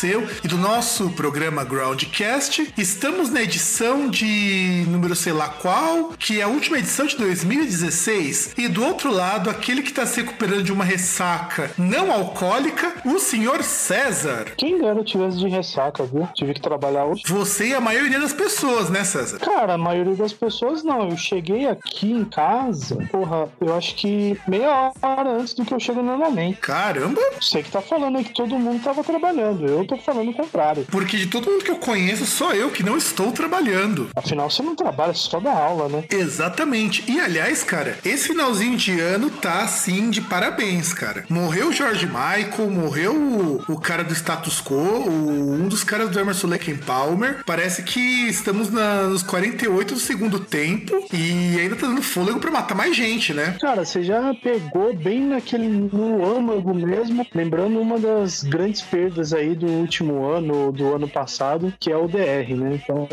[0.00, 0.26] Seu
[0.60, 2.74] nosso programa Groundcast.
[2.76, 8.54] Estamos na edição de número sei lá qual, que é a última edição de 2016.
[8.58, 13.18] E do outro lado, aquele que está se recuperando de uma ressaca não alcoólica, o
[13.18, 14.52] senhor César.
[14.58, 16.28] Quem dera eu tivesse de ressaca, viu?
[16.34, 17.22] Tive que trabalhar hoje.
[17.26, 19.38] Você e a maioria das pessoas, né, César?
[19.38, 21.08] Cara, a maioria das pessoas não.
[21.08, 25.80] Eu cheguei aqui em casa, porra, eu acho que meia hora antes do que eu
[25.80, 26.60] chego normalmente.
[26.60, 27.20] Caramba!
[27.40, 29.64] Você que tá falando aí que todo mundo tava trabalhando.
[29.64, 30.86] Eu tô falando o contrário.
[30.90, 34.08] Porque de todo mundo que eu conheço, só eu que não estou trabalhando.
[34.16, 36.04] Afinal, você não trabalha, você só dá aula, né?
[36.10, 37.04] Exatamente.
[37.10, 41.24] E aliás, cara, esse finalzinho de ano tá assim de parabéns, cara.
[41.28, 46.10] Morreu o George Michael, morreu o, o cara do status quo, o- um dos caras
[46.10, 47.42] do Emerson Lake Palmer.
[47.46, 52.50] Parece que estamos na- nos 48 do segundo tempo e ainda tá dando fôlego pra
[52.50, 53.56] matar mais gente, né?
[53.60, 59.54] Cara, você já pegou bem naquele no âmago mesmo, lembrando uma das grandes perdas aí
[59.54, 62.80] do último ano, do ano passado, que é o DR, né?
[62.82, 63.08] Então,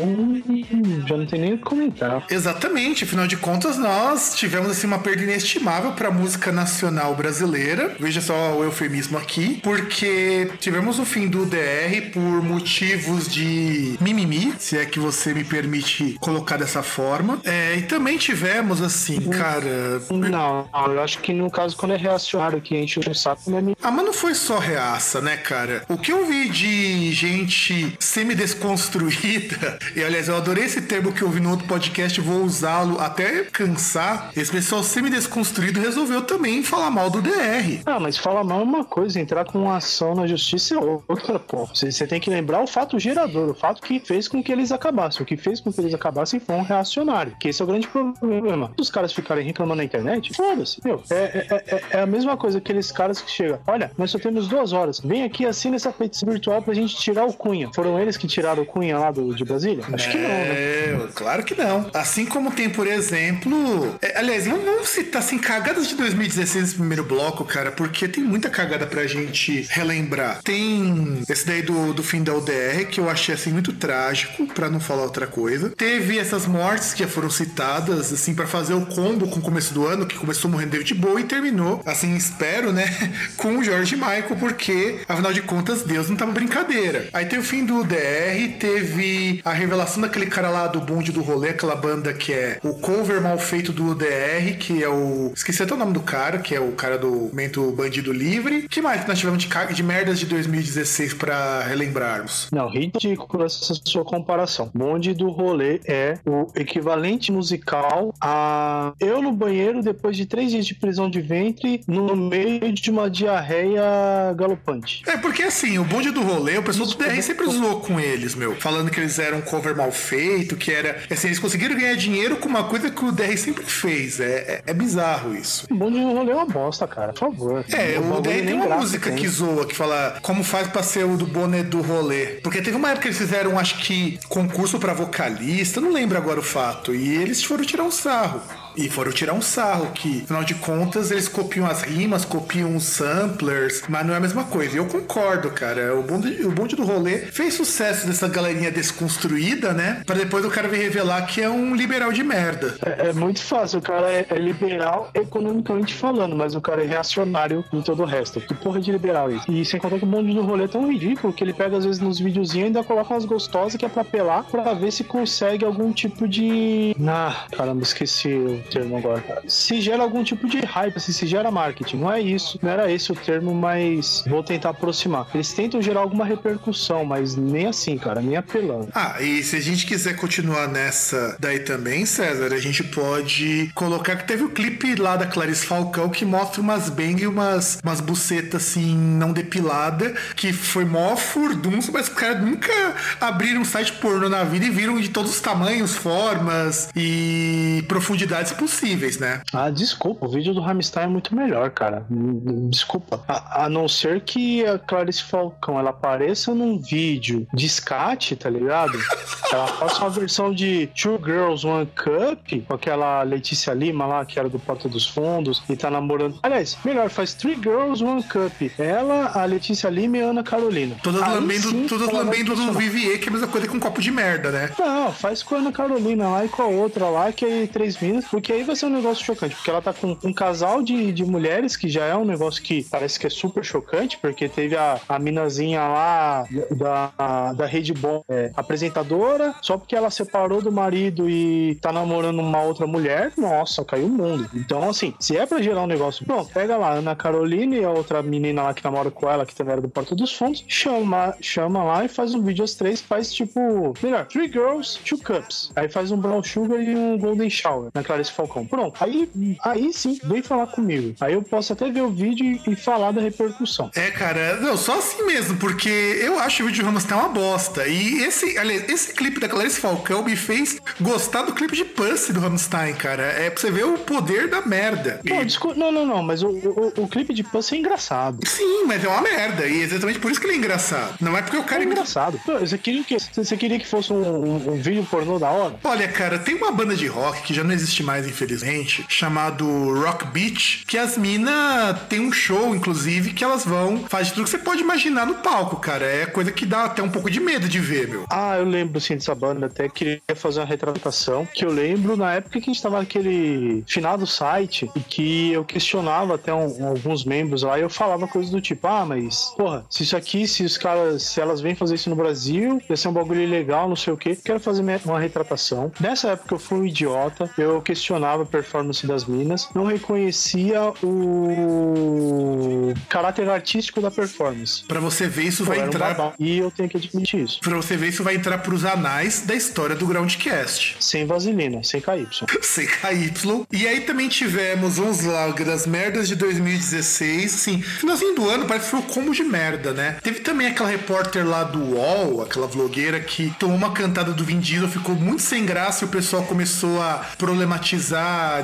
[1.06, 2.24] já não tem nem o que comentar.
[2.30, 7.94] Exatamente, afinal de contas, nós tivemos assim uma perda inestimável para a música nacional brasileira.
[7.98, 14.54] Veja só o eufemismo aqui, porque tivemos o fim do DR por motivos de mimimi,
[14.58, 17.40] se é que você me permite colocar dessa forma.
[17.44, 20.00] É, e também tivemos assim, cara.
[20.10, 23.74] Não, eu acho que no caso, quando é reacionário que enche o saco, não é
[23.82, 25.84] Ah, mas não foi só reaça, né, cara?
[25.88, 31.28] O que eu vi de gente semi-desconstruída, e aliás, eu adorei esse termo que eu
[31.28, 34.30] vi no outro podcast, vou usá-lo até cansar.
[34.36, 37.82] Esse pessoal semi-desconstruído resolveu também falar mal do DR.
[37.84, 41.38] Ah, mas falar mal é uma coisa, entrar com uma ação na justiça é outra,
[41.40, 41.66] pô.
[41.66, 45.22] Você, tem que lembrar o fato gerador, o fato que fez com que eles acabassem.
[45.22, 47.88] O que fez com que eles acabassem foi um reacionário, que esse é o grande
[47.88, 48.72] problema.
[48.78, 51.02] Os caras ficarem reclamando na internet, foda-se, meu.
[51.10, 54.18] É, é, é, é a mesma coisa que aqueles caras que chegam, olha, nós só
[54.18, 57.70] temos duas horas, vem aqui, assina essa petição virtual pra gente tirar o Cunha.
[57.74, 59.84] Foram eles que tiraram o Cunha lá do, de Brasília?
[59.92, 60.50] Acho que não, né?
[60.50, 61.90] É, claro que não.
[61.94, 63.96] Assim como tem, por exemplo.
[64.02, 68.50] é, aliás, vamos citar assim, cagadas de 2016 nesse primeiro bloco, cara, porque tem muita
[68.50, 70.42] cagada pra gente relembrar.
[70.42, 74.68] Tem esse daí do, do fim da UDR, que eu achei assim muito trágico, pra
[74.68, 75.70] não falar outra coisa.
[75.70, 79.72] Teve essas mortes que já foram citadas, assim, pra fazer o combo com o começo
[79.72, 82.84] do ano, que começou morrendo David Bowie e terminou, assim, espero, né,
[83.36, 86.97] com o George Michael, porque, afinal de contas, Deus não tava brincadeira.
[87.12, 91.22] Aí tem o fim do DR, teve a revelação daquele cara lá do bonde do
[91.22, 95.32] rolê, aquela banda que é o cover mal feito do DR, que é o.
[95.34, 98.68] Esqueci até o nome do cara, que é o cara do Mento Bandido Livre.
[98.68, 102.48] que mais que nós tivemos de, de merdas de 2016 pra relembrarmos?
[102.52, 104.70] Não, ridículo essa sua comparação.
[104.74, 110.66] Bonde do rolê é o equivalente musical a eu no banheiro depois de três dias
[110.66, 115.02] de prisão de ventre no meio de uma diarreia galopante.
[115.06, 118.34] É, porque assim, o bonde do rolê, o pessoal do DR sempre zoou com eles,
[118.34, 118.56] meu.
[118.56, 121.02] Falando que eles eram um cover mal feito, que era.
[121.10, 124.20] Assim, eles conseguiram ganhar dinheiro com uma coisa que o DR sempre fez.
[124.20, 125.66] É, é, é bizarro isso.
[125.70, 127.12] O bonde do rolê é uma bosta, cara.
[127.12, 127.64] Por favor.
[127.72, 129.18] É, o bagulho DR tem uma música tem.
[129.18, 132.38] que zoa, que fala como faz pra ser o do boné do rolê.
[132.42, 136.40] Porque teve uma época que eles fizeram, acho que, concurso pra vocalista, não lembro agora
[136.40, 136.94] o fato.
[136.94, 138.40] E eles foram tirar um sarro.
[138.78, 142.84] E foram tirar um sarro, que, afinal de contas, eles copiam as rimas, copiam os
[142.84, 144.76] samplers, mas não é a mesma coisa.
[144.76, 145.96] E eu concordo, cara.
[145.98, 150.02] O bonde, o bonde do rolê fez sucesso dessa galerinha desconstruída, né?
[150.06, 152.76] Pra depois o cara vir revelar que é um liberal de merda.
[152.84, 156.86] É, é muito fácil, o cara é, é liberal economicamente falando, mas o cara é
[156.86, 158.40] reacionário em todo o resto.
[158.40, 159.50] Que porra de liberal é isso?
[159.50, 161.84] E sem contar que o bonde do rolê é tão ridículo que ele pega às
[161.84, 165.02] vezes nos videozinhos e ainda coloca umas gostosas que é pra apelar pra ver se
[165.02, 166.94] consegue algum tipo de.
[167.04, 168.62] Ah, caramba, esqueci.
[168.68, 169.42] Termo agora.
[169.46, 171.96] Se gera algum tipo de hype, assim, se gera marketing.
[171.98, 175.26] Não é isso, não era esse o termo, mas vou tentar aproximar.
[175.34, 178.88] Eles tentam gerar alguma repercussão, mas nem assim, cara, nem apelando.
[178.94, 184.16] Ah, e se a gente quiser continuar nessa daí também, César, a gente pode colocar
[184.16, 188.00] que teve o clipe lá da Clarice Falcão que mostra umas bang e umas, umas
[188.00, 192.72] bucetas assim, não depilada, que foi mó furdunço, mas os caras nunca
[193.20, 198.47] abriram um site pornô na vida e viram de todos os tamanhos, formas e profundidades
[198.52, 199.42] possíveis, né?
[199.52, 202.04] Ah, desculpa, o vídeo do Rammstein é muito melhor, cara.
[202.10, 203.22] Hum, Desculpa.
[203.28, 208.48] A, a não ser que a Clarice Falcão ela apareça num vídeo de skate, tá
[208.50, 208.98] ligado?
[209.50, 214.38] Ela faça uma versão de Two Girls One Cup, com aquela Letícia Lima lá, que
[214.38, 216.38] era do Porta dos Fundos, e tá namorando.
[216.42, 218.52] Aliás, melhor, faz Three Girls One Cup.
[218.78, 220.96] Ela, a Letícia Lima e a Ana Carolina.
[221.02, 222.78] Todas Aí lambendo, sim, todas lambendo do funcionar.
[222.78, 224.70] Vivier, que é a mesma coisa que um copo de merda, né?
[224.78, 227.98] Não, faz com a Ana Carolina lá e com a outra lá, que é três
[227.98, 231.12] minas, porque aí vai ser um negócio chocante, porque ela tá com um casal de,
[231.12, 234.76] de mulheres, que já é um negócio que parece que é super chocante, porque teve
[234.76, 240.70] a, a minazinha lá da, da Rede Bom, é, apresentadora, só porque ela separou do
[240.70, 244.48] marido e tá namorando uma outra mulher, nossa, caiu o mundo.
[244.54, 247.84] Então, assim, se é pra gerar um negócio, pronto, pega lá a Ana Carolina e
[247.84, 250.64] a outra menina lá que namora com ela, que também era do Porta dos Fundos,
[250.68, 255.18] chama, chama lá e faz um vídeo às três, faz tipo, melhor, Three Girls, Two
[255.18, 255.72] Cups.
[255.74, 258.66] Aí faz um Brown Sugar e um Golden Shower na Clarice Falcão.
[258.66, 259.28] Pronto, aí,
[259.64, 261.14] aí sim, vem falar comigo.
[261.20, 263.90] Aí eu posso até ver o vídeo e, falar da repercussão.
[263.94, 265.88] É, cara, não, só assim mesmo, porque
[266.22, 267.86] eu acho o vídeo de Rammstein uma bosta.
[267.86, 272.32] E esse, aliás, esse clipe da Clarice Falcão me fez gostar do clipe de Pussy
[272.32, 273.22] do Rammstein, cara.
[273.22, 275.20] É pra você ver o poder da merda.
[275.26, 278.38] Pô, E- não, não, não, mas o, o, o clipe de Puss é engraçado.
[278.46, 279.66] Sim, mas é uma merda.
[279.66, 281.14] E é exatamente por isso que ele é engraçado.
[281.20, 282.40] Não é porque o cara É imita engraçado.
[282.44, 285.76] Pô, Você queria que, você queria que fosse um, um- um vídeo pornô da hora?
[285.84, 289.66] Olha, cara, tem uma banda de rock que já não existe mais, infelizmente, chamado
[290.02, 294.50] Rock Beach, que as minas tem um show, inclusive, que elas vão, faz tudo que
[294.50, 296.04] você pode imaginar no palco, cara.
[296.06, 298.24] É coisa que dá até um pouco de medo de ver, meu.
[298.30, 301.46] Ah, eu lembro sim dessa banda, até queria fazer uma retratação.
[301.54, 305.52] Que eu lembro na época que a gente tava naquele final do site e que
[305.52, 309.52] eu questionava até um- alguns membros lá e eu falava coisas do tipo: ah, mas,
[309.56, 312.96] porra, se isso aqui, se os caras, se elas vêm fazer isso no Brasil, ia
[312.96, 314.34] ser um bagulho ilegal, não sei o que.
[314.36, 315.90] Quero fazer uma retratação.
[316.00, 322.92] Nessa época eu fui um idiota, eu questionava a performance das minas, não reconhecia o
[323.08, 324.84] caráter artístico da performance.
[324.86, 326.14] Pra você ver, isso Pô, vai um entrar.
[326.14, 326.34] babá.
[326.38, 327.60] E eu tenho que admitir isso.
[327.60, 330.96] Pra você ver, isso vai entrar pros anais da história do Groundcast.
[331.00, 332.28] Sem vaselina, sem KY.
[332.46, 333.66] CKY.
[333.72, 337.54] E aí também tivemos, vamos lá, das merdas de 2016.
[337.54, 340.18] Assim, finalzinho do ano parece que foi um combo de merda, né?
[340.22, 344.60] Teve também aquela repórter lá do UOL, aquela vlogueira que tomou uma cantada do Vin
[344.60, 347.97] Diesel, ficou muito sem graça e o pessoal começou a problematizar,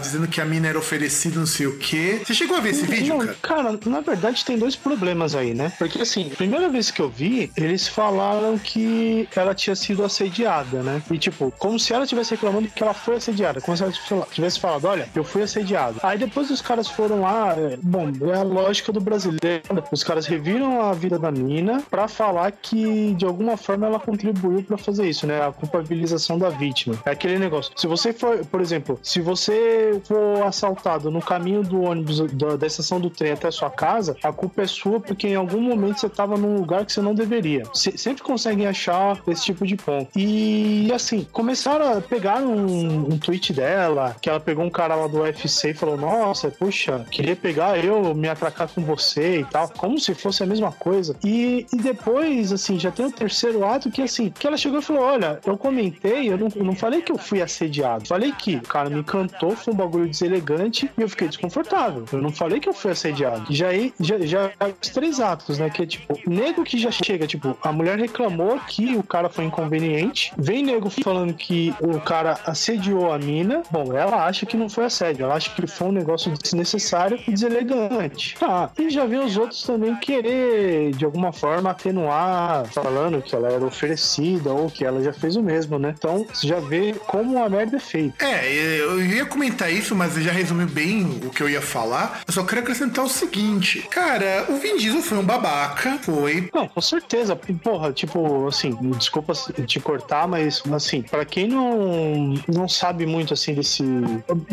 [0.01, 2.21] dizendo que a mina era oferecida, não sei o quê.
[2.25, 3.37] Você chegou a ver esse vídeo, Não, cara?
[3.43, 5.73] cara, na verdade tem dois problemas aí, né?
[5.79, 11.03] Porque assim, primeira vez que eu vi, eles falaram que ela tinha sido assediada, né?
[11.11, 13.93] E tipo, como se ela estivesse reclamando que ela foi assediada, como se ela
[14.31, 15.99] tivesse falado, olha, eu fui assediado.
[16.03, 19.63] Aí depois os caras foram lá, é, bom, é a lógica do brasileiro.
[19.91, 24.63] Os caras reviram a vida da mina pra falar que de alguma forma ela contribuiu
[24.63, 25.41] pra fazer isso, né?
[25.47, 26.97] A culpabilização da vítima.
[27.05, 27.73] É aquele negócio.
[27.77, 32.67] Se você for, por exemplo, se você for assaltado no caminho do ônibus da, da
[32.67, 36.01] estação do trem até a sua casa, a culpa é sua porque em algum momento
[36.01, 37.65] você tava num lugar que você não deveria.
[37.75, 40.11] Se- sempre conseguem achar esse tipo de ponto.
[40.17, 45.07] E assim, começaram a pegar um, um tweet dela, que ela pegou um cara lá
[45.07, 49.69] do UFC e falou: Nossa, puxa, queria pegar eu, me atracar com você e tal,
[49.71, 51.17] como se fosse a mesma coisa.
[51.25, 54.83] E, e depois, assim, já tem o terceiro ato que assim, que ela chegou e
[54.83, 58.63] falou: Olha, eu comentei, eu não, não falei que eu fui assediado, falei que o
[58.63, 62.05] cara me cantou, foi um bagulho deselegante e eu fiquei desconfortável.
[62.13, 63.47] Eu não falei que eu fui assediado.
[63.49, 64.51] Já aí, já, já
[64.83, 65.71] os três atos, né?
[65.71, 69.45] Que é tipo, nego que já chega, tipo, a mulher reclamou que o cara foi
[69.45, 73.63] inconveniente, vem nego falando que o cara assediou a mina.
[73.71, 77.31] Bom, ela acha que não foi assédio, ela acha que foi um negócio desnecessário e
[77.31, 78.37] deselegante.
[78.39, 83.49] Tá, e já vem os outros também querer, de alguma forma, atenuar, falando que ela
[83.49, 85.95] era oferecida ou que ela já fez o mesmo, né?
[85.97, 88.25] Então, você já vê como a merda é feita.
[88.25, 92.23] É, eu ia comentar isso, mas já resumiu bem o que eu ia falar.
[92.27, 96.49] Eu só quero acrescentar o seguinte: cara, o Vin Diesel foi um babaca, foi.
[96.55, 97.37] Não, com certeza.
[97.37, 99.33] Porra, tipo, assim, desculpa
[99.67, 103.83] te cortar, mas, assim, pra quem não, não sabe muito, assim, desse...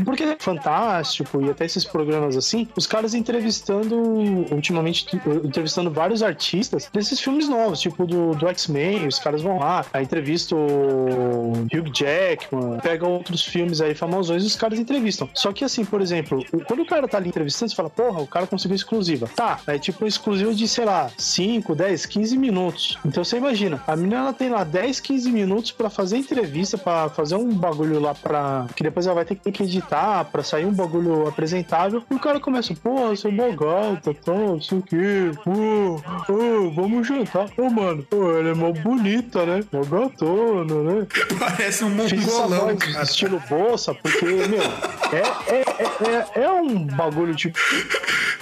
[0.04, 3.96] Porque é fantástico e até esses programas, assim, os caras entrevistando,
[4.52, 5.08] ultimamente,
[5.44, 10.04] entrevistando vários artistas desses filmes novos, tipo do, do X-Men, os caras vão lá, aí
[10.04, 15.30] entrevista o Hugh Jackman, pega outros filmes aí famosos conclusões os caras entrevistam.
[15.34, 18.28] Só que assim, por exemplo, quando o cara tá ali entrevistando, você fala, porra, o
[18.28, 19.30] cara conseguiu exclusiva.
[19.36, 22.98] Tá, é tipo exclusivo de, sei lá, 5, 10, 15 minutos.
[23.06, 27.10] Então você imagina, a menina ela tem lá 10, 15 minutos pra fazer entrevista, pra
[27.10, 28.68] fazer um bagulho lá pra.
[28.76, 32.04] que depois ela vai ter que editar, pra sair um bagulho apresentável.
[32.10, 34.84] E o cara começa, porra, você é mó gata, tal, não sei o.
[35.44, 36.02] Pô,
[36.34, 37.48] ô, vamos jantar.
[37.58, 39.64] Ô, mano, pô, ela é mó bonita, né?
[39.72, 41.08] Mó gatona, né?
[41.40, 43.04] Parece um Fiz mongolão, voz cara.
[43.04, 44.62] estilo bolsa, porque, meu,
[45.12, 47.58] é, é, é, é, é um bagulho tipo.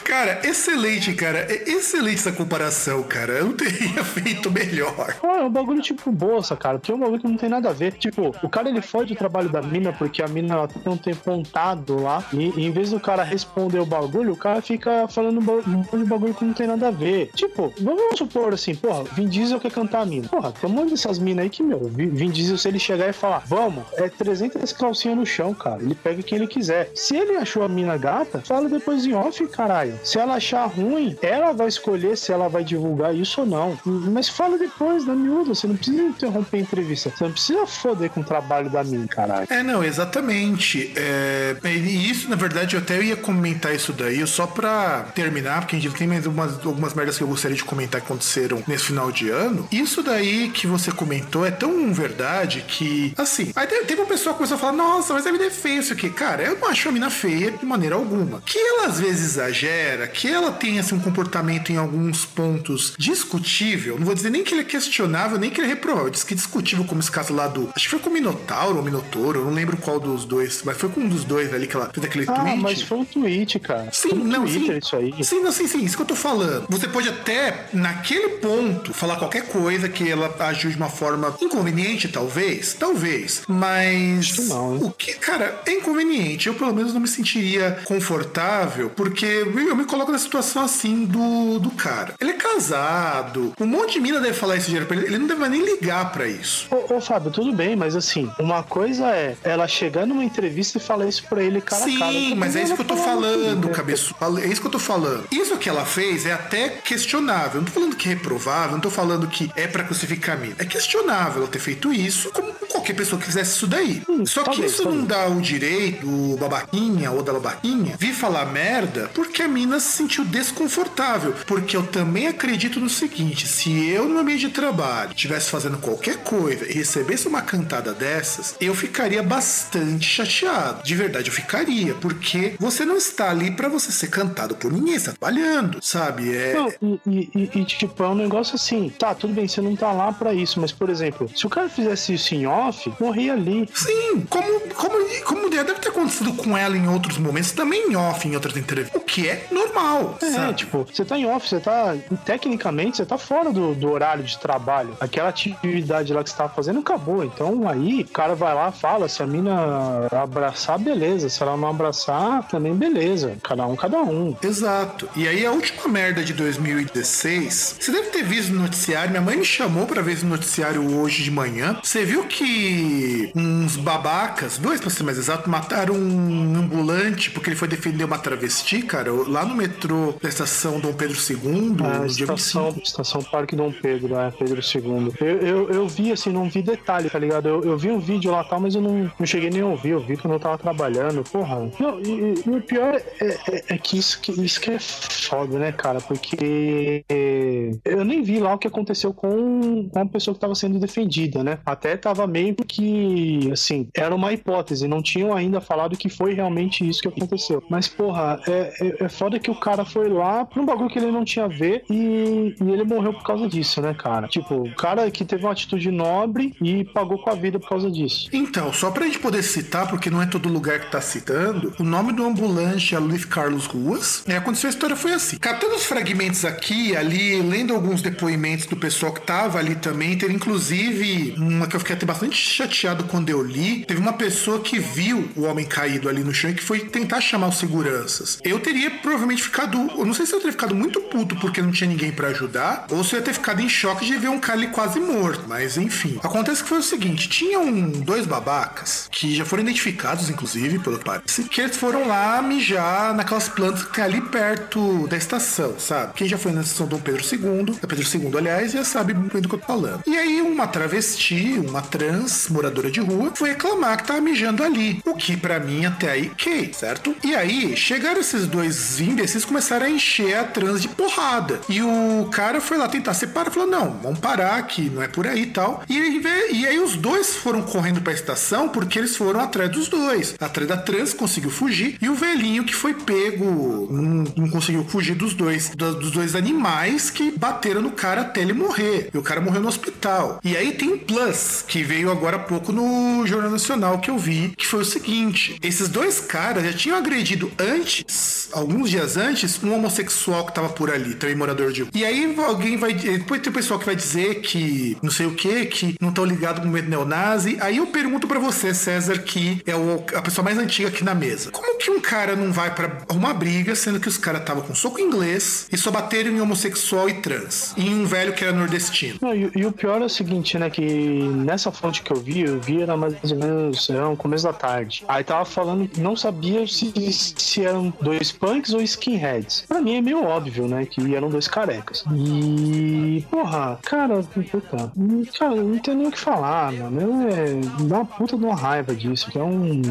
[0.09, 1.45] Cara, excelente, cara.
[1.47, 3.33] É excelente essa comparação, cara.
[3.33, 5.15] Eu não teria feito melhor.
[5.21, 7.73] É um bagulho tipo bolsa, cara, porque é um bagulho que não tem nada a
[7.73, 7.93] ver.
[7.93, 10.97] Tipo, o cara ele fode o trabalho da mina porque a mina ela tem um
[10.97, 15.07] tempo montado lá e, e em vez do cara responder o bagulho, o cara fica
[15.07, 17.29] falando um um monte de bagulho que não tem nada a ver.
[17.35, 20.27] Tipo, vamos supor assim, porra, Vin Diesel quer cantar a mina.
[20.27, 23.13] Porra, tem um monte dessas minas aí que, meu, Vin Diesel, se ele chegar e
[23.13, 26.91] falar, vamos, é 300 calcinhas no chão, cara, ele pega quem ele quiser.
[26.95, 29.99] Se ele achou a mina gata, fala depois em off, caralho.
[30.03, 33.77] Se ela achar ruim, ela vai escolher se ela vai divulgar isso ou não.
[33.85, 37.11] Mas fala depois, na miúda, você não precisa interromper a entrevista.
[37.15, 39.47] Você não precisa foder com o trabalho da mina, caralho.
[39.49, 40.91] É, não, exatamente.
[40.95, 45.75] É, e isso, na verdade, eu até ia comentar isso daí, só pra terminar, porque
[45.75, 48.85] a gente tem mais algumas, algumas merdas que eu gostaria de comentar que aconteceram nesse
[48.85, 49.67] final de ano.
[49.71, 54.33] Isso daí que você comentou é tão verdade que, assim, aí te- teve uma pessoa
[54.33, 56.09] que começou a falar, nossa, mas a mina é feia, isso aqui.
[56.09, 58.41] Cara, eu não acho a mina feia de maneira alguma.
[58.45, 63.97] Que ela às vezes exagera, que ela tem assim, um comportamento em alguns pontos discutível,
[63.97, 66.35] não vou dizer nem que ele é questionável, nem que ele é reprovável, disse que
[66.35, 67.69] discutível, como esse caso lá do.
[67.75, 70.77] Acho que foi com o Minotauro ou Minotouro, eu não lembro qual dos dois, mas
[70.77, 72.57] foi com um dos dois ali que ela fez aquele Ah, tweet.
[72.61, 73.89] mas foi um tweet, cara.
[73.91, 74.77] Sim, foi no não, Twitter sim.
[74.79, 75.23] isso aí.
[75.23, 76.65] Sim, não, sim, sim, isso que eu tô falando.
[76.69, 82.07] Você pode até, naquele ponto, falar qualquer coisa que ela agiu de uma forma inconveniente,
[82.07, 82.73] talvez.
[82.73, 83.41] Talvez.
[83.47, 84.31] Mas.
[84.31, 84.79] que não, hein?
[84.83, 86.47] o que, cara, é inconveniente.
[86.47, 91.59] Eu, pelo menos, não me sentiria confortável, porque eu me coloco na situação assim do,
[91.59, 92.13] do cara.
[92.19, 93.53] Ele é casado.
[93.59, 95.07] Um monte de mina deve falar isso direto pra ele.
[95.07, 96.67] Ele não deve nem ligar pra isso.
[96.71, 100.81] Ô, ô, Fábio, tudo bem, mas assim, uma coisa é ela chegar numa entrevista e
[100.81, 102.11] falar isso pra ele cara a cara.
[102.11, 103.71] Sim, Outra mas é isso que eu tô falando, Twitter.
[103.75, 104.15] cabeço.
[104.43, 105.23] É isso que eu tô falando.
[105.31, 107.55] Isso que ela fez é até questionável.
[107.55, 110.39] Eu não tô falando que é reprovável, não tô falando que é pra crucificar a
[110.39, 110.55] mina.
[110.59, 114.01] É questionável ela ter feito isso, como qualquer pessoa que fizesse isso daí.
[114.25, 115.07] Só que talvez, isso não talvez.
[115.07, 119.97] dá o direito do babaquinha ou da babaquinha vir falar merda porque a mina se
[119.97, 121.33] sentiu desconfortável.
[121.47, 125.77] Porque eu também acredito no seguinte: se eu no meu meio de trabalho estivesse fazendo
[125.77, 130.83] qualquer coisa e recebesse uma cantada dessas, eu ficaria bastante chateado.
[130.83, 131.93] De verdade, eu ficaria.
[131.95, 136.35] Porque você não está ali pra você ser cantado por ninguém, você tá trabalhando, sabe?
[136.35, 136.53] É.
[136.53, 139.91] Não, e, e- e- tipo, é um negócio assim, tá, tudo bem, você não tá
[139.91, 143.67] lá pra isso, mas, por exemplo, se o cara fizesse isso em off, morria ali.
[143.73, 144.95] Sim, como, como,
[145.29, 148.57] como já deve ter acontecido com ela em outros momentos, também em off, em outras
[148.57, 148.99] entrevistas.
[148.99, 150.53] O que é normal, É, sabe?
[150.55, 151.95] tipo, você tá em off, você tá.
[152.25, 154.95] Tecnicamente, você tá fora do, do horário de trabalho.
[154.99, 157.23] Aquela atividade lá que você tava fazendo acabou.
[157.23, 161.29] Então aí, o cara vai lá, fala, se a mina abraçar, beleza.
[161.29, 163.37] Se ela não abraçar, também beleza.
[163.43, 164.35] Cada um, cada um.
[164.41, 165.07] Exato.
[165.15, 169.37] E aí a última merda de 2016, você deve ter visto no noticiário, minha mãe
[169.37, 171.77] me chamou pra ver esse noticiário hoje de manhã.
[171.83, 177.55] Você viu que uns babacas, dois pra ser mais exato, mataram um ambulante porque ele
[177.55, 182.07] foi defender uma travesti, cara, lá no metrô da estação Dom Pedro II, A no
[182.07, 182.85] dia estação, 25.
[182.87, 185.11] estação Parque Dom Pedro, é, Pedro II.
[185.19, 187.47] Eu, eu, eu vi, assim, não vi detalhe, tá ligado?
[187.49, 189.89] Eu, eu vi um vídeo lá tal, mas eu não, não cheguei nem a ouvir.
[189.89, 191.23] Eu vi que eu tava trabalhando.
[191.23, 191.71] Porra.
[191.79, 195.57] Não, e, e- o pior é, é- é que, isso que isso que é foda,
[195.57, 195.99] né, cara?
[196.01, 200.53] Porque é, eu nem vi lá o que aconteceu com, com a pessoa que tava
[200.53, 201.57] sendo defendida, né?
[201.65, 204.87] Até tava meio que, assim, era uma hipótese.
[204.87, 207.63] Não tinham ainda falado que foi realmente isso que aconteceu.
[207.69, 210.99] Mas, porra, é, é, é foda que o cara foi lá pra um bagulho que
[210.99, 214.27] ele não tinha a ver e, e ele morreu por causa disso, né, cara?
[214.27, 217.89] Tipo, o cara que teve uma atitude nobre e pagou com a vida por causa
[217.91, 218.29] disso.
[218.31, 221.83] Então, só pra gente poder citar, porque não é todo lugar que tá citando, o
[221.83, 224.23] nome do ambulante é Luiz Carlos Ruas.
[224.27, 225.37] E aconteceu a história foi assim.
[225.37, 230.33] Catando os fragmentos aqui, ali, lendo alguns depoimentos do pessoal que tava ali também, teve
[230.33, 233.85] inclusive uma que eu fiquei até bastante chateado quando eu li.
[233.85, 237.21] Teve uma pessoa que viu o homem caído ali no chão e que foi tentar
[237.21, 238.39] chamar os seguranças.
[238.43, 241.71] Eu teria provavelmente ficado, eu não sei se eu teria ficado muito puto porque não
[241.71, 244.39] tinha ninguém pra ajudar, ou se eu ia ter ficado em choque de ver um
[244.39, 245.43] cara ali quase morto.
[245.47, 246.19] Mas enfim.
[246.23, 251.43] Acontece que foi o seguinte: tinham dois babacas que já foram identificados, inclusive, pelo parece,
[251.43, 256.13] que eles foram lá mijar naquelas plantas que tem ali perto da estação, sabe?
[256.13, 259.33] Quem já foi na estação Dom Pedro II, da Pedro II, aliás, já sabe muito
[259.33, 260.01] bem do que eu tô falando.
[260.05, 264.78] E aí, uma travesti, uma trans, moradora de rua, foi reclamar que tava mijando ali.
[265.05, 267.15] O que pra mim até aí, ok, certo?
[267.23, 271.59] E aí, chegaram esses dois imbecis começaram a encher a trans de porrada.
[271.69, 275.27] E o cara foi lá tentar separar, falou: não, vamos parar aqui, não é por
[275.27, 275.83] aí e tal.
[275.89, 276.19] E
[276.51, 280.35] e aí os dois foram correndo pra estação porque eles foram atrás dos dois.
[280.39, 281.97] Atrás da trans, conseguiu fugir.
[282.01, 286.35] E o velhinho que foi pego não, não conseguiu fugir dos dois, do- dos dois
[286.35, 289.09] animais que bateram no cara até ele morrer.
[289.13, 290.39] E o cara morreu no hospital.
[290.43, 294.17] E aí tem um plus que veio agora há pouco no Jornal Nacional que eu
[294.17, 299.61] vi, que foi o seguinte: esses dois caras já tinham agredido antes, alguns dias antes,
[299.63, 301.87] um homossexual que tava por ali, também morador de.
[301.93, 302.93] E aí alguém vai.
[302.93, 306.25] Depois tem o pessoal que vai dizer que não sei o que, que não estão
[306.25, 307.57] ligados com o movimento neonazi.
[307.61, 311.15] Aí eu pergunto pra você, César, que é o- a pessoa mais antiga aqui na
[311.15, 311.51] mesa.
[311.51, 314.75] Como que um cara não vai pra arrumar briga, sendo que os caras estavam com
[314.75, 317.73] soco inglês e só bateram em homossexual e trans?
[317.77, 319.17] E em um velho que era nordestino.
[319.21, 320.69] Não, e, e o pior é o seguinte, né?
[320.69, 324.43] Que nessa fonte que eu vi, eu vi era mais ou menos era no começo
[324.43, 325.03] da tarde.
[325.07, 329.65] Aí tava falando não sabia se, se eram dois punks ou skinheads.
[329.67, 330.85] Pra mim é meio óbvio, né?
[330.85, 332.03] Que eram dois carecas.
[332.13, 333.25] E.
[333.29, 334.91] Porra, cara, puta.
[335.37, 337.29] Cara, não tem nem o que falar, mano.
[337.29, 339.29] É, dá uma puta de uma raiva disso.
[339.39, 339.81] Um.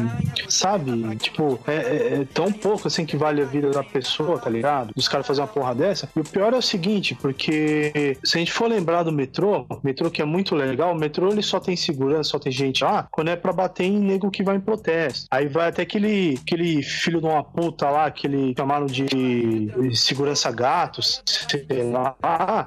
[0.47, 1.15] Sabe?
[1.17, 4.91] Tipo, é, é- é tão pouco assim que vale a vida da pessoa, tá ligado?
[4.95, 6.09] Os caras fazerem uma porra dessa.
[6.15, 10.09] E o pior é o seguinte, porque se a gente for lembrar do metrô, metrô
[10.11, 13.29] que é muito legal, o metrô ele só tem segurança, só tem gente lá, quando
[13.29, 15.27] é pra bater em nego que vai em protesto.
[15.31, 19.07] Aí vai até aquele, aquele filho de uma puta lá, que eles chamaram de
[19.95, 22.15] segurança gatos, sei lá.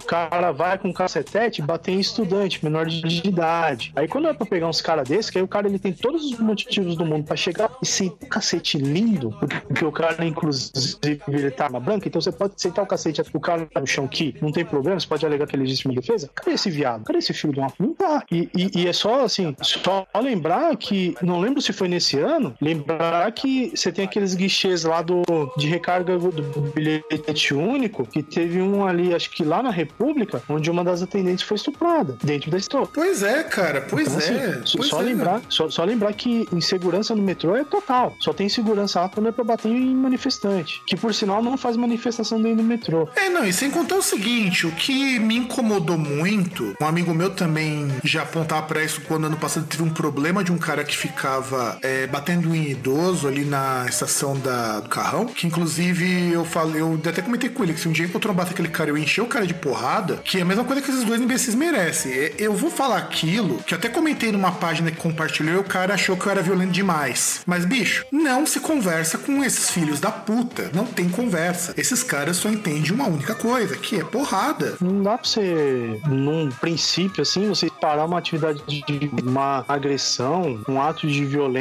[0.00, 3.92] O cara vai com cacetete bater em estudante, menor de idade.
[3.96, 6.24] Aí quando é pra pegar uns caras desses, que aí o cara ele tem todos
[6.24, 9.30] os motivos do mundo pra chegar e sentar um cacete lindo,
[9.66, 13.40] porque o cara, inclusive, ele tá arma branca, então você pode sentar o cacete o
[13.40, 16.30] cara no chão que não tem problema, você pode alegar que é legítima defesa.
[16.34, 17.04] Cadê esse viado?
[17.04, 18.24] Cadê esse filho de uma tá.
[18.30, 22.54] E, e- e é só assim, só lembrar que, não lembro se foi nesse ano,
[22.60, 25.22] lembrar que você tem aqueles guichês lá do,
[25.56, 30.42] de recarga do, do bilhete único, que teve um ali, acho que lá na República,
[30.48, 32.88] onde uma das atendentes foi estuprada, dentro da store.
[32.92, 34.46] Pois é, cara, pois Então, é.
[34.48, 35.04] assim, só- pois só, é.
[35.04, 38.14] lembrar, só, só lembrar que insegurança no metrô é total.
[38.20, 40.80] Só tem segurança lá quando é pra bater em manifestante.
[40.86, 43.08] Que por sinal não faz manifestação dentro do metrô.
[43.16, 47.30] É, não, e sem contar o seguinte, o que me incomodou muito, um amigo meu
[47.30, 50.96] também já apontava pra isso quando ano passado teve um problema de um cara que
[50.96, 56.80] ficava é, batendo em idoso ali na estação da, do carrão, que inclusive eu falei,
[56.80, 58.98] eu até comentei com ele que se um dia encontrou um bate aquele cara, eu
[58.98, 62.12] encher o cara de porrada, que é a mesma coisa que esses dois imbecis merecem.
[62.12, 65.64] É, Eu vou falar aquilo, que eu até comentei numa página que compartilhou e o
[65.64, 67.42] cara achou que eu era violento demais.
[67.46, 70.70] Mas, bicho, não se conversa com esses filhos da puta.
[70.74, 71.74] Não tem conversa.
[71.76, 74.74] Esses caras só entendem uma única coisa, que é porrada.
[74.80, 80.80] Não dá pra você, num princípio, assim, você parar uma atividade de uma agressão, um
[80.80, 81.51] ato de violência,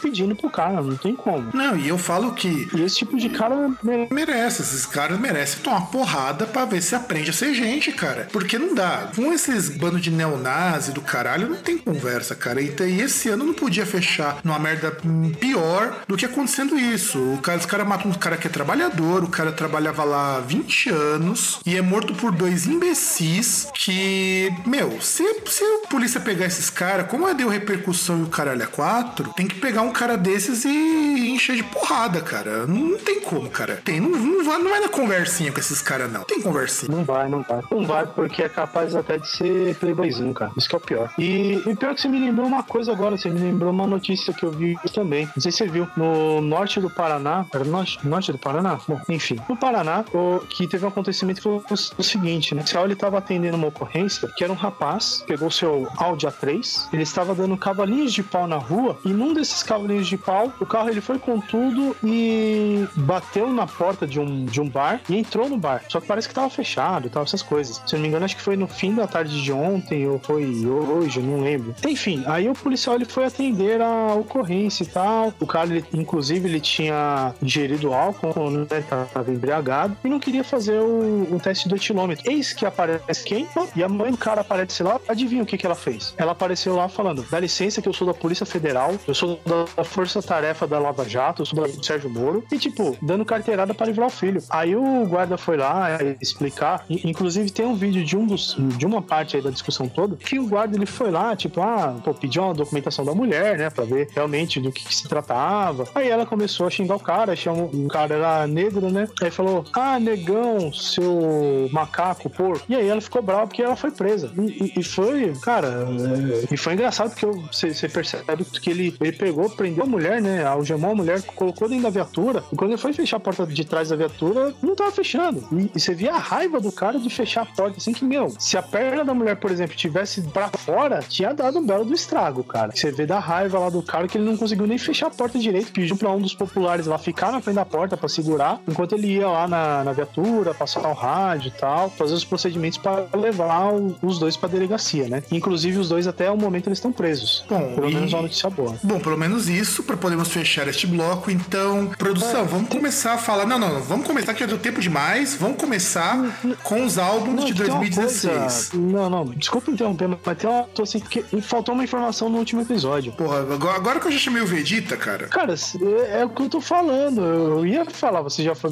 [0.00, 1.50] pedindo pro cara, não tem como.
[1.54, 4.12] Não, e eu falo que E esse tipo de cara merece.
[4.14, 8.28] merece, esses caras merecem tomar porrada pra ver se aprende a ser gente, cara.
[8.32, 9.10] Porque não dá.
[9.14, 12.60] Com esses bandos de neonazi do caralho, não tem conversa, cara.
[12.60, 14.96] E, e esse ano não podia fechar numa merda
[15.38, 17.18] pior do que acontecendo isso.
[17.18, 20.40] O cara, os caras matam um cara que é trabalhador, o cara trabalhava lá há
[20.40, 26.46] 20 anos e é morto por dois imbecis que, meu, se, se a polícia pegar
[26.46, 29.92] esses caras, como é deu repercussão e o caralho é quatro, tem que pegar um
[29.92, 32.66] cara desses e encher de porrada, cara.
[32.66, 33.80] Não, não tem como, cara.
[33.84, 36.24] Tem, não, não, vai, não vai na conversinha com esses caras, não.
[36.24, 36.94] Tem conversinha.
[36.94, 37.62] Não vai, não vai.
[37.70, 40.50] Não vai porque é capaz até de ser playboyzinho, cara.
[40.56, 41.12] Isso que é o pior.
[41.18, 44.32] E o pior que você me lembrou uma coisa agora, você me lembrou uma notícia
[44.32, 45.26] que eu vi também.
[45.36, 45.86] Não sei se você viu.
[45.96, 48.78] No norte do Paraná, era no norte, norte do Paraná?
[48.88, 49.38] Bom, enfim.
[49.48, 51.64] No Paraná, o, que teve um acontecimento que foi o,
[51.98, 52.62] o seguinte, né?
[52.62, 56.88] O pessoal, ele tava atendendo uma ocorrência que era um rapaz, pegou seu Audi A3,
[56.92, 60.66] ele estava dando cavalinhos de pau na rua e num desses cavalinhos de pau, o
[60.66, 65.16] carro ele foi com tudo e bateu na porta de um, de um bar e
[65.16, 65.82] entrou no bar.
[65.88, 67.82] Só que parece que tava fechado, tava essas coisas.
[67.86, 70.18] Se eu não me engano, acho que foi no fim da tarde de ontem ou
[70.18, 71.74] foi hoje, não lembro.
[71.86, 75.32] Enfim, aí o policial ele foi atender a ocorrência e tal.
[75.40, 78.66] O cara, ele, inclusive, ele tinha ingerido álcool, né?
[79.12, 82.30] Tava embriagado e não queria fazer o, o teste do etilômetro.
[82.30, 83.48] Eis que aparece quem?
[83.74, 85.00] E a mãe do cara aparece lá.
[85.08, 86.14] Adivinha o que, que ela fez?
[86.16, 89.84] Ela apareceu lá falando: dá licença que eu sou da Polícia Federal, eu sou da
[89.84, 92.44] Força Tarefa da Lava Jato, eu sou do Sérgio Moro.
[92.52, 94.42] E tipo, dando carteirada pra livrar o filho.
[94.50, 96.84] Aí o guarda foi lá é, explicar.
[96.88, 100.38] Inclusive tem um vídeo de um dos, de uma parte aí da discussão toda que
[100.38, 103.84] o guarda ele foi lá, tipo, ah, pô, pediu uma documentação da mulher, né, pra
[103.84, 105.86] ver realmente do que, que se tratava.
[105.94, 109.08] Aí ela começou a xingar o cara, chamou, o cara era negro, né?
[109.22, 112.64] Aí falou, ah, negão, seu macaco, porco.
[112.68, 114.30] E aí ela ficou brava porque ela foi presa.
[114.38, 114.40] E,
[114.76, 119.48] e- e foi, cara, é, e foi engraçado porque você percebe que ele, ele pegou,
[119.50, 120.44] prendeu a mulher, né?
[120.44, 122.42] Algemou a mulher, colocou dentro da viatura.
[122.52, 125.46] E quando ele foi fechar a porta de trás da viatura, não tava fechando.
[125.52, 128.32] E, e você via a raiva do cara de fechar a porta, assim que, meu,
[128.38, 131.94] se a perna da mulher, por exemplo, tivesse pra fora, tinha dado um belo do
[131.94, 132.72] estrago, cara.
[132.74, 135.38] Você vê da raiva lá do cara que ele não conseguiu nem fechar a porta
[135.38, 138.94] direito, pediu pra um dos populares lá ficar na frente da porta pra segurar, enquanto
[138.94, 143.06] ele ia lá na, na viatura, passar o rádio e tal, fazer os procedimentos pra
[143.16, 145.22] levar o- os dois pra delegacia, né?
[145.30, 147.44] Inclusive, os dois até o momento eles estão presos.
[147.48, 148.74] Bom, Pelo e- menos uma notícia boa.
[148.82, 151.30] Bom, pelo menos isso, para podermos fechar este bloco.
[151.30, 153.46] Então, produção, vamos começar a falar.
[153.46, 155.34] Não, não, não, vamos começar que já deu tempo demais.
[155.34, 156.16] Vamos começar
[156.62, 158.68] com os álbuns de tem uma 2016.
[158.70, 160.64] coisa- Não, não, desculpa interromper, mas tem uma.
[160.64, 163.12] Tô assim, porque faltou uma informação no último episódio.
[163.12, 163.40] Porra,
[163.74, 165.26] agora, que eu já chamei o Vegeta, cara.
[165.28, 167.20] Cara, é, é o que eu tô falando.
[167.22, 168.70] Eu ia falar, você já foi.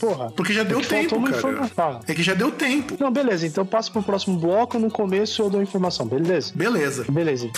[0.00, 0.30] Porra.
[0.36, 2.00] Porque já deu É que faltou tempo, cara.
[2.06, 2.96] É que já deu tempo.
[2.98, 4.78] Não, beleza, então passa pro próximo bloco.
[4.78, 6.52] No começo eu dou a informação, beleza?
[6.54, 7.04] Beleza.
[7.08, 7.50] Beleza.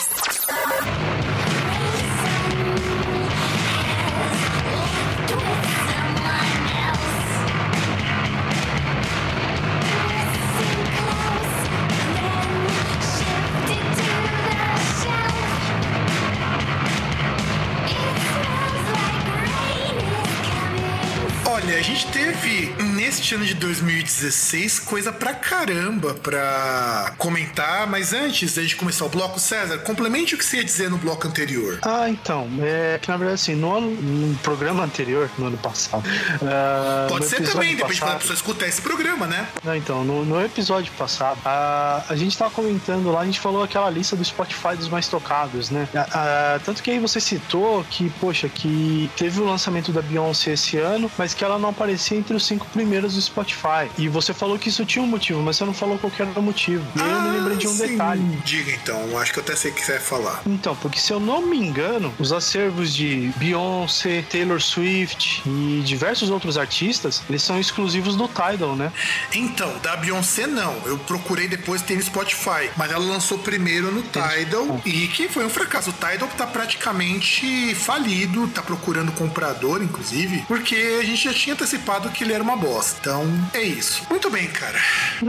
[23.30, 29.38] Neste ano de 2016 coisa pra caramba pra comentar, mas antes gente começar o bloco,
[29.38, 31.78] César, complemente o que você ia dizer no bloco anterior.
[31.82, 36.02] Ah, então, é que na verdade assim, no, ano, no programa anterior, no ano passado.
[36.42, 39.46] ah, Pode ser também, depende passado- da pessoa escutar esse programa, né?
[39.62, 43.62] Não, então, no, no episódio passado, a, a gente tava comentando lá, a gente falou
[43.62, 45.88] aquela lista do Spotify dos mais tocados, né?
[45.94, 50.52] A- a- tanto que aí você citou que, poxa, que teve o lançamento da Beyoncé
[50.52, 53.90] esse ano, mas que ela não aparecia entre os cinco primeiros do Spotify.
[53.98, 56.42] E você falou que isso tinha um motivo, mas você não falou qual era o
[56.42, 56.85] motivo.
[56.96, 57.87] E aí eu me lembrei de um Ah, sim.
[57.88, 58.22] detalhe.
[58.44, 60.42] Diga então, acho que eu até sei o que você vai falar.
[60.46, 66.30] Então, porque se eu não me engano, os acervos de Beyoncé, Taylor Swift e diversos
[66.30, 68.92] outros artistas, eles são exclusivos do Tidal, né?
[69.33, 70.74] Então, da Beyoncé não.
[70.87, 75.44] Eu procurei depois ter no Spotify, mas ela lançou primeiro no Tidal e que foi
[75.44, 75.90] um fracasso.
[75.90, 82.09] O Tidal tá praticamente falido, tá procurando comprador, inclusive, porque a gente já tinha antecipado
[82.11, 83.10] que ele era uma bosta.
[83.11, 84.05] Então, é isso.
[84.09, 84.79] Muito bem, cara.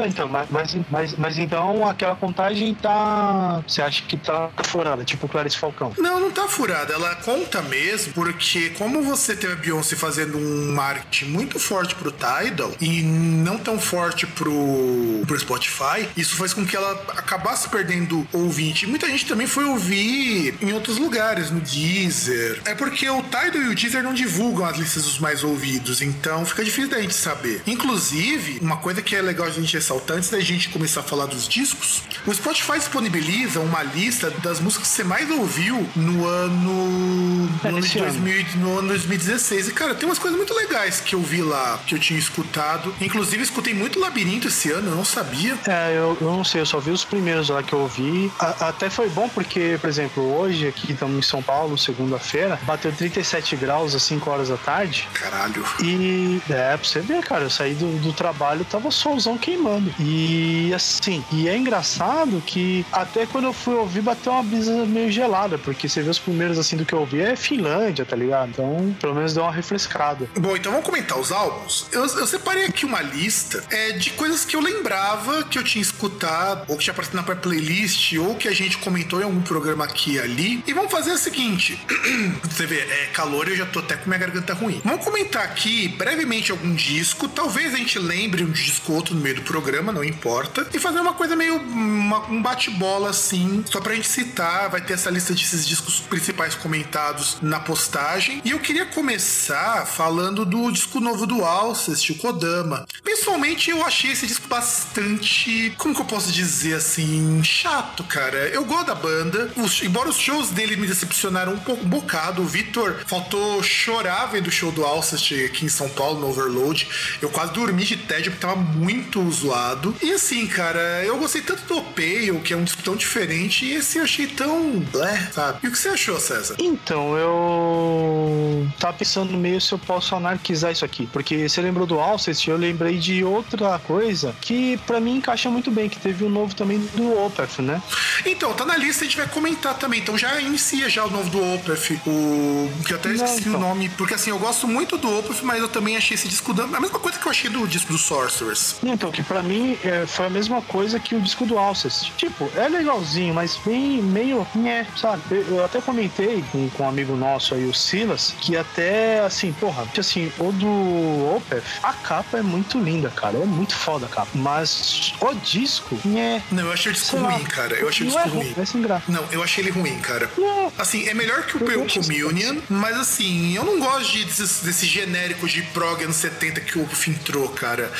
[0.05, 3.63] Então, mas, mas, mas, mas então aquela contagem tá.
[3.67, 5.91] Você acha que tá furada, tipo Clarice Falcão?
[5.97, 6.93] Não, não tá furada.
[6.93, 12.11] Ela conta mesmo, porque como você teve a Beyoncé fazendo um marketing muito forte pro
[12.11, 18.27] Tidal e não tão forte pro, pro Spotify, isso faz com que ela acabasse perdendo
[18.31, 18.85] ouvinte.
[18.85, 22.61] Muita gente também foi ouvir em outros lugares, no Deezer.
[22.65, 26.45] É porque o Tidal e o Deezer não divulgam as listas dos mais ouvidos, então
[26.45, 27.63] fica difícil da gente saber.
[27.71, 31.25] Inclusive, uma coisa que é legal a gente ressaltar antes da gente começar a falar
[31.25, 36.51] dos discos, o Spotify disponibiliza uma lista das músicas que você mais ouviu no ano,
[36.53, 38.07] no ano, de nesse ano.
[38.11, 39.69] 2000, no ano 2016.
[39.69, 42.93] E, cara, tem umas coisas muito legais que eu vi lá, que eu tinha escutado.
[43.01, 45.57] Inclusive, escutei muito Labirinto esse ano, eu não sabia.
[45.67, 48.31] É, eu, eu não sei, eu só vi os primeiros lá que eu ouvi.
[48.39, 52.91] A- até foi bom porque, por exemplo, hoje aqui estamos em São Paulo, segunda-feira, bateu
[52.91, 55.07] 37 graus às 5 horas da tarde.
[55.13, 55.63] Caralho.
[55.81, 59.93] E é, pra você ver, cara, eu saí do, do trabalho, tava solzão queimando.
[59.99, 65.11] E assim, e é engraçado que até quando eu fui ouvir, bateu uma brisa meio
[65.11, 68.49] gelada, porque você vê os primeiros assim do que eu ouvi é Finlândia, tá ligado?
[68.49, 70.27] Então, pelo menos deu uma refrescada.
[70.39, 71.85] Bom, então vamos comentar os álbuns.
[71.91, 75.81] Eu, eu separei aqui uma lista é, de coisas que eu lembrava que eu tinha
[75.81, 79.85] escutado, ou que tinha aparecido na playlist, ou que a gente comentou em algum programa
[79.85, 80.63] aqui e ali.
[80.65, 81.79] E vamos fazer o seguinte:
[82.43, 84.81] você vê, é calor eu já tô até com minha garganta ruim.
[84.83, 87.27] Vamos comentar aqui brevemente algum disco.
[87.41, 90.67] Talvez a gente lembre um disco ou outro no meio do programa, não importa.
[90.71, 94.69] E fazer uma coisa meio uma- um bate-bola assim, só pra gente citar.
[94.69, 98.43] Vai ter essa lista desses discos principais comentados na postagem.
[98.45, 102.85] E eu queria começar falando do disco novo do Alcest, o Kodama.
[103.03, 105.73] Pessoalmente, eu achei esse disco bastante.
[105.79, 107.41] Como que eu posso dizer assim?
[107.43, 108.37] Chato, cara.
[108.49, 109.51] Eu gosto da banda.
[109.55, 112.43] Os- embora os shows dele me decepcionaram um pouco um bocado.
[112.43, 116.87] O Vitor faltou chorar vendo o show do Alcest aqui em São Paulo, no Overload.
[117.19, 119.95] Eu quase dormi de tédio porque tava muito zoado.
[120.01, 123.73] E assim, cara, eu gostei tanto do Pale, que é um disco tão diferente, e
[123.75, 124.79] esse eu achei tão.
[124.91, 125.59] blé, sabe?
[125.63, 126.55] E o que você achou, César?
[126.59, 131.07] Então, eu tava pensando meio se eu posso anarquizar isso aqui.
[131.11, 135.71] Porque você lembrou do Alcest, eu lembrei de outra coisa que pra mim encaixa muito
[135.71, 137.81] bem, que teve o novo também do Opeth, né?
[138.25, 139.99] Então, tá na lista, a gente vai comentar também.
[140.01, 143.55] Então já inicia já o novo do Opeth, o que eu até Não, esqueci então.
[143.55, 146.53] o nome, porque assim, eu gosto muito do Opeth, mas eu também achei esse disco
[146.53, 146.63] da...
[146.63, 148.75] a mesma coisa que eu achei do disco do Sorcerers.
[148.83, 152.11] Então, que pra mim é, foi a mesma coisa que o disco do Alcest.
[152.17, 154.45] Tipo, é legalzinho, mas bem meio.
[154.55, 155.21] Né, sabe?
[155.29, 159.53] Eu, eu até comentei com, com um amigo nosso aí, o Silas, que até assim,
[159.53, 163.37] porra, que assim, o do Opeth, a capa é muito linda, cara.
[163.37, 164.29] É muito foda a capa.
[164.33, 166.41] Mas o disco, né.
[166.51, 167.75] Não, eu achei o disco sei lá, ruim, cara.
[167.75, 168.61] Eu achei o não é disco ruim, ruim.
[168.61, 169.03] é sem graça.
[169.07, 170.29] Não, eu achei ele ruim, cara.
[170.37, 174.61] Não, Assim, é melhor que o Pale Communion, mas assim, eu não gosto de, desses,
[174.61, 177.91] desses genéricos de prog anos 70 que o Opeth entrou, cara.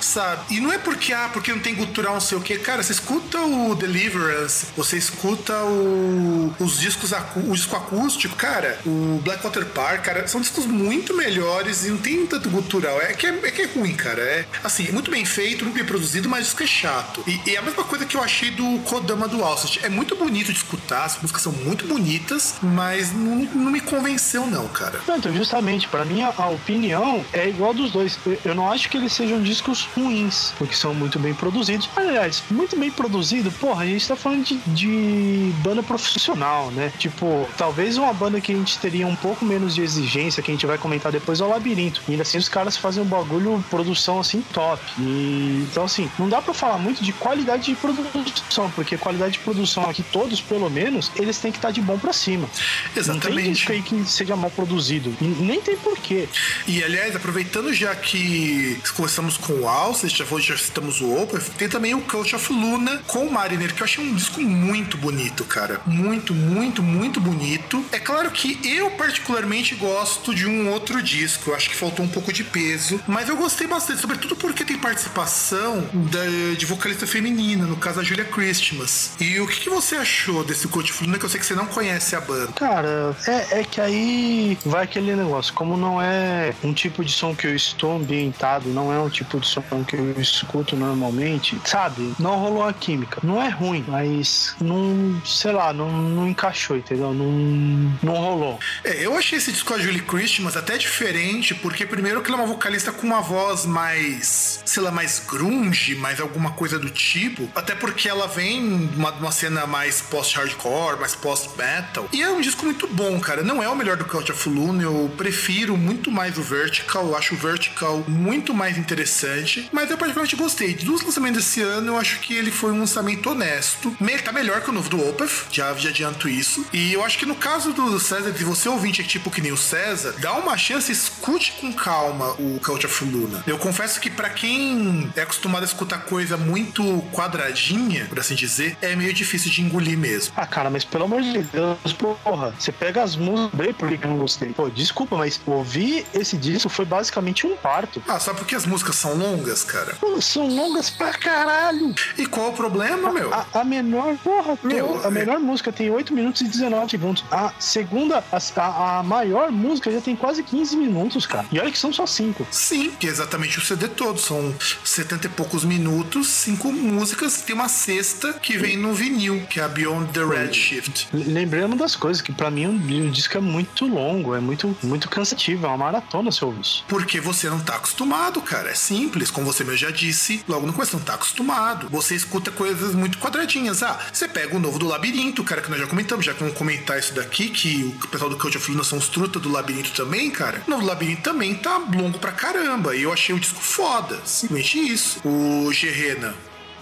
[0.00, 0.56] Sabe?
[0.56, 2.58] E não é porque, ah, porque não tem gutural, não sei o quê.
[2.58, 8.78] Cara, você escuta o Deliverance, você escuta o, os discos, acu, o disco acústico, cara,
[8.86, 13.00] o Blackwater Park, cara, são discos muito melhores e não tem tanto gutural.
[13.00, 14.20] É que é, é que é ruim, cara.
[14.20, 17.22] É, assim, é muito bem feito, muito bem produzido, mas o disco é chato.
[17.26, 19.80] E, e é a mesma coisa que eu achei do Kodama do Alcest.
[19.82, 24.46] É muito bonito de escutar, as músicas são muito bonitas, mas não, não me convenceu,
[24.46, 25.00] não, cara.
[25.08, 28.18] Então, justamente, pra mim a, a opinião é igual dos dois.
[28.26, 31.88] Eu, eu não acho que eles sejam discos ruins, porque são muito bem produzidos.
[31.94, 36.92] Aliás, muito bem produzido, porra, a gente tá falando de, de banda profissional, né?
[36.98, 40.54] Tipo, talvez uma banda que a gente teria um pouco menos de exigência, que a
[40.54, 42.02] gente vai comentar depois, é o Labirinto.
[42.08, 44.82] E ainda assim os caras fazem um bagulho, produção assim, top.
[44.98, 49.38] E então, assim, não dá pra falar muito de qualidade de produção, porque qualidade de
[49.38, 52.48] produção aqui, todos pelo menos, eles têm que estar de bom pra cima.
[52.48, 53.50] Não tem Exatamente.
[53.52, 55.14] disco aí que seja mal produzido.
[55.20, 56.28] E Nem tem porquê.
[56.66, 58.47] E aliás, aproveitando já que
[58.94, 63.02] começamos com o Alcest, já, já citamos o Opeth, tem também o Cult of Luna
[63.06, 65.80] com o Mariner, que eu achei um disco muito bonito, cara.
[65.86, 67.84] Muito, muito, muito bonito.
[67.92, 72.08] É claro que eu particularmente gosto de um outro disco, eu acho que faltou um
[72.08, 77.66] pouco de peso, mas eu gostei bastante, sobretudo porque tem participação da- de vocalista feminina,
[77.66, 79.12] no caso a Julia Christmas.
[79.20, 81.54] E o que, que você achou desse Cult of Luna, que eu sei que você
[81.54, 82.52] não conhece a banda?
[82.52, 85.52] Cara, é, é que aí vai aquele negócio.
[85.54, 89.40] Como não é um tipo de som que eu estou ambientado, não é um tipo
[89.40, 92.14] de som que eu escuto normalmente, sabe?
[92.18, 93.20] Não rolou a química.
[93.22, 97.12] Não é ruim, mas não, sei lá, não, não encaixou, entendeu?
[97.12, 98.58] Não, não rolou.
[98.84, 102.44] É, eu achei esse disco a Julie Christmas até diferente, porque primeiro que ela é
[102.44, 107.48] uma vocalista com uma voz mais, sei lá, mais grunge, mais alguma coisa do tipo,
[107.54, 112.64] até porque ela vem uma, uma cena mais post-hardcore, mais post-metal, e é um disco
[112.64, 113.42] muito bom, cara.
[113.42, 117.16] Não é o melhor do Cult of Luna, eu prefiro muito mais o Vertical, eu
[117.16, 120.74] acho o Vertical muito mais interessante, mas eu particularmente gostei.
[120.74, 124.70] Dos lançamentos desse ano, eu acho que ele foi um lançamento honesto, tá melhor que
[124.70, 127.98] o novo do Opeth, já, já adianto isso, e eu acho que no caso do
[127.98, 131.72] César, de você ouvinte é tipo que nem o César, dá uma chance, escute com
[131.72, 133.42] calma o Cult of Luna.
[133.46, 138.76] Eu confesso que pra quem é acostumado a escutar coisa muito quadradinha, por assim dizer,
[138.82, 140.32] é meio difícil de engolir mesmo.
[140.36, 144.04] Ah, cara, mas pelo amor de Deus, porra, você pega as músicas, bem por que
[144.04, 144.52] eu não gostei.
[144.52, 148.02] Pô, desculpa, mas ouvir esse disco foi basicamente um parto.
[148.06, 149.94] Ah, só porque as músicas são longas, cara?
[150.00, 151.94] Pô, são longas pra caralho.
[152.16, 153.32] E qual o problema, meu?
[153.32, 157.24] A, a menor, porra, Meu, a menor música tem 8 minutos e 19 segundos.
[157.30, 161.46] A segunda, a, a- a maior música já tem quase 15 minutos, cara.
[161.52, 162.46] E olha que são só 5.
[162.50, 164.18] Sim, que é exatamente o CD todo.
[164.20, 164.54] São
[164.84, 169.64] 70 e poucos minutos, cinco músicas, tem uma sexta que vem no vinil, que é
[169.64, 171.08] a Beyond the Redshift.
[171.12, 175.08] Lembrando das coisas, que pra mim o, o disco é muito longo, é muito, muito
[175.08, 176.84] cansativo, é uma maratona se eu ouvir isso.
[176.88, 177.97] Porque você não tá acostumado,
[178.42, 178.70] cara.
[178.70, 181.88] É simples, como você mesmo já disse logo no começo, não tá acostumado.
[181.90, 183.82] Você escuta coisas muito quadradinhas.
[183.82, 186.56] Ah, você pega o novo do Labirinto, cara, que nós já comentamos, já que vamos
[186.56, 189.92] comentar isso daqui, que o pessoal do Cult of Luna são os truta do Labirinto
[189.92, 190.62] também, cara.
[190.66, 192.94] O novo Labirinto também tá longo pra caramba.
[192.94, 194.20] E eu achei o disco foda.
[194.24, 195.20] Simplesmente isso.
[195.24, 196.34] O Gerena.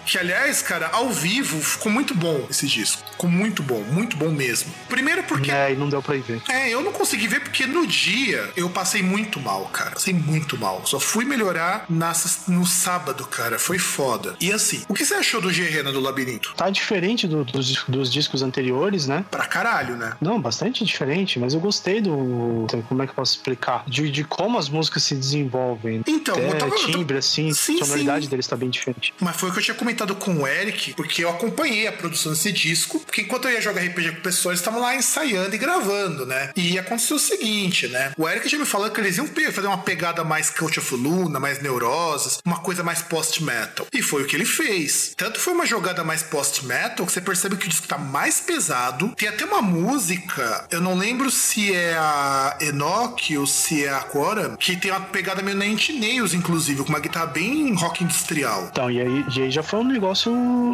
[0.06, 3.02] Que, aliás, cara, ao vivo ficou muito bom esse disco.
[3.10, 4.72] Ficou muito bom, muito bom mesmo.
[4.88, 6.40] Primeiro porque É, e não deu pra ir ver.
[6.48, 9.90] é, eu não consegui ver porque no dia eu passei muito mal, cara.
[9.92, 10.82] Passei muito mal.
[10.86, 12.12] Só fui melhorar na,
[12.48, 13.58] no sábado, cara.
[13.58, 14.36] Foi foda.
[14.40, 16.54] E assim, o que você achou do Gerena do Labirinto?
[16.56, 19.24] Tá diferente do- dos, dos discos anteriores, né?
[19.30, 20.12] Pra caralho, né?
[20.20, 22.66] Não, bastante diferente, mas eu gostei do.
[22.88, 23.82] Como é que eu posso explicar?
[23.88, 26.02] De, de como as músicas se desenvolvem.
[26.06, 28.30] Então, Até eu tava- timbre, assim, Sim, a sonoridade sim.
[28.30, 29.12] deles tá bem diferente.
[29.20, 31.92] Mas foi o que eu tinha comentado comentado com o Eric, porque eu acompanhei a
[31.92, 35.54] produção desse disco, porque enquanto eu ia jogar RPG com pessoas, eles estavam lá ensaiando
[35.54, 36.50] e gravando, né?
[36.54, 38.12] E aconteceu o seguinte, né?
[38.18, 41.40] O Eric já me falou que eles iam fazer uma pegada mais Cult of Luna,
[41.40, 43.86] mais Neuroses, uma coisa mais post-metal.
[43.92, 45.14] E foi o que ele fez.
[45.16, 49.14] Tanto foi uma jogada mais post-metal que você percebe que o disco tá mais pesado.
[49.16, 54.00] Tem até uma música, eu não lembro se é a Enoch ou se é a
[54.00, 58.68] Cora, que tem uma pegada meio Nine Nails, inclusive, com uma guitarra bem rock industrial.
[58.70, 60.32] Então, e aí, e aí já foi um negócio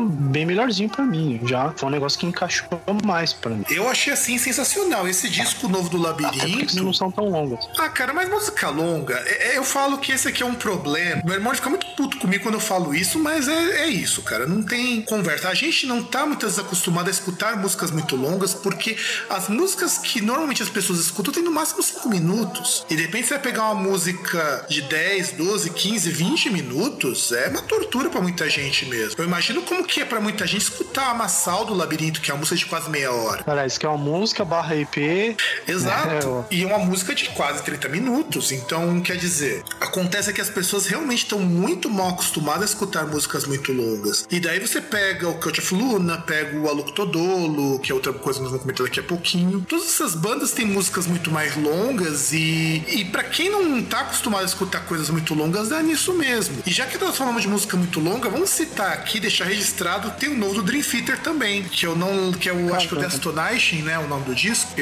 [0.08, 1.40] bem melhorzinho pra mim.
[1.44, 2.68] Já foi um negócio que encaixou
[3.04, 3.64] mais pra mim.
[3.70, 5.06] Eu achei assim sensacional.
[5.08, 6.82] Esse disco novo do Labirinto.
[6.82, 7.64] não são tão longas.
[7.78, 11.22] Ah, cara, mas música longa, é- é- eu falo que esse aqui é um problema.
[11.24, 14.46] Meu irmão fica muito puto comigo quando eu falo isso, mas é, é isso, cara.
[14.46, 15.48] Não tem conversa.
[15.48, 18.96] A gente não tá muitas vezes acostumado a escutar músicas muito longas, porque
[19.28, 22.84] as músicas que normalmente as pessoas escutam tem no máximo 5 minutos.
[22.90, 27.48] E de repente você vai pegar uma música de 10, 12, 15, 20 minutos, é
[27.48, 29.01] uma tortura pra muita gente mesmo.
[29.16, 32.34] Eu imagino como que é pra muita gente escutar a Massal do Labirinto, que é
[32.34, 33.42] uma música de quase meia hora.
[33.42, 35.36] Cara, isso que é uma música barra IP.
[35.66, 36.46] Exato.
[36.50, 38.52] É, E é uma música de quase 30 minutos.
[38.52, 43.46] Então, quer dizer, acontece que as pessoas realmente estão muito mal acostumadas a escutar músicas
[43.46, 44.26] muito longas.
[44.30, 48.12] E daí você pega o Cult of Luna, pega o Alok Todolo, que é outra
[48.12, 49.64] coisa que nós vamos comentar daqui a pouquinho.
[49.68, 54.42] Todas essas bandas têm músicas muito mais longas e, e para quem não tá acostumado
[54.42, 56.62] a escutar coisas muito longas, é nisso mesmo.
[56.66, 60.28] E já que nós falamos de música muito longa, vamos citar aqui, deixar registrado, tem
[60.30, 63.00] o novo do Dream Theater também, que eu não, que eu acho que é o
[63.00, 64.72] Destonation, né, o nome do disco.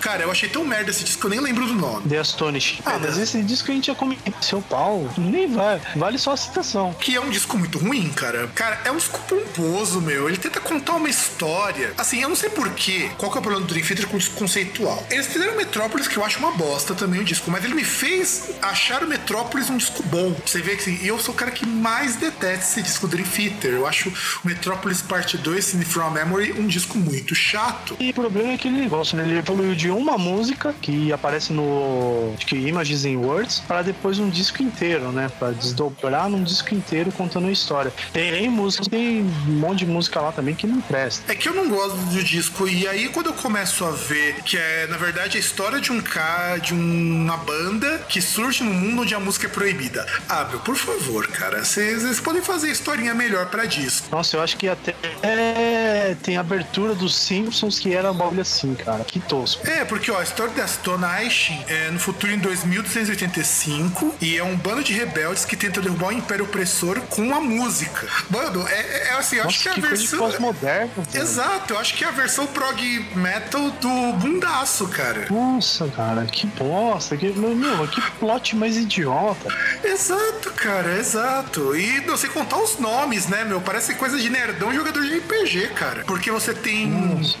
[0.00, 2.08] Cara, eu achei tão merda esse disco que eu nem lembro do nome.
[2.08, 2.80] The Astonish.
[2.84, 3.22] Ah, É, mas né?
[3.22, 4.34] esse disco a gente já comentou.
[4.40, 5.80] Seu pau, nem vai.
[5.96, 6.92] Vale só a citação.
[6.94, 8.48] Que é um disco muito ruim, cara.
[8.54, 10.28] Cara, é um disco pomposo, meu.
[10.28, 11.92] Ele tenta contar uma história.
[11.98, 13.10] Assim, eu não sei porquê.
[13.18, 15.04] Qual que é o problema do Dream Theater com o disco conceitual?
[15.10, 18.50] Eles fizeram Metrópolis, que eu acho uma bosta também o disco, mas ele me fez
[18.62, 20.34] achar o Metrópolis um disco bom.
[20.44, 23.45] Você vê que assim, eu sou o cara que mais detesta esse disco Dream Theater.
[23.76, 24.12] Eu acho o
[24.44, 27.96] Metrópolis Parte 2, Cine From a Memory, um disco muito chato.
[27.98, 29.24] E o problema é aquele negócio, né?
[29.24, 34.18] Ele evoluiu de uma música que aparece no acho que Images in Words para depois
[34.18, 35.30] um disco inteiro, né?
[35.38, 37.92] Pra desdobrar num disco inteiro contando a história.
[38.12, 41.32] Tem músicas, tem um monte de música lá também que não presta.
[41.32, 44.56] É que eu não gosto do disco, e aí quando eu começo a ver que
[44.56, 49.02] é, na verdade, a história de um cara, de uma banda que surge num mundo
[49.02, 50.06] onde a música é proibida.
[50.28, 54.08] Ah, meu, por favor, cara, vocês podem fazer historinha melhor pra disco.
[54.10, 58.40] Nossa, eu acho que até é, tem a abertura dos Simpsons que era um bagulho
[58.40, 59.04] assim, cara.
[59.04, 59.66] Que tosco.
[59.68, 64.56] É, porque ó, a história da Astonishing é no futuro em 2285 e é um
[64.56, 68.06] bando de rebeldes que tenta derrubar o Império Opressor com uma música.
[68.30, 70.18] Mano, é, é assim, eu acho que Nossa, é a que de versão.
[70.18, 70.90] pós-moderno.
[71.12, 72.80] Exato, eu acho que é a versão prog
[73.14, 75.26] metal do bundaço, cara.
[75.30, 77.16] Nossa, cara, que bosta.
[77.16, 79.48] Que, meu, que plot mais idiota.
[79.84, 81.76] Exato, cara, exato.
[81.76, 83.60] E não sei contar os nomes, né, meu?
[83.60, 86.04] Parece coisa de nerdão jogador de RPG, cara.
[86.04, 86.92] Porque você tem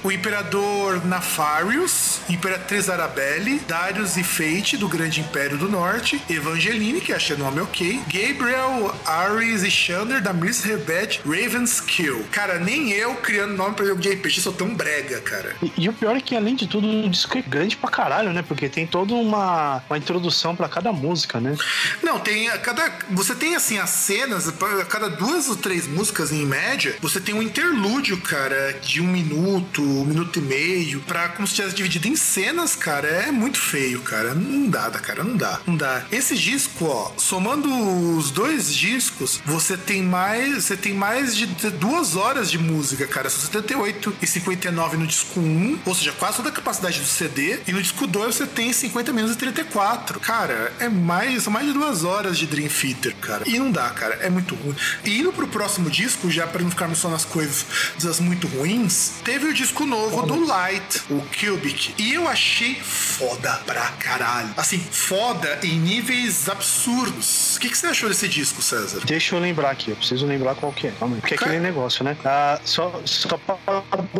[0.02, 7.12] o Imperador Nafarius, Imperatriz Arabelle, Darius e Fate, do Grande Império do Norte, Evangeline, que
[7.12, 12.24] achei o nome ok, Gabriel, Ares e Shander, da Miss Rebed, Ravenskill.
[12.30, 15.56] Cara, nem eu criando nome pra jogo de RPG sou tão brega, cara.
[15.62, 18.32] E, e o pior é que, além de tudo, o disco é grande pra caralho,
[18.32, 18.42] né?
[18.42, 21.56] Porque tem toda uma, uma introdução pra cada música, né?
[22.02, 22.92] Não, tem a cada.
[23.10, 27.32] Você tem assim as cenas, a cada duas ou três músicas em média, você tem
[27.32, 32.08] um interlúdio, cara, de um minuto, um minuto e meio, pra como se tivesse dividido
[32.08, 33.06] em cenas, cara.
[33.06, 34.34] É muito feio, cara.
[34.34, 35.60] Não dá, cara, não dá.
[35.64, 36.04] Não dá.
[36.10, 37.68] Esse disco, ó, somando
[38.16, 40.64] os dois discos, você tem mais.
[40.64, 43.30] Você tem mais de duas horas de música, cara.
[43.30, 47.60] São 78 e 59 no disco 1, ou seja, quase toda a capacidade do CD.
[47.68, 50.18] E no disco 2 você tem 50 minutos e 34.
[50.18, 51.44] Cara, é mais.
[51.44, 53.42] São mais de duas horas de Dream Theater, cara.
[53.46, 54.14] E não dá, cara.
[54.16, 54.74] É muito ruim.
[55.04, 57.66] E indo pro próximo disco, já pra não ficarmos só nas coisas
[58.02, 61.94] das muito ruins, teve o disco novo do Light, o Cubic.
[61.98, 64.50] E eu achei foda pra caralho.
[64.56, 67.56] Assim, foda em níveis absurdos.
[67.56, 69.00] O que, que você achou desse disco, César?
[69.04, 70.90] Deixa eu lembrar aqui, eu preciso lembrar qual que é.
[70.92, 71.20] Calma aí.
[71.20, 72.16] Porque é aquele negócio, né?
[72.24, 73.56] Ah, só, só pra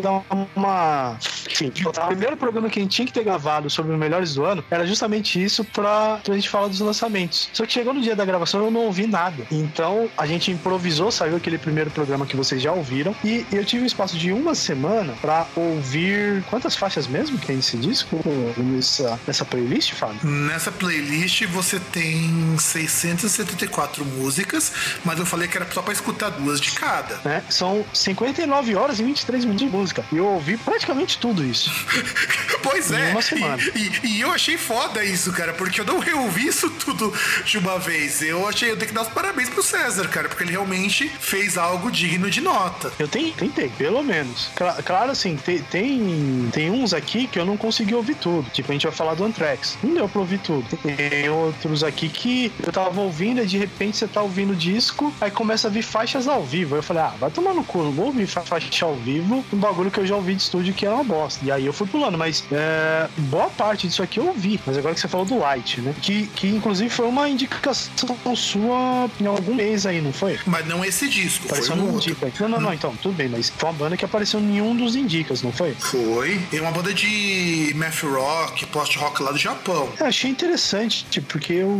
[0.01, 0.23] dar
[0.55, 1.17] uma.
[1.49, 4.43] Enfim, o primeiro programa que a gente tinha que ter gravado sobre os melhores do
[4.43, 7.49] ano era justamente isso pra, pra gente falar dos lançamentos.
[7.53, 9.45] Só que chegou no dia da gravação eu não ouvi nada.
[9.51, 13.15] Então a gente improvisou, saiu aquele primeiro programa que vocês já ouviram.
[13.23, 16.43] E eu tive um espaço de uma semana pra ouvir.
[16.49, 18.19] Quantas faixas mesmo que tem esse disco?
[18.57, 20.19] Nessa, nessa playlist, Fábio?
[20.23, 24.71] Nessa playlist você tem 674 músicas,
[25.05, 27.19] mas eu falei que era só pra escutar duas de cada.
[27.23, 27.43] né?
[27.49, 30.05] São 59 horas e 23 minutos de música.
[30.11, 31.71] E eu ouvi praticamente tudo isso.
[32.63, 33.11] Pois Em é.
[33.11, 33.61] uma semana.
[33.75, 37.13] E, e- e eu achei foda isso, cara, porque eu não reouvi isso tudo
[37.45, 38.21] de uma vez.
[38.21, 41.57] Eu achei, eu tenho que dar os parabéns pro César, cara, porque ele realmente fez
[41.57, 42.91] algo digno de nota.
[42.99, 44.49] Eu ten- tentei, pelo menos.
[44.55, 48.49] Cla- claro, assim, te- tem, tem uns aqui que eu não consegui ouvir tudo.
[48.51, 49.77] Tipo, a gente vai falar do Anthrax.
[49.83, 50.65] Não deu pra ouvir tudo.
[50.77, 55.31] Tem outros aqui que eu tava ouvindo e de repente você tá ouvindo disco, aí
[55.31, 56.75] começa a vir faixas ao vivo.
[56.75, 59.43] Aí eu falei, ah, vai tomar no cu, não vou ouvir fa- faixa ao vivo,
[59.51, 61.43] um bagulho que eu já ouvi de estúdio que era uma bosta.
[61.45, 64.59] E aí eu fui pulando, mas é, boa parte disso aqui eu ouvi.
[64.65, 65.93] Mas agora que você falou do Light, né?
[66.01, 70.39] Que, que inclusive foi uma indicação sua em algum mês aí, não foi?
[70.45, 71.97] Mas não esse disco, Apareceu foi um no.
[71.97, 72.31] Indica.
[72.39, 74.95] Não, não, não, então, tudo bem, mas foi uma banda que apareceu em nenhum dos
[74.95, 75.73] Indicas, não foi?
[75.73, 76.39] Foi.
[76.53, 79.89] É uma banda de math rock, post-rock lá do Japão.
[79.99, 81.77] Eu achei interessante, tipo, porque eu,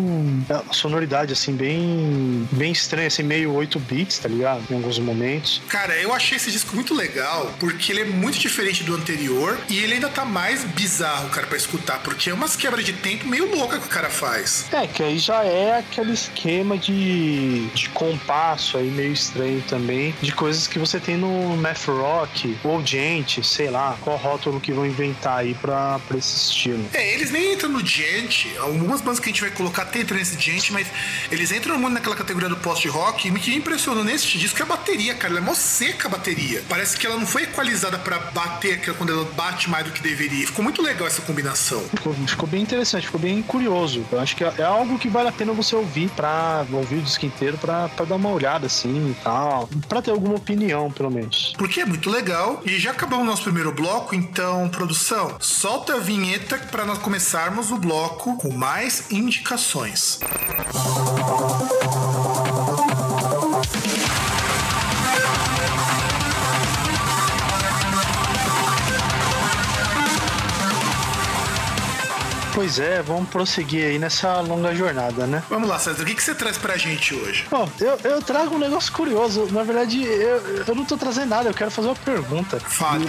[0.50, 4.64] a sonoridade, assim, bem, bem estranha, assim, meio 8 bits, tá ligado?
[4.70, 5.62] Em alguns momentos.
[5.68, 9.78] Cara, eu achei esse disco muito legal porque ele é muito diferente do anterior e
[9.78, 13.54] ele ainda tá mais bizarro, cara, pra escutar, porque é umas quebras de tempo meio
[13.56, 14.66] louca que o cara faz.
[14.72, 20.32] É, que aí já é aquele esquema de, de compasso aí meio estranho também, de
[20.32, 24.86] coisas que você tem no math rock ou gente, sei lá, qual rótulo que vão
[24.86, 26.86] inventar aí pra, pra esse estilo.
[26.94, 30.18] É, eles nem entram no Gent, algumas bandas que a gente vai colocar até entram
[30.18, 30.88] nesse Gent, mas
[31.32, 34.66] eles entram muito naquela categoria do post-rock e me que impressionou nesse disco é a
[34.66, 36.64] bateria, cara, ela é mó seca a bateria.
[36.68, 40.46] Parece que ela não foi equalizada pra bater quando ela bate mais do que deveria.
[40.46, 41.82] Ficou muito legal essa combinação.
[41.90, 44.06] Ficou, ficou bem interessante, ficou bem curioso.
[44.12, 47.02] Eu acho que é, é algo que vale a pena você ouvir pra ouvir o
[47.02, 49.70] disco inteiro pra dar uma olhada assim e tal.
[49.88, 51.54] Pra ter alguma opinião, pelo menos.
[51.58, 52.62] Porque é muito legal.
[52.66, 57.72] E já acabamos o nosso primeiro bloco, então, produção, solta a vinheta para nós começarmos
[57.72, 60.20] o bloco com mais indicações.
[72.68, 75.42] Pois é, vamos prosseguir aí nessa longa jornada, né?
[75.50, 77.46] Vamos lá, César, o que, que você traz pra gente hoje?
[77.50, 79.48] Bom, eu, eu trago um negócio curioso.
[79.54, 82.60] Na verdade, eu, eu não tô trazendo nada, eu quero fazer uma pergunta.
[82.60, 83.06] Fale.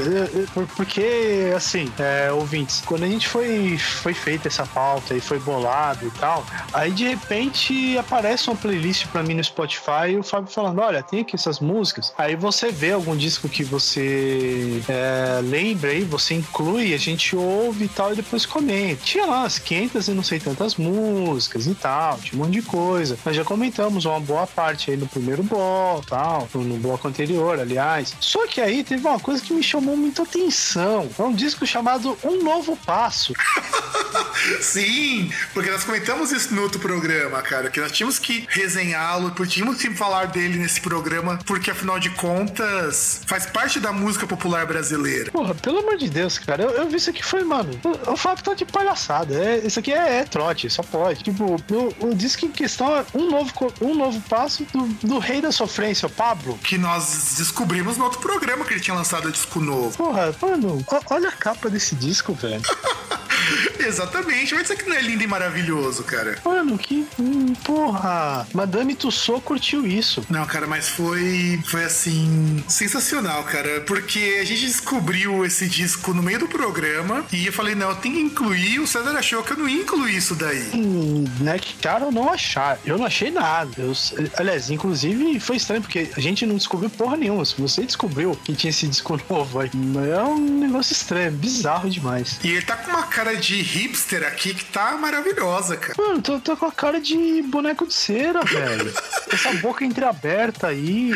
[0.77, 6.07] Porque, assim, é, ouvintes, quando a gente foi, foi feita essa pauta e foi bolado
[6.07, 10.53] e tal, aí de repente aparece uma playlist pra mim no Spotify e o Fábio
[10.53, 12.13] falando: olha, tem aqui essas músicas.
[12.17, 17.87] Aí você vê algum disco que você é, lembra aí, você inclui, a gente ouve
[17.87, 19.03] e tal, e depois comenta.
[19.03, 22.63] Tinha lá umas 500 e não sei tantas músicas e tal, tinha um monte de
[22.63, 23.19] coisa.
[23.25, 28.15] Nós já comentamos uma boa parte aí no primeiro bloco, tal, no bloco anterior, aliás.
[28.21, 31.09] Só que aí teve uma coisa que me chamou muita atenção.
[31.19, 33.33] É um disco chamado Um Novo Passo.
[34.61, 39.81] Sim, porque nós comentamos isso no outro programa, cara, que nós tínhamos que resenhá-lo, tínhamos
[39.81, 45.31] que falar dele nesse programa, porque afinal de contas faz parte da música popular brasileira.
[45.31, 48.17] Porra, pelo amor de Deus, cara, eu, eu vi isso aqui falei, mano, o, o
[48.17, 49.28] Fábio tá de palhaçada.
[49.35, 51.23] É, isso aqui é, é trote, só pode.
[51.23, 51.57] Tipo,
[52.01, 55.53] o, o disco em questão é um novo, um novo passo do, do rei da
[55.53, 56.59] sofrência, o Pablo.
[56.63, 59.97] Que nós descobrimos no outro programa que ele tinha lançado disco novo.
[59.97, 62.63] Porra, mano, o- olha a capa desse disco, velho.
[63.79, 66.39] Exatamente, mas isso aqui não é lindo e maravilhoso, cara.
[66.45, 67.07] Mano, que.
[67.19, 68.47] hum, porra!
[68.53, 70.25] Madame Tussauds curtiu isso.
[70.29, 73.81] Não, cara, mas foi, foi assim, sensacional, cara.
[73.83, 77.97] Porque a gente descobriu esse disco no meio do programa e eu falei, não, eu
[77.97, 78.81] tenho que incluir.
[78.81, 80.71] O César achou que eu não ia incluir isso daí.
[80.75, 82.79] Hum, né, que achar ou não achar.
[82.85, 83.71] Eu não achei nada.
[83.79, 83.93] Eu,
[84.37, 87.45] aliás, inclusive foi estranho, porque a gente não descobriu porra nenhuma.
[87.45, 89.71] Se você descobriu que tinha esse disco novo aí,
[90.17, 92.39] é um negócio estranho, bizarro demais.
[92.43, 95.95] E ele tá com uma cara de hipster aqui que tá maravilhosa, cara.
[95.99, 98.93] Mano, tô, tô com a cara de boneco de cera, velho.
[99.33, 101.13] Essa boca entreaberta aí.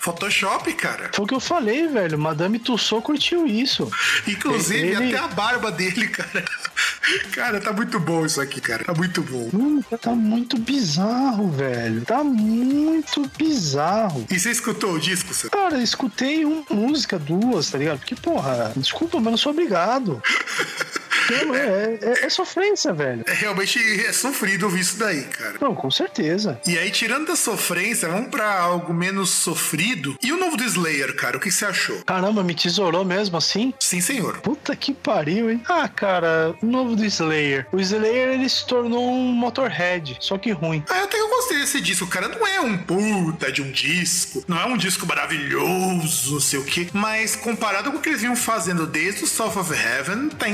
[0.00, 1.10] Photoshop, cara.
[1.14, 2.18] Foi o que eu falei, velho.
[2.18, 3.90] Madame Tussauds curtiu isso.
[4.26, 6.44] Inclusive, Ele- até a barba dele, cara.
[7.32, 8.84] Cara, tá muito bom isso aqui, cara.
[8.84, 9.48] Tá muito bom.
[9.54, 12.02] Hum, tá muito bizarro, velho.
[12.02, 14.26] Tá muito bizarro.
[14.30, 15.50] E você escutou o disco, César?
[15.50, 17.98] Cara, eu escutei uma música, duas, tá ligado?
[17.98, 20.22] Porque, porra, desculpa, mas não sou obrigado.
[21.28, 23.24] Pelo- É, é- é sofrência, velho.
[23.26, 25.54] É realmente é sofrido ouvir isso daí, cara.
[25.60, 26.60] Não, com certeza.
[26.66, 30.16] E aí, tirando da sofrência, vamos pra algo menos sofrido.
[30.22, 32.02] E o novo do Slayer, cara, o que você achou?
[32.04, 33.72] Caramba, me tesourou mesmo assim?
[33.80, 34.38] Sim, senhor.
[34.38, 35.62] Puta que pariu, hein?
[35.68, 37.66] Ah, cara, o novo do Slayer.
[37.72, 40.82] O Slayer, ele se tornou um Motorhead, só que ruim.
[40.88, 42.28] Ah, eu até que eu gostei desse disco, cara.
[42.28, 46.64] Não é um puta de um disco, não é um disco maravilhoso, não sei o
[46.64, 46.88] quê.
[46.92, 50.48] Mas comparado com o que eles vinham fazendo desde o South of Heaven, tá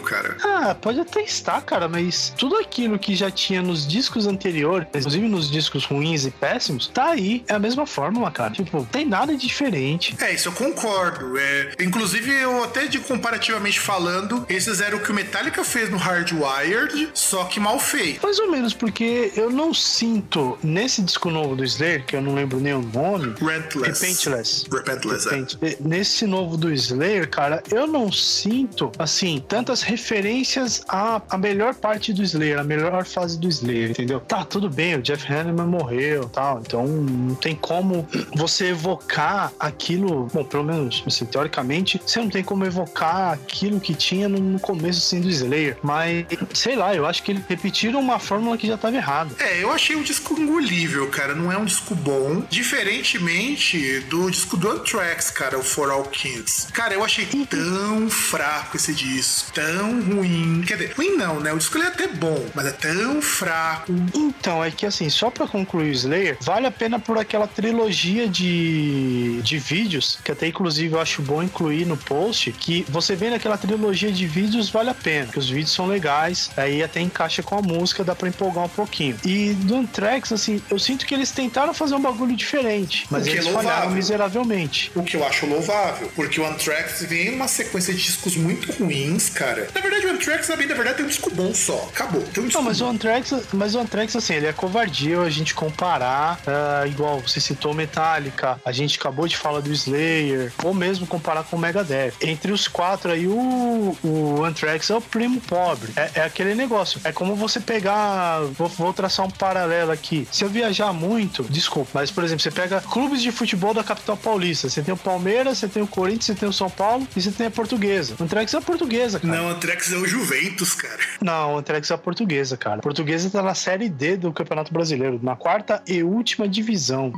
[0.00, 0.36] cara.
[0.42, 5.28] Ah, pode até estar, cara, mas tudo aquilo que já tinha nos discos anteriores, inclusive
[5.28, 7.44] nos discos ruins e péssimos, tá aí.
[7.48, 8.52] É a mesma fórmula, cara.
[8.52, 10.16] Tipo, tem nada diferente.
[10.20, 11.38] É, isso eu concordo.
[11.38, 15.96] É, inclusive, eu até de comparativamente falando, esses eram o que o Metallica fez no
[15.96, 18.22] Hardwired, só que mal feito.
[18.22, 22.34] Mais ou menos, porque eu não sinto nesse disco novo do Slayer, que eu não
[22.34, 24.00] lembro nem o nome, Relentless.
[24.00, 24.66] Repentless.
[24.70, 25.28] Repentless,
[25.62, 25.76] é.
[25.80, 29.42] Nesse novo do Slayer, cara, eu não sinto, assim,
[29.74, 34.20] tantas referências à, à melhor parte do Slayer, a melhor fase do Slayer, entendeu?
[34.20, 40.28] Tá, tudo bem, o Jeff Hanneman morreu tal, então não tem como você evocar aquilo,
[40.32, 44.60] bom, pelo menos, assim, teoricamente, você não tem como evocar aquilo que tinha no, no
[44.60, 48.66] começo, assim, do Slayer, mas, sei lá, eu acho que eles repetiram uma fórmula que
[48.66, 49.34] já tava errada.
[49.38, 51.34] É, eu achei o disco engolível, cara.
[51.34, 52.42] Não é um disco bom.
[52.48, 56.68] Diferentemente do disco do Anthrax, cara, o For All Kids.
[56.72, 59.52] Cara, eu achei tão fraco esse disco.
[59.52, 60.62] Tão ruim.
[60.66, 61.52] Quer dizer, ruim não, né?
[61.52, 63.92] O disco é até bom, mas é tão fraco.
[64.14, 68.28] Então, é que assim, só pra concluir o Slayer, vale a pena por aquela trilogia
[68.28, 73.30] de, de vídeos, que até inclusive eu acho bom incluir no post, que você vê
[73.30, 77.42] naquela trilogia de vídeos, vale a pena, que os vídeos são legais, aí até encaixa
[77.42, 79.16] com a música, dá pra empolgar um pouquinho.
[79.24, 83.30] E do Anthrax, assim, eu sinto que eles tentaram fazer um bagulho diferente, mas é
[83.30, 83.70] eles louvável.
[83.70, 84.90] falharam miseravelmente.
[84.94, 89.28] O que eu acho louvável, porque o Anthrax vem numa sequência de discos muito ruins,
[89.30, 89.53] cara.
[89.74, 91.88] Na verdade, o Anthrax, na verdade, tem um disco bom só.
[91.92, 92.22] Acabou.
[92.22, 92.90] Tem um disco Não, mas o bom.
[92.90, 97.74] Anthrax, mas o Anthrax, assim, ele é covardia a gente comparar, ah, igual você citou
[97.74, 102.12] Metallica, a gente acabou de falar do Slayer, ou mesmo comparar com o Megadeth.
[102.20, 105.92] Entre os quatro aí, o, o Anthrax é o primo pobre.
[105.96, 107.00] É, é aquele negócio.
[107.04, 108.40] É como você pegar.
[108.56, 110.26] Vou, vou traçar um paralelo aqui.
[110.30, 114.16] Se eu viajar muito, desculpa, mas por exemplo, você pega clubes de futebol da capital
[114.16, 114.68] paulista.
[114.68, 117.30] Você tem o Palmeiras, você tem o Corinthians, você tem o São Paulo e você
[117.30, 118.14] tem a portuguesa.
[118.18, 119.36] O Anthrax é a portuguesa, cara.
[119.36, 120.98] Não, o Anthrax é o Juventus, cara.
[121.20, 122.76] Não, o Anthrax é a portuguesa, cara.
[122.78, 127.12] A portuguesa tá na série D do Campeonato Brasileiro, na quarta e última divisão.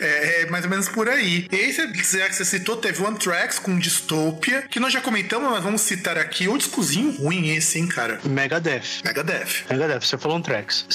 [0.00, 1.46] É, é mais ou menos por aí.
[1.50, 5.62] E já que você citou, teve o Anthrax com Dystopia, que nós já comentamos, mas
[5.62, 6.48] vamos citar aqui.
[6.48, 8.20] O discozinho ruim esse, hein, cara.
[8.24, 9.02] Megadeth.
[9.04, 9.64] Megadeth.
[9.70, 10.86] Megadeth, você falou Anthrax.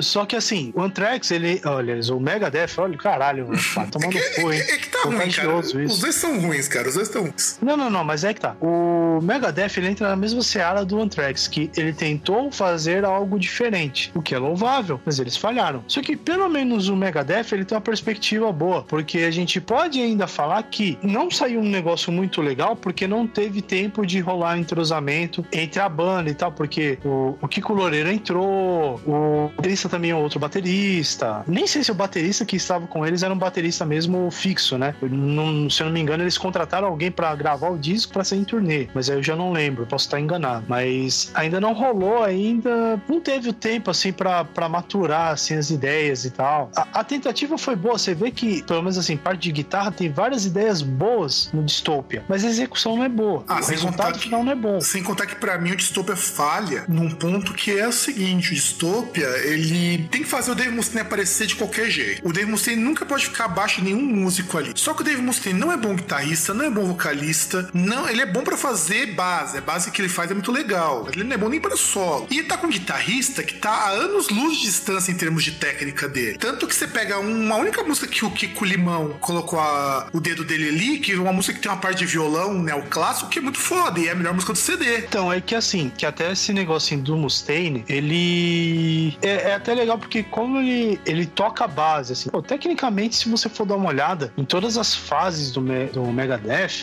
[0.00, 1.60] Só que assim, o Anthrax, ele.
[1.64, 4.60] Olha, o Megadeth, olha, caralho, mano, tá tomando É, cu, hein?
[4.60, 5.48] é- é que tá ruim, cara.
[5.48, 6.00] Contagioso Os isso.
[6.00, 6.88] dois são ruins, cara.
[6.88, 7.58] Os dois estão ruins.
[7.60, 8.56] Não, não, não, mas é que tá.
[8.60, 14.10] O Megadeth ele entra na mesma seara do Anthrax, que ele tentou fazer algo diferente,
[14.14, 15.82] o que é louvável, mas eles falharam.
[15.86, 20.00] Só que pelo menos o Megadeth ele tem uma perspectiva boa, porque a gente pode
[20.00, 24.58] ainda falar que não saiu um negócio muito legal porque não teve tempo de rolar
[24.58, 30.10] entrosamento entre a banda e tal, porque o, o Kiko Loureiro entrou, o baterista também
[30.10, 31.42] é outro baterista.
[31.46, 34.94] Nem sei se o baterista que estava com eles era um baterista mesmo fixo, né?
[35.02, 38.36] Não- se eu não me engano, eles contrataram alguém pra gravar o disco pra ser
[38.36, 40.64] em turnê, mas aí eu já não lembro, posso estar enganado.
[40.68, 46.24] Mas ainda não rolou ainda, não teve o tempo assim pra maturar assim as ideias
[46.24, 46.70] e tal.
[46.76, 50.10] A, a tentativa foi boa, você vê que pelo menos assim, parte de guitarra tem
[50.10, 53.44] várias ideias boas no Dystopia, mas a execução não é boa.
[53.48, 54.80] Ah, o resultado que- final não é bom.
[54.80, 58.54] Sem contar que pra mim o Dystopia falha num ponto que é o seguinte: o
[58.54, 62.26] Dystopia, ele tem que fazer o Dave Mustaine aparecer de qualquer jeito.
[62.28, 64.72] O Dave Mustaine nunca pode ficar abaixo de nenhum músico ali.
[64.74, 68.22] Só que o Dave Mustaine não é bom guitarrista, não é bom vocalista, não, ele
[68.22, 69.58] é bom pra fazer base.
[69.58, 72.26] A base que ele faz é muito legal, ele não é bom nem pra solo.
[72.30, 75.44] E ele tá com um guitarrista que tá a anos luz de distância em termos
[75.44, 76.38] de técnica dele.
[76.38, 80.44] Tanto que você pega uma única música que o Kiko Limão colocou a- o dedo
[80.44, 83.42] dele ali, que é uma música que tem uma parte de violão neoclássico que é
[83.42, 84.98] muito foda e é a melhor música do CD.
[84.98, 89.98] Então, é que assim, que até esse negocinho do Mustaine, ele é, é até legal
[89.98, 93.88] porque como ele, ele toca a base, assim, pô, tecnicamente, se você for dar uma
[93.88, 96.02] olhada em todas as fases do, Me- do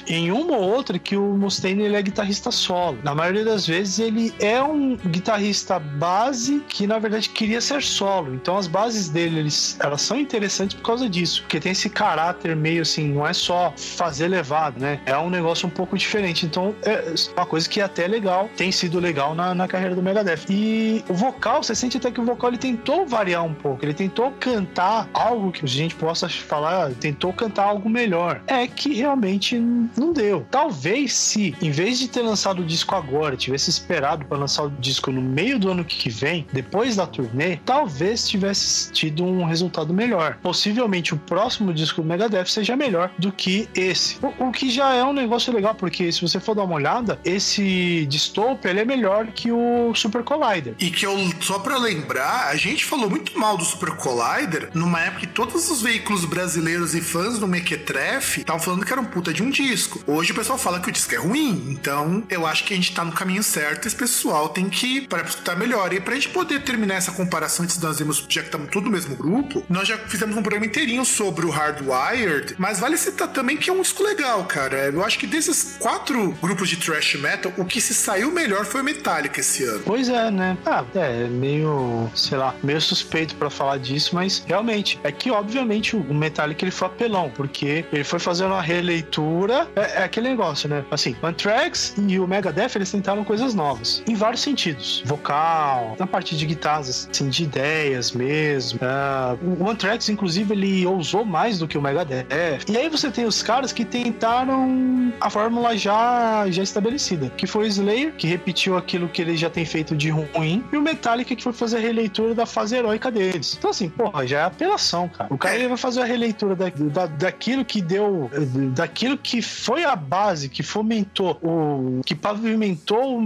[0.08, 2.95] em uma ou outra que o Mustaine ele é guitarrista solo.
[3.04, 8.34] Na maioria das vezes ele é um guitarrista base que na verdade queria ser solo.
[8.34, 12.56] Então as bases dele, eles, elas são interessantes por causa disso, porque tem esse caráter
[12.56, 15.00] meio assim, não é só fazer levado, né?
[15.06, 16.46] É um negócio um pouco diferente.
[16.46, 20.02] Então é uma coisa que é até legal, tem sido legal na, na carreira do
[20.02, 20.46] Megadeth.
[20.50, 23.94] E o vocal, você sente até que o vocal ele tentou variar um pouco, ele
[23.94, 28.42] tentou cantar algo que a gente possa falar, tentou cantar algo melhor.
[28.48, 30.46] É que realmente não deu.
[30.50, 34.70] Talvez se, em vez de ter lançado o disco agora, tivesse esperado para lançar o
[34.70, 39.94] disco no meio do ano que vem, depois da turnê, talvez tivesse tido um resultado
[39.94, 40.38] melhor.
[40.42, 44.18] Possivelmente o próximo disco do Megadeth seja melhor do que esse.
[44.22, 47.20] O, o que já é um negócio legal, porque se você for dar uma olhada,
[47.26, 50.76] esse Dystopia ele é melhor que o Super Collider.
[50.80, 55.02] E que eu, só pra lembrar, a gente falou muito mal do Super Collider numa
[55.02, 59.06] época que todos os veículos brasileiros e fãs do Mequetrefe estavam falando que era um
[59.06, 60.04] puta de um disco.
[60.06, 62.94] Hoje o pessoal fala que o disco é ruim, então eu acho que a gente
[62.94, 65.94] tá no caminho certo, esse pessoal tem que parar pra escutar melhor.
[65.94, 68.86] E pra gente poder terminar essa comparação, antes de nós vimos, já que estamos tudo
[68.86, 73.30] no mesmo grupo, nós já fizemos um programa inteirinho sobre o Hardwired, mas vale citar
[73.30, 74.90] também que é um disco legal, cara.
[74.90, 78.82] Eu acho que desses quatro grupos de thrash metal, o que se saiu melhor foi
[78.82, 79.84] o Metallica esse ano.
[79.86, 80.58] Pois é, né?
[80.66, 85.96] Ah, é meio, sei lá, meio suspeito pra falar disso, mas realmente, é que obviamente
[85.96, 90.68] o Metallica ele foi apelão, porque ele foi fazendo uma releitura, é, é aquele negócio,
[90.68, 90.84] né?
[90.92, 95.04] Assim, Anthrax e o Megadeth, eles tentaram coisas novas, em vários sentidos.
[95.06, 98.80] Vocal, na parte de guitarras, assim, de ideias mesmo.
[98.82, 102.26] Ah, o Anthrax, inclusive, ele ousou mais do que o Megadeth.
[102.68, 107.66] E aí você tem os caras que tentaram a fórmula já, já estabelecida, que foi
[107.66, 111.36] o Slayer, que repetiu aquilo que ele já tem feito de ruim, e o Metallica,
[111.36, 113.56] que foi fazer a releitura da fase heróica deles.
[113.58, 115.34] Então, assim, porra, já é apelação, cara.
[115.34, 118.30] O cara ele vai fazer a releitura da, da, daquilo que deu,
[118.74, 122.55] daquilo que foi a base, que fomentou, o que pavimentou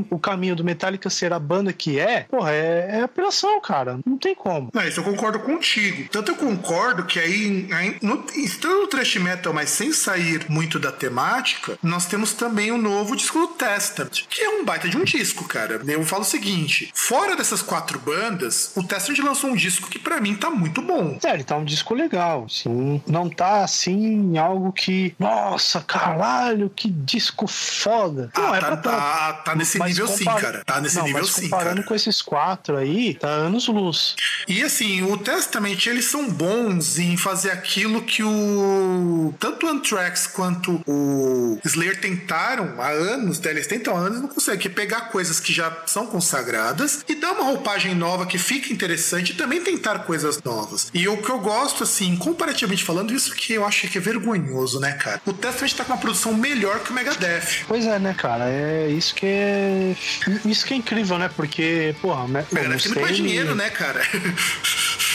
[0.09, 3.99] o caminho do Metallica ser a banda que é, porra, é, é apelação, cara.
[4.05, 4.69] Não tem como.
[4.73, 6.07] Não, isso eu concordo contigo.
[6.11, 10.79] Tanto eu concordo que aí, aí no, estando no thrash metal, mas sem sair muito
[10.79, 14.97] da temática, nós temos também o novo disco do Testament, que é um baita de
[14.97, 15.81] um disco, cara.
[15.87, 20.19] Eu falo o seguinte: fora dessas quatro bandas, o Testament lançou um disco que pra
[20.21, 21.17] mim tá muito bom.
[21.23, 23.01] É, ele tá um disco legal, sim.
[23.07, 28.31] Não tá assim algo que, nossa, caralho, que disco foda.
[28.35, 28.95] Não Ah, é tá, pra tanto.
[29.19, 30.63] Tá, tá nesse Mas nível sim, compara- cara.
[30.65, 31.87] Tá nesse Não, nível mas sim, comparando cara.
[31.87, 34.15] com esses quatro aí, tá anos luz.
[34.47, 39.33] E assim, o Testament, eles são bons em fazer aquilo que o.
[39.39, 43.51] Tanto o Anthrax quanto o Slayer tentaram há anos, né?
[43.51, 47.03] eles tentam há anos e não conseguem, que é pegar coisas que já são consagradas
[47.07, 50.89] e dar uma roupagem nova que fica interessante e também tentar coisas novas.
[50.93, 54.79] E o que eu gosto, assim, comparativamente falando, isso que eu acho que é vergonhoso,
[54.79, 55.21] né, cara?
[55.25, 57.65] O Testament tá com uma produção melhor que o Megadeth.
[57.67, 58.45] Pois é, né, cara?
[58.49, 59.95] É isso que é.
[60.45, 61.29] Isso que é incrível, né?
[61.35, 62.45] Porque, porra, né?
[62.51, 64.01] O Megadeth tem muito mais dinheiro, né, cara?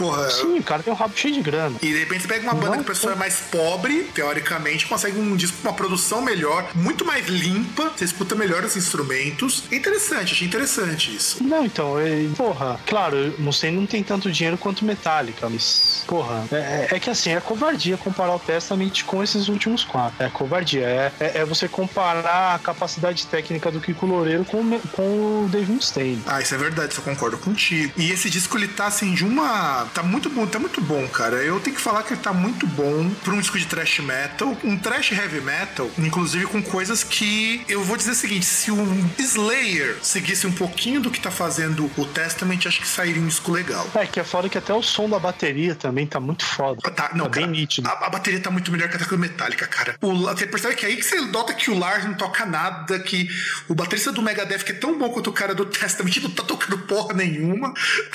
[0.00, 0.30] Porra.
[0.30, 1.76] Sim, o cara tem um rabo cheio de grana.
[1.82, 4.86] E de repente você pega uma banda Não, que a pessoa é mais pobre, teoricamente,
[4.86, 9.64] consegue um disco com uma produção melhor, muito mais limpa, você escuta melhor os instrumentos.
[9.70, 11.44] É interessante, achei interessante isso.
[11.44, 16.88] Não, então, é, porra, claro, Mustaine não tem tanto dinheiro quanto Metallica, mas, porra, é,
[16.92, 20.24] é que assim, é covardia comparar o Testament com esses últimos quatro.
[20.24, 25.44] É covardia, é, é, é você comparar a capacidade técnica do Kiko Loureiro com, com
[25.44, 26.22] o Dave Mustaine.
[26.26, 27.92] Ah, isso é verdade, isso eu concordo contigo.
[27.98, 29.89] E esse disco, ele tá assim, de uma.
[29.94, 31.36] Tá muito bom, tá muito bom, cara.
[31.36, 34.56] Eu tenho que falar que ele tá muito bom pra um disco de thrash metal,
[34.64, 39.10] um thrash heavy metal, inclusive com coisas que eu vou dizer o seguinte: se o
[39.18, 43.50] Slayer seguisse um pouquinho do que tá fazendo o Testament, acho que sairia um disco
[43.52, 43.86] legal.
[43.94, 46.80] É, que é foda que até o som da bateria também tá muito foda.
[46.90, 47.88] Tá, não, Tá bem cara, nítido.
[47.88, 49.96] A, a bateria tá muito melhor que a do Metallica, cara.
[50.00, 53.28] O, você percebe que aí que você nota que o Lars não toca nada, que
[53.68, 56.42] o baterista do Megadeth, que é tão bom quanto o cara do Testament, não tá
[56.42, 57.72] tocando porra nenhuma.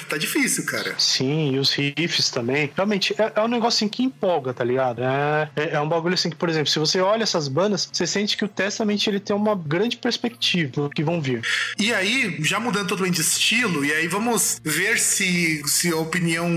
[0.07, 0.95] Tá difícil, cara.
[0.97, 2.71] Sim, e os riffs também.
[2.75, 5.03] Realmente, é, é um negócio assim que empolga, tá ligado?
[5.03, 8.07] É, é, é um bagulho assim que, por exemplo, se você olha essas bandas, você
[8.07, 11.41] sente que o Testament ele tem uma grande perspectiva do que vão vir.
[11.77, 16.47] E aí, já mudando totalmente de estilo, e aí vamos ver se, se a opinião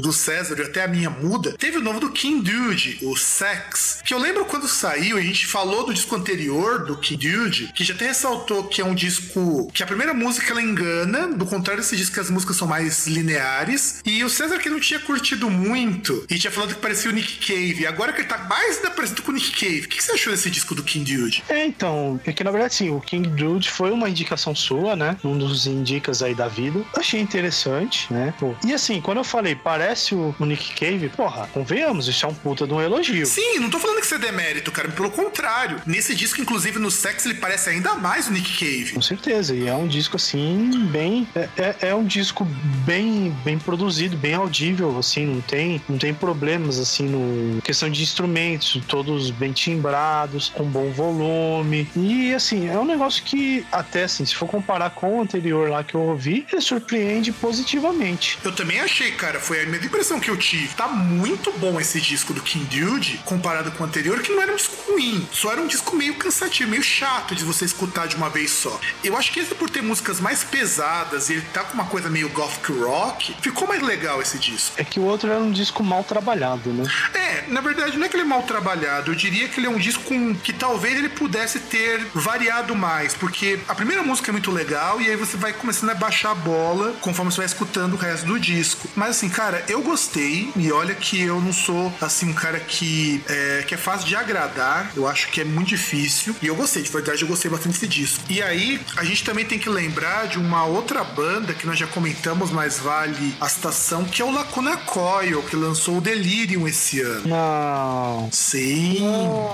[0.00, 1.52] do César e até a minha muda.
[1.58, 5.46] Teve o novo do King Dude, o Sex, que eu lembro quando saiu, a gente
[5.46, 9.70] falou do disco anterior do King Dude, que já até ressaltou que é um disco
[9.72, 13.06] que a primeira música ela engana, do contrário desse disco que as músicas são mais
[13.06, 14.00] lineares.
[14.04, 17.46] E o César que não tinha curtido muito e tinha falado que parecia o Nick
[17.46, 19.82] Cave, agora que ele tá mais ainda parecido com o Nick Cave.
[19.82, 21.44] O que que você achou desse disco do King Dude?
[21.48, 25.16] É, então, é que na verdade sim, o King Dude foi uma indicação sua, né?
[25.22, 26.84] Um dos indicas aí da vida.
[26.96, 28.34] Achei interessante, né?
[28.40, 28.52] Pô.
[28.66, 32.66] E assim, quando eu falei, parece o, Nick Cave, porra, convenhamos, isso é um puta
[32.66, 33.24] de um elogio.
[33.26, 34.88] Sim, não tô falando que isso é demérito, cara.
[34.88, 35.80] Pelo contrário.
[35.86, 38.92] Nesse disco, inclusive, no Sex, ele parece ainda mais o Nick Cave.
[38.92, 41.28] Com certeza, e é um disco assim, bem.
[41.36, 42.44] É, é- é um disco
[42.84, 48.02] bem, bem produzido, bem audível, assim, não tem, não tem problemas assim no questão de
[48.02, 51.90] instrumentos, todos bem timbrados, com bom volume.
[51.96, 55.82] E assim, é um negócio que, até assim, se for comparar com o anterior lá
[55.82, 58.38] que eu ouvi, ele surpreende positivamente.
[58.44, 59.40] Eu também achei, cara.
[59.40, 60.68] Foi a mesma impressão que eu tive.
[60.74, 64.52] Tá muito bom esse disco do King Dude, comparado com o anterior, que não era
[64.52, 65.26] um disco ruim.
[65.32, 68.78] Só era um disco meio cansativo, meio chato de você escutar de uma vez só.
[69.02, 72.08] Eu acho que esse, por ter músicas mais pesadas e ele tá com uma coisa
[72.08, 74.74] meio gothic rock, ficou mais legal esse disco.
[74.76, 76.84] É que o outro era um disco mal trabalhado, né?
[77.14, 79.10] É, na verdade, não é que ele é mal trabalhado.
[79.10, 80.02] Eu diria que ele é um disco
[80.42, 85.08] que talvez ele pudesse ter variado mais, porque a primeira música é muito legal e
[85.08, 88.38] aí você vai começando a baixar a bola conforme você vai escutando o resto do
[88.38, 88.88] disco.
[88.94, 93.22] Mas assim, cara, eu gostei e olha que eu não sou assim um cara que
[93.28, 94.92] é, que é fácil de agradar.
[94.96, 96.82] Eu acho que é muito difícil e eu gostei.
[96.82, 98.24] De verdade, eu gostei bastante desse disco.
[98.28, 101.86] E aí a gente também tem que lembrar de uma outra banda que nós já
[101.86, 107.00] comentamos, mas vale a citação, que é o Lacuna Coil, que lançou o Delirium esse
[107.00, 107.28] ano.
[107.28, 108.28] Não.
[108.32, 109.00] Sim.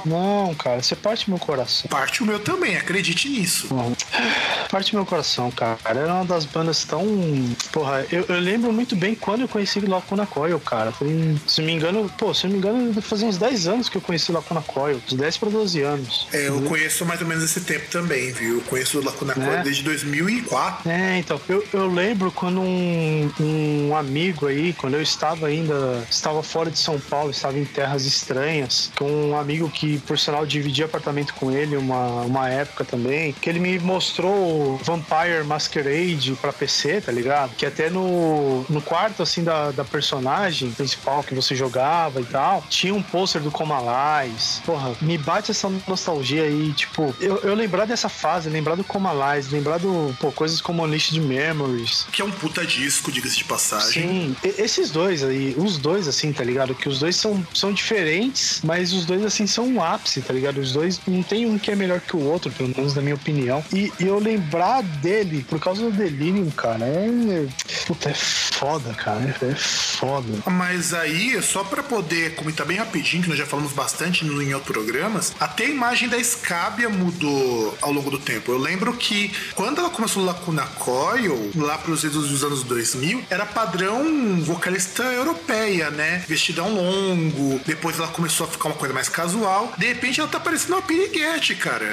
[0.05, 1.89] Não, cara, você parte meu coração.
[1.89, 3.69] Parte o meu também, acredite nisso.
[3.73, 3.97] Não.
[4.71, 5.79] Parte meu coração, cara.
[5.85, 7.05] Era uma das bandas tão.
[7.73, 10.93] Porra, eu, eu lembro muito bem quando eu conheci Lacuna Coil, cara.
[10.93, 14.01] Foi, se me engano, pô, se não me engano, fazia uns 10 anos que eu
[14.01, 15.01] conheci Lacuna Coil.
[15.07, 16.29] Uns 10 para 12 anos.
[16.33, 18.57] É, eu conheço mais ou menos esse tempo também, viu?
[18.57, 19.63] Eu conheço o Lacuna Coil Né?
[19.65, 20.91] desde 2004.
[20.91, 26.43] É, então, eu, eu lembro quando um, um amigo aí, quando eu estava ainda, estava
[26.43, 30.85] fora de São Paulo, estava em terras estranhas, com um amigo que, por sinal, dividia
[30.85, 36.53] apartamento com ele uma, uma época também, que ele me mostrou o Vampire Masquerade pra
[36.53, 37.55] PC, tá ligado?
[37.57, 42.65] Que até no, no quarto, assim, da, da personagem principal que você jogava e tal,
[42.69, 44.61] tinha um pôster do Comalais.
[44.65, 49.51] Porra, me bate essa nostalgia aí, tipo, eu, eu lembrar dessa fase, lembrar do Comalais,
[49.51, 54.03] lembrar do, pô, coisas como Unleashed Memories, Que é um puta disco, diga-se de passagem.
[54.03, 56.75] Sim, esses dois aí, os dois assim, tá ligado?
[56.75, 60.59] Que os dois são, são diferentes, mas os dois assim são um ápice, tá ligado?
[60.61, 63.15] Os dois não tem um que é melhor que o outro, pelo menos na minha
[63.15, 63.65] opinião.
[63.73, 67.47] E, e eu lembrar dele por causa do Delirium, cara, é.
[67.87, 69.37] Puta, é foda, cara.
[69.43, 70.29] É foda.
[70.51, 74.55] Mas aí, só pra poder comentar bem rapidinho, que nós já falamos bastante no- em
[74.55, 78.53] outros programas, até a imagem da Scabia mudou ao longo do tempo.
[78.53, 84.05] Eu lembro que quando ela começou Lacuna Coil, lá pros dos anos 2000, era padrão
[84.43, 86.23] vocalista europeia, né?
[86.29, 89.73] Vestidão longo, depois ela começou a ficar uma coisa mais casual.
[89.77, 91.85] De repente ela tá parecendo uma piriguete, cara.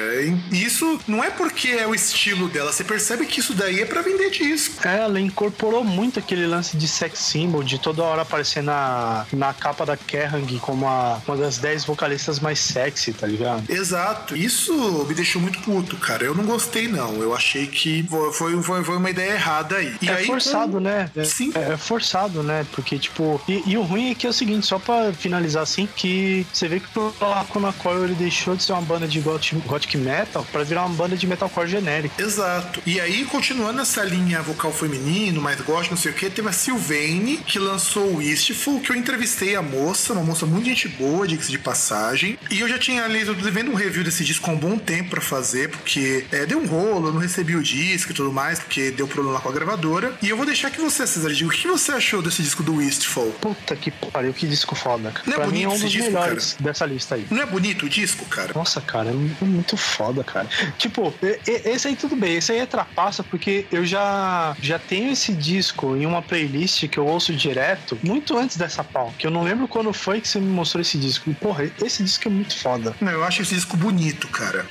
[0.51, 3.85] E isso não é porque é o estilo dela, você percebe que isso daí é
[3.85, 4.87] pra vender disco.
[4.87, 9.53] É, ela incorporou muito aquele lance de sex symbol, de toda hora aparecer na, na
[9.53, 13.69] capa da Kerrang como a, uma das 10 vocalistas mais sexy, tá ligado?
[13.69, 14.35] Exato.
[14.35, 14.73] Isso
[15.07, 16.23] me deixou muito puto, cara.
[16.23, 17.15] Eu não gostei, não.
[17.21, 19.95] Eu achei que foi, foi, foi uma ideia errada aí.
[20.01, 21.09] E é aí, forçado, com- né?
[21.15, 21.51] É, Sim.
[21.55, 22.65] É, é forçado, né?
[22.71, 23.41] Porque, tipo.
[23.47, 26.67] E, e o ruim é que é o seguinte, só pra finalizar assim, que você
[26.67, 30.63] vê que o Lacuna Coil ele deixou de ser uma banda de gothic, metal pra
[30.63, 32.21] virar uma banda de metalcore genérico.
[32.21, 32.81] Exato.
[32.85, 36.51] E aí, continuando essa linha vocal feminino, mais gosto, não sei o que, teve a
[36.51, 41.27] Sylvain, que lançou o Wistful, que eu entrevistei a moça, uma moça muito gente boa,
[41.27, 42.37] diga-se de passagem.
[42.49, 45.21] E eu já tinha lido, devendo um review desse disco há um bom tempo pra
[45.21, 48.91] fazer, porque é, deu um rolo, eu não recebi o disco e tudo mais, porque
[48.91, 50.13] deu problema com a gravadora.
[50.21, 52.75] E eu vou deixar que você, César, diga o que você achou desse disco do
[52.75, 53.31] Wistful?
[53.41, 55.23] Puta que pariu, que disco foda, cara.
[55.25, 57.27] Não é pra mim é bonito um esse dos disco, melhores dessa lista aí.
[57.29, 58.51] Não é bonito o disco, cara?
[58.53, 60.47] Nossa, cara, é é muito foda, cara.
[60.77, 61.13] Tipo,
[61.45, 65.95] esse aí tudo bem, esse aí é trapaça porque eu já, já tenho esse disco
[65.95, 69.67] em uma playlist que eu ouço direto, muito antes dessa pau, que eu não lembro
[69.67, 71.29] quando foi que você me mostrou esse disco.
[71.29, 72.95] E, porra, esse disco é muito foda.
[73.01, 74.65] Não, eu acho esse disco bonito, cara.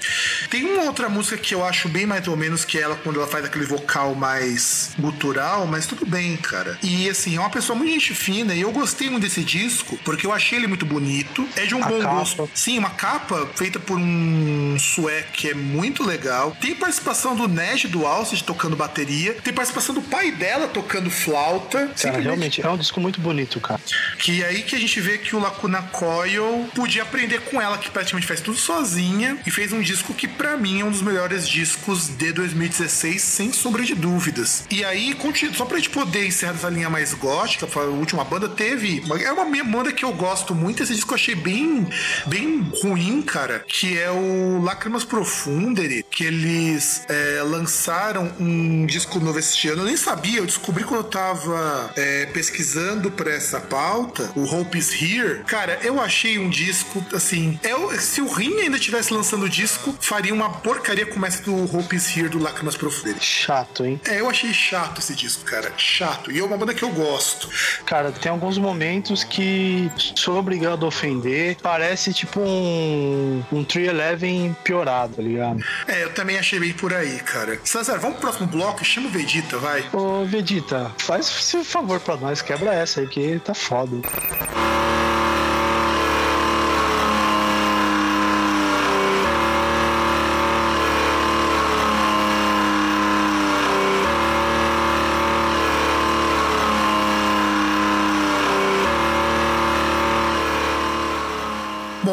[0.51, 3.29] Tem uma outra música que eu acho bem mais ou menos que ela quando ela
[3.29, 6.79] faz aquele vocal mais gutural, mas tudo bem, cara.
[6.83, 10.27] E assim, é uma pessoa muito gente fina e eu gostei muito desse disco porque
[10.27, 11.47] eu achei ele muito bonito.
[11.57, 12.15] É de um A bom capa.
[12.15, 12.51] gosto.
[12.55, 16.57] Sim, uma capa feita por um sueco que é muito legal.
[16.61, 19.35] Tem participação do Neж do Alcid tocando bateria.
[19.35, 21.91] Tem participação do pai dela tocando flauta.
[22.01, 23.81] Cara, realmente é um disco muito bonito, cara.
[24.19, 27.79] que é aí que a gente vê que o Lacuna Coil podia aprender com ela,
[27.79, 31.03] que praticamente faz tudo sozinha, e fez um disco que pra mim é um dos
[31.03, 34.65] melhores discos de 2016, sem sombra de dúvidas.
[34.71, 35.15] E aí,
[35.55, 39.03] só pra gente poder encerrar essa linha mais gótica, a última banda teve.
[39.23, 41.87] É uma banda que eu gosto muito, esse disco eu achei bem,
[42.27, 49.39] bem ruim, cara, que é o Lágrimas Profundere, que eles é, lançaram um disco novo
[49.39, 49.83] este ano.
[49.83, 54.79] Eu nem sabia, eu descobri quando eu tava é, pesquisando pra essa pauta, o Hope
[54.79, 55.43] is Here.
[55.45, 59.95] Cara, eu achei um disco, assim, eu, se o Rin ainda tivesse lançando o disco,
[60.01, 63.19] faria uma porcaria como essa do Hope is Here do Lágrimas Profundere.
[63.21, 64.01] Chato, hein?
[64.07, 65.73] É, eu achei chato esse disco, cara.
[65.77, 66.31] Chato.
[66.31, 67.49] E é uma banda que eu gosto.
[67.85, 71.57] Cara, tem alguns momentos que sou obrigado a ofender.
[71.63, 75.63] Parece tipo um, um 311 piorado, tá ligado?
[75.87, 77.59] É, eu também achei bem por aí, cara.
[77.65, 79.85] César, vamos pro próximo bloco e chama o Vegeta, vai.
[79.93, 83.97] Ô, Vegeta, faz esse favor pra nós, quebra essa aí, que tá foda.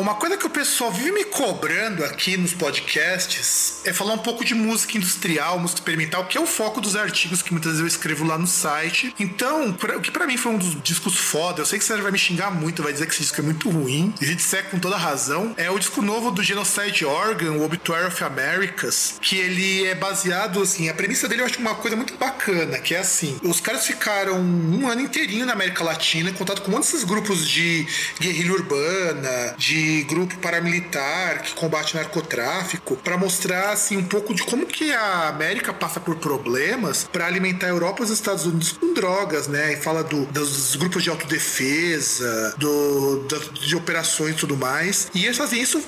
[0.01, 4.43] Uma coisa que o pessoal vive me cobrando aqui nos podcasts é falar um pouco
[4.43, 7.87] de música industrial, música experimental, que é o foco dos artigos que muitas vezes eu
[7.87, 9.13] escrevo lá no site.
[9.19, 11.97] Então, pra- o que pra mim foi um dos discos foda, eu sei que você
[11.97, 14.41] vai me xingar muito, vai dizer que esse disco é muito ruim, e a gente
[14.41, 19.15] segue com toda razão, é o disco novo do Genocide Organ, o Obituary of Americas,
[19.21, 22.95] que ele é baseado, assim, a premissa dele eu acho uma coisa muito bacana, que
[22.95, 26.79] é assim, os caras ficaram um ano inteirinho na América Latina em contato com um
[26.79, 27.85] desses grupos de
[28.19, 34.65] guerrilha urbana, de grupo paramilitar que combate narcotráfico, pra mostrar, assim, um pouco de como
[34.65, 38.93] que a América passa por problemas pra alimentar a Europa e os Estados Unidos com
[38.93, 39.73] drogas, né?
[39.73, 45.07] E fala do, dos grupos de autodefesa, do, da- de operações e tudo mais.
[45.13, 45.81] E eles fazem isso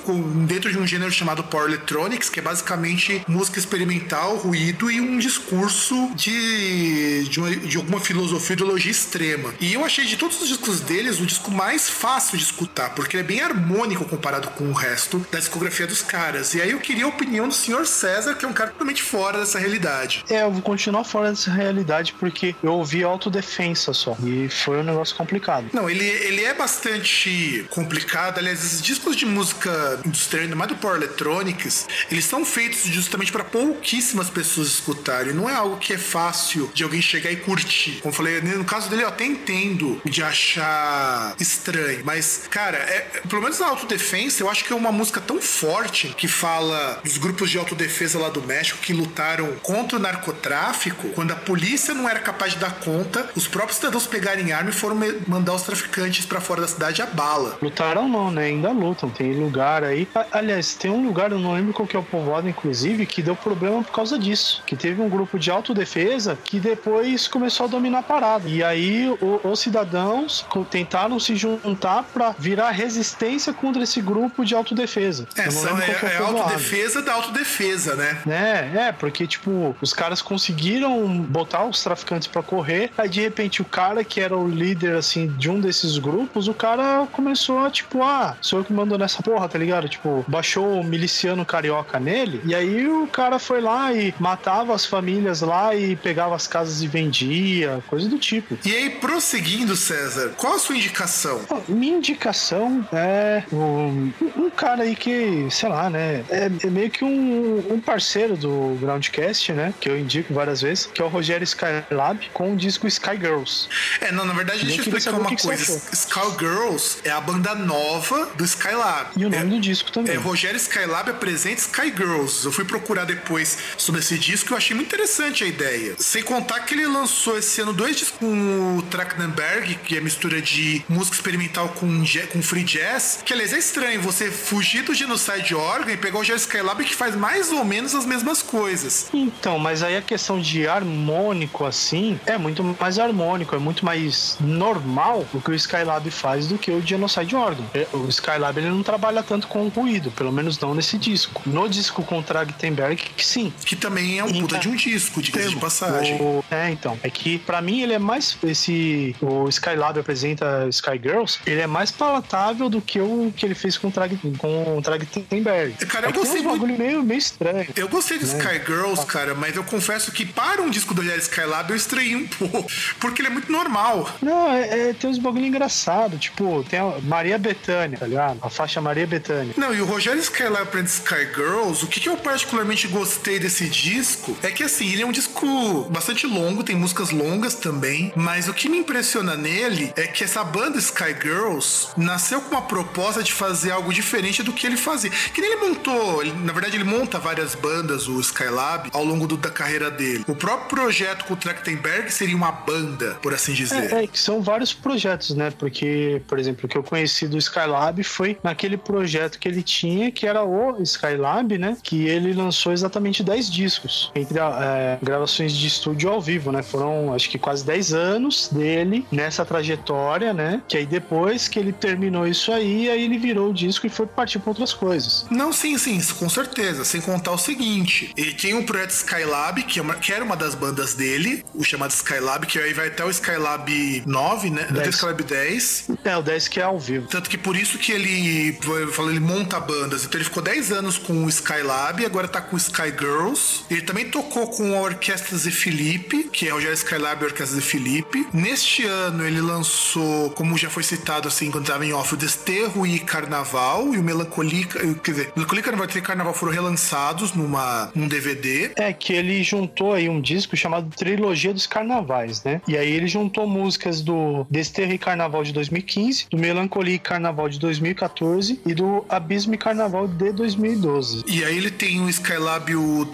[0.46, 5.18] dentro de um gênero chamado Power Electronics, que é basicamente música experimental, ruído e um
[5.18, 9.54] discurso de, de, uma- de alguma filosofia ideologia extrema.
[9.60, 13.16] E eu achei de todos os discos deles o disco mais fácil de escutar, porque
[13.16, 16.54] ele é bem harmônico comparado com o resto da discografia dos caras.
[16.54, 19.38] E aí eu queria a opinião do senhor César, que é um cara totalmente fora
[19.38, 20.24] dessa realidade.
[20.28, 24.16] É, eu vou continuar fora dessa realidade porque eu ouvi autodefensa só.
[24.24, 25.66] E foi um negócio complicado.
[25.72, 28.38] Não, ele, ele é bastante complicado.
[28.38, 33.30] Aliás, esses discos de música industrial, ainda mais do Power Electronics, eles são feitos justamente
[33.30, 35.32] para pouquíssimas pessoas escutarem.
[35.32, 38.00] Não é algo que é fácil de alguém chegar e curtir.
[38.00, 42.02] Como eu falei, no caso dele, eu até entendo de achar estranho.
[42.04, 46.08] Mas, cara, é- pelo menos na autodefensa, eu acho que é uma música tão forte
[46.16, 51.32] que fala dos grupos de autodefesa lá do México que lutaram contra o narcotráfico, quando
[51.32, 54.96] a polícia não era capaz de dar conta, os próprios cidadãos pegarem arma e foram
[55.26, 57.58] mandar os traficantes pra fora da cidade a bala.
[57.60, 58.46] Lutaram não, né?
[58.46, 59.10] Ainda lutam.
[59.10, 60.08] Tem lugar aí.
[60.32, 63.36] Aliás, tem um lugar, eu não lembro qual que é o povoado, inclusive, que deu
[63.36, 64.62] problema por causa disso.
[64.66, 68.48] Que teve um grupo de autodefesa que depois começou a dominar a parada.
[68.48, 69.06] E aí
[69.42, 75.26] os cidadãos tentaram se juntar pra virar resistência contra esse grupo de autodefesa.
[75.36, 78.18] É, são- é, é autodefesa da autodefesa, né?
[78.28, 83.62] É, é, porque, tipo, os caras conseguiram botar os traficantes pra correr, aí de repente
[83.62, 87.70] o cara que era o líder, assim, de um desses grupos, o cara começou a,
[87.70, 89.88] tipo, ah, sou eu que mando nessa porra, tá ligado?
[89.88, 94.84] Tipo, baixou o miliciano carioca nele, e aí o cara foi lá e matava as
[94.84, 98.58] famílias lá e pegava as casas e vendia, coisa do tipo.
[98.64, 101.40] E aí, prosseguindo, César, qual a sua indicação?
[101.66, 106.24] Minha indicação é um, um cara aí que, sei lá, né?
[106.30, 109.74] É, é meio que um, um parceiro do Groundcast, né?
[109.80, 113.68] Que eu indico várias vezes, que é o Rogério Skylab, com o disco Sky Girls.
[114.00, 115.82] É, não, na verdade, deixa eu explicar uma que que coisa.
[115.92, 119.10] Skullgirls é a banda nova do Skylab.
[119.16, 120.14] E o nome é, do disco também.
[120.14, 122.44] É, Rogério Skylab apresenta Sky Girls.
[122.44, 125.94] Eu fui procurar depois sobre esse disco e eu achei muito interessante a ideia.
[125.98, 130.40] Sem contar que ele lançou esse ano dois discos com o Trachtenberg, que é mistura
[130.40, 132.02] de música experimental com,
[132.32, 133.20] com free jazz.
[133.24, 137.14] Que, é estranho você fugir do Genocide Organ e pegar o Rogério Skylab que faz
[137.14, 139.08] mais ou menos as mesmas coisas.
[139.12, 144.36] Então, mas aí a questão de harmônico, assim, é muito mais harmônico, é muito mais
[144.40, 147.64] normal o que o Skylab faz do que o Genocide Organ.
[147.74, 151.42] É, O Skylab ele não trabalha tanto com ruído, pelo menos não nesse disco.
[151.46, 155.20] No disco com o Trachtenberg, que sim, Que também é um puta de um disco,
[155.22, 156.20] diga-se de passagem.
[156.20, 156.98] O- é, então.
[157.02, 158.36] É que pra mim ele é mais.
[158.42, 159.14] Esse.
[159.20, 161.38] O Skylab apresenta Sky Girls.
[161.46, 164.82] Ele é mais palatável do que o que ele fez com o Trag, com o
[164.82, 165.74] Trachtenberg.
[165.86, 167.66] Cara, eu é que gostei tem uns bagulho meio, meio estranho.
[167.76, 168.22] Eu gostei Né?
[168.24, 171.76] do Sky Girls, cara, mas eu confesso que para um disco do Rogério Skylab eu
[171.76, 172.66] estranhei um pouco,
[173.00, 174.08] porque ele é muito normal.
[174.22, 176.18] Não, é, é- tem uns bagulho engraçado.
[176.18, 178.38] Tipo, tem a Maria Bethânia, tá ligado?
[178.42, 179.54] A faixa Maria Bethânia.
[179.56, 183.68] Não, e o Rogério Skylab para Sky Girls, o que, que eu particularmente gostei desse
[183.68, 185.46] disco é que assim, ele é um disco
[185.90, 190.44] bastante longo, tem músicas longas também, mas o que me impressiona nele é que essa
[190.44, 195.10] banda Sky Girls nasceu com uma proposta de fazer algo diferente do que ele fazia.
[195.10, 199.26] Que nem ele montou, ele- na verdade ele monta várias bandas, o Skylab, ao longo
[199.26, 200.24] do- da carreira dele.
[200.28, 203.92] O próprio projeto com o Trachtenberg seria uma banda, por assim dizer.
[203.92, 205.50] É, é que são vários projetos, né?
[205.58, 210.10] Porque, por exemplo, o que eu conheci do Skylab foi naquele projeto que ele tinha,
[210.10, 211.76] que era o Skylab, né?
[211.82, 216.62] Que ele lançou exatamente 10 discos, entre é, gravações de estúdio ao vivo, né?
[216.62, 220.62] Foram, acho que quase 10 anos dele nessa trajetória, né?
[220.68, 224.06] Que aí depois que ele terminou isso aí, aí ele virou o disco e foi
[224.06, 225.26] partir para outras coisas.
[225.30, 226.84] Não, sim, sim, isso com certeza.
[226.84, 230.36] Sem contar o seguinte: ele tem um projeto Skylab, que, é uma- que era uma
[230.36, 234.62] das bandas dele, o chamado Skylab, que aí vai até o Skylab 9, né?
[234.62, 234.94] Até o 10.
[234.94, 235.88] Skylab 10.
[236.04, 237.06] É, o 10 que é ao vivo.
[237.08, 240.04] Tanto que por isso que ele eu falo, ele monta bandas.
[240.04, 243.62] Então ele ficou 10 anos com o Skylab, agora tá com o Sky Girls.
[243.70, 247.28] Ele também tocou com a Orquestra Zé Felipe, que é o Rogério Skylab e a
[247.28, 248.26] Orquestra Zé Felipe.
[248.32, 252.86] Neste ano ele lançou, como já foi citado assim, quando estava em off, o Desterro
[252.86, 257.90] e Carnaval e o Melancolia, quer dizer, Melancolia e Carnaval e Carnaval foram relançados numa,
[257.94, 258.72] num DVD.
[258.76, 262.60] É que ele juntou aí um disco chamado Trilogia dos Carnavais, né?
[262.66, 267.48] E aí ele juntou músicas do Desterro e Carnaval de 2015, do Melancolia e Carnaval
[267.48, 271.24] de 2014 e do Abismo e Carnaval de 2012.
[271.26, 273.06] E aí ele tem o Skylab e o,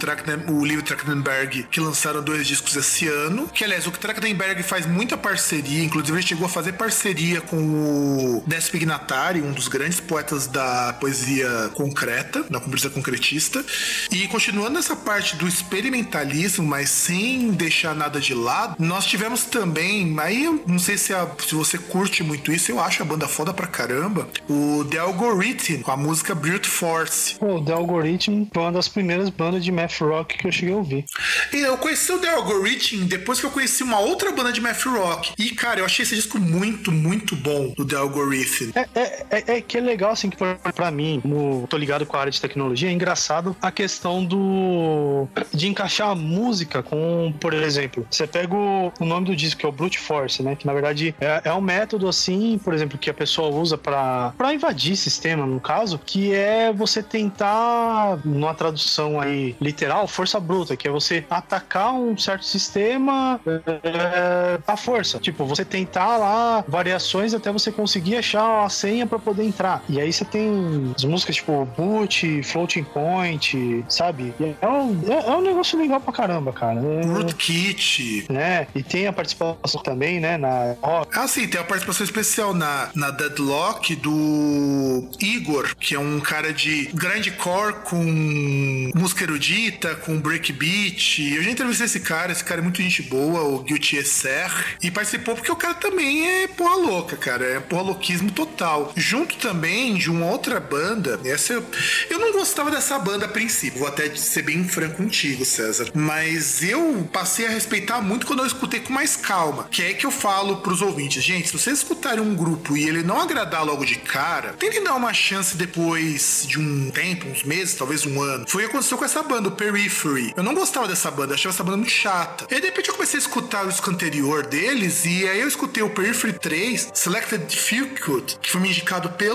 [0.49, 3.49] o Liv Trachtenberg, que lançaram dois discos esse ano.
[3.49, 8.43] Que, aliás, o Trachtenberg faz muita parceria, inclusive ele chegou a fazer parceria com o
[8.47, 13.65] Décio Pignatari, um dos grandes poetas da poesia concreta, da composição concretista.
[14.11, 20.15] E continuando essa parte do experimentalismo, mas sem deixar nada de lado, nós tivemos também,
[20.21, 23.27] aí eu não sei se, a- se você curte muito isso, eu acho a banda
[23.29, 27.37] foda pra caramba, o The Algorithm, com a música Brute Force.
[27.37, 30.79] Pô, The Algorithm foi uma das primeiras bandas de math rock que eu cheguei a
[30.79, 31.05] ouvir.
[31.53, 34.83] E eu conheci o The Algorithm depois que eu conheci uma outra banda de math
[34.85, 35.33] rock.
[35.39, 38.71] E, cara, eu achei esse disco muito, muito bom, do The Algorithm.
[38.75, 42.17] É, é, é, é que é legal, assim, que pra mim, como tô ligado com
[42.17, 45.27] a área de tecnologia, é engraçado a questão do.
[45.53, 49.67] de encaixar a música com, por exemplo, você pega o, o nome do disco, que
[49.67, 50.57] é o Brute Force, né?
[50.57, 54.35] Que na verdade é, é um método, assim, por exemplo, que a pessoa usa pra
[54.53, 60.87] invadir sistema, no caso, que é você tentar, numa tradução aí literal, força bruta, que
[60.89, 65.19] é você atacar um certo sistema é, à força.
[65.19, 69.83] Tipo, você tentar lá variações até você conseguir achar a senha pra poder entrar.
[69.89, 74.35] E aí você tem as músicas tipo Boot, Floating Point, sabe?
[74.61, 76.81] É um, é, é um negócio legal pra caramba, cara.
[76.81, 78.27] É, Rootkit.
[78.31, 78.67] né?
[78.75, 80.37] E tem a participação também, né?
[80.37, 81.19] Na rock.
[81.19, 86.53] Ah, sim, tem a participação especial na, na Deadlock do Igor, que é um cara
[86.53, 91.35] de grindcore com música erudita, com breakbeat.
[91.35, 94.91] Eu já entrevistei esse cara, esse cara é muito gente boa, o Guilty Esser, e
[94.91, 98.93] participou porque o cara também é porra louca, cara, é porra louquismo total.
[98.97, 101.65] Junto também de uma outra banda, essa eu,
[102.09, 106.63] eu não gostava dessa banda a princípio, vou até ser bem franco contigo, César, mas
[106.63, 110.11] eu passei a respeitar muito quando eu escutei com mais calma, que é que eu
[110.11, 113.97] falo pros ouvintes, gente, se vocês escutarem um grupo e ele não agradar logo de
[113.97, 118.45] cara, tentem dar uma chance depois de um tempo, uns meses, talvez um ano.
[118.49, 120.33] Foi o que aconteceu com essa banda, o Periphery.
[120.37, 122.47] Eu não gostava dessa banda, achava essa banda muito chata.
[122.51, 125.83] E de repente eu comecei a escutar o disco anterior deles, e aí eu escutei
[125.83, 129.30] o Periphery 3, Selected Difficult, que foi me indicado pelo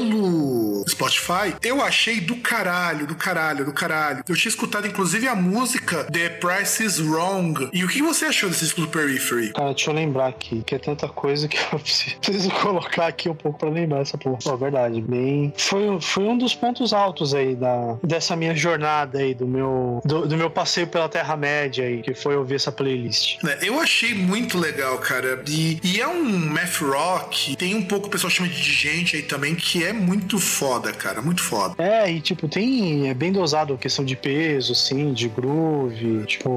[0.87, 1.55] Spotify.
[1.63, 4.23] Eu achei do caralho, do caralho, do caralho.
[4.27, 7.69] Eu tinha escutado inclusive a música The Price is Wrong.
[7.73, 9.53] E o que você achou desse disco do Periphery?
[9.53, 13.35] Cara, deixa eu lembrar aqui, que é tanta coisa que eu preciso, colocar aqui um
[13.35, 14.37] pouco pra lembrar essa porra.
[14.43, 15.53] Pô, verdade, bem.
[15.57, 20.27] Foi, foi um dos pontos altos aí da, dessa minha jornada aí, do meu, do,
[20.27, 23.41] do meu passeio pela Terra-média aí, que foi ouvir essa playlist.
[23.43, 25.43] né, Eu achei muito legal, cara.
[25.47, 27.55] E, e é um math rock.
[27.55, 31.21] Tem um pouco o pessoal chama de gente aí também, que é muito foda, cara.
[31.21, 31.75] Muito foda.
[31.77, 33.09] É, e tipo, tem.
[33.09, 36.25] É bem dosado a questão de peso, assim, de groove.
[36.25, 36.49] Tipo,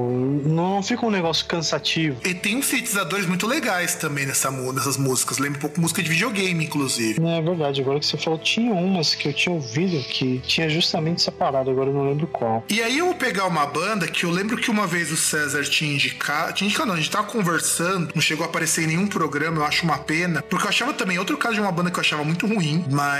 [0.45, 2.19] não fica um negócio cansativo.
[2.25, 5.37] E tem uns sintetizadores muito legais também nessa, nessas músicas.
[5.37, 7.19] Lembra um pouco música de videogame, inclusive.
[7.19, 10.69] Não é verdade, agora que você falou, tinha umas que eu tinha ouvido que tinha
[10.69, 12.63] justamente separado, agora eu não lembro qual.
[12.69, 15.63] E aí eu vou pegar uma banda que eu lembro que uma vez o César
[15.63, 16.53] tinha indicado.
[16.53, 19.65] Tinha indicado, não, a gente tava conversando, não chegou a aparecer em nenhum programa, eu
[19.65, 20.41] acho uma pena.
[20.41, 23.18] Porque eu achava também outro caso de uma banda que eu achava muito ruim, mas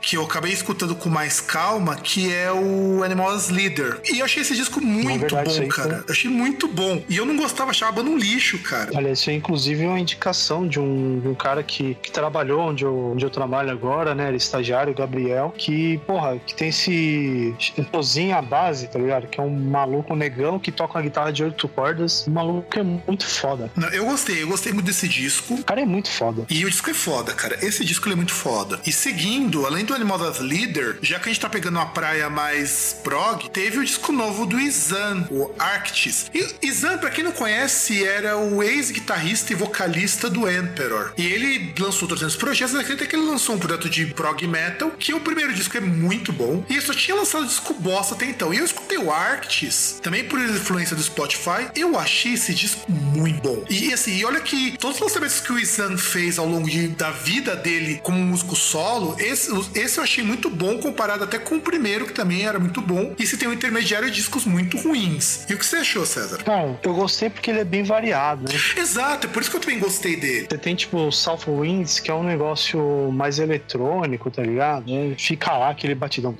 [0.00, 4.00] que eu acabei escutando com mais calma, que é o Animals Leader.
[4.10, 5.88] E eu achei esse disco muito verdade, bom, cara.
[5.90, 7.02] foi- Eu achei muito bom.
[7.08, 8.90] E eu não gostava, achava um lixo, cara.
[8.96, 12.84] Aliás, isso é inclusive uma indicação de um, de um cara que, que trabalhou onde
[12.84, 14.24] eu, onde eu trabalho agora, né?
[14.26, 17.54] Ele é estagiário, Gabriel, que, porra, que tem esse
[17.90, 19.26] tozinho à base, tá ligado?
[19.26, 22.26] Que é um maluco negão que toca uma guitarra de oito cordas.
[22.26, 23.70] O maluco é muito foda.
[23.76, 25.54] Não, Eu gostei, eu gostei muito desse disco.
[25.54, 26.44] O cara é muito foda.
[26.50, 27.58] E o disco é foda, cara.
[27.64, 28.80] Esse disco é muito foda.
[28.86, 32.30] E seguindo, além do Animal das Leader, já que a gente tá pegando uma praia
[32.30, 36.30] mais prog, teve o disco novo do Izan, o Arctis.
[36.32, 41.12] E Izan, pra quem não conhece, era o ex-guitarrista e vocalista do Emperor.
[41.18, 45.12] E ele lançou 300 projetos, até que ele lançou um projeto de prog metal, que
[45.12, 46.64] o primeiro disco é muito bom.
[46.70, 48.52] E ele só tinha lançado disco bosta até então.
[48.54, 53.42] E eu escutei o Arctis, também por influência do Spotify, eu achei esse disco muito
[53.42, 53.62] bom.
[53.68, 57.10] E assim, olha que todos os lançamentos que o Izan fez ao longo de- da
[57.10, 61.60] vida dele como músico solo, esse, esse eu achei muito bom comparado até com o
[61.60, 63.14] primeiro, que também era muito bom.
[63.18, 65.44] E se tem um intermediário de discos muito ruins.
[65.48, 66.38] E o que você achou, César?
[66.44, 68.58] Cara, eu gostei porque ele é bem variado, né?
[68.76, 70.46] Exato, é por isso que eu também gostei dele.
[70.50, 74.84] Você tem, tipo, o South Winds, que é um negócio mais eletrônico, tá ligado?
[74.92, 76.34] É, Fica lá aquele batidão.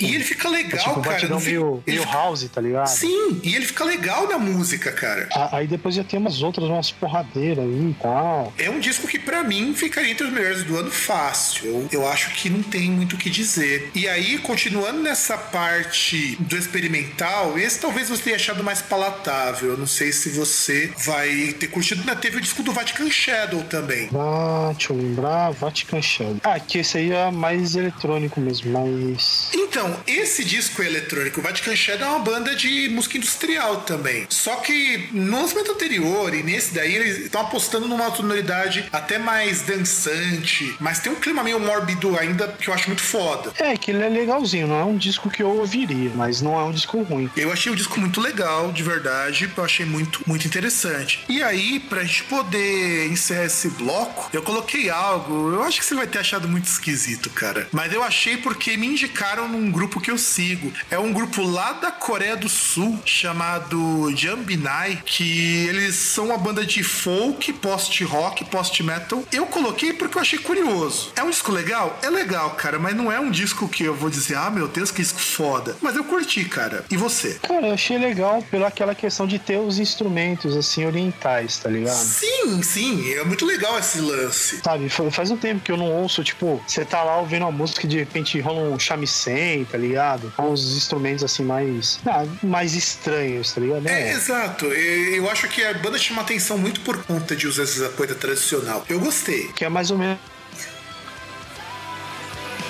[0.00, 1.14] E ele fica É legal, tipo, um cara.
[1.14, 2.86] batidão meio, meio fica- house, tá ligado?
[2.88, 5.28] Sim, e ele fica legal na música, cara.
[5.32, 8.52] A- Aí depois já tem umas outras, umas porradeiras aí e tal.
[8.58, 11.66] É um disco que pra mim ficaria entre os melhores do ano fácil.
[11.68, 13.90] Eu eu acho que não tem muito o que dizer.
[13.94, 19.70] E aí, continuando nessa parte do experimental, esse talvez você tenha achado mais palatável.
[19.70, 22.04] Eu não sei se você vai ter curtido.
[22.04, 22.14] Né?
[22.14, 24.08] Teve o disco do Vatican Shadow também.
[24.14, 26.40] Ah, deixa eu lembrar, Vatican Shadow.
[26.44, 29.50] Ah, que esse aí é mais eletrônico mesmo, mas.
[29.54, 34.26] Então, esse disco é eletrônico, o Vatican Shadow é uma banda de música industrial também.
[34.28, 39.62] Só que no lançamento anterior e nesse daí, eles estão apostando numa sonoridade até mais
[39.62, 43.52] dançante, mas tem um clima meio mórbido ainda que eu acho muito foda.
[43.58, 46.64] É, que ele é legalzinho, não é um disco que eu ouviria, mas não é
[46.64, 47.30] um disco ruim.
[47.36, 49.50] Eu achei o disco muito legal, de verdade.
[49.56, 51.24] Eu achei muito, muito interessante.
[51.28, 55.52] E aí, pra gente poder encerrar esse bloco, eu coloquei algo.
[55.52, 57.68] Eu acho que você vai ter achado muito esquisito, cara.
[57.72, 60.72] Mas eu achei porque me indicaram num grupo que eu sigo.
[60.90, 66.64] É um grupo lá da Coreia do Sul chamado Jambinai, que eles são uma banda
[66.64, 69.22] de folk, post-rock, post-metal.
[69.32, 71.12] Eu coloquei porque eu achei curioso.
[71.14, 71.67] É um disco legal?
[72.02, 74.90] É legal, cara, mas não é um disco que eu vou dizer, ah, meu Deus,
[74.90, 75.76] que disco foda.
[75.82, 76.84] Mas eu curti, cara.
[76.90, 77.38] E você?
[77.42, 81.96] Cara, eu achei legal pela aquela questão de ter os instrumentos, assim, orientais, tá ligado?
[81.96, 84.60] Sim, sim, é muito legal esse lance.
[84.62, 87.52] Sabe, fa- faz um tempo que eu não ouço, tipo, você tá lá ouvindo uma
[87.52, 90.32] música e de repente rola um shamisen, tá ligado?
[90.38, 91.98] Uns instrumentos assim mais.
[92.06, 93.86] ah, mais estranhos, tá ligado?
[93.88, 94.66] É, exato.
[94.66, 98.14] E- Eu acho que a banda chama atenção muito por conta de usar essa coisa
[98.14, 98.84] tradicional.
[98.88, 99.48] Eu gostei.
[99.54, 100.18] Que é mais ou menos.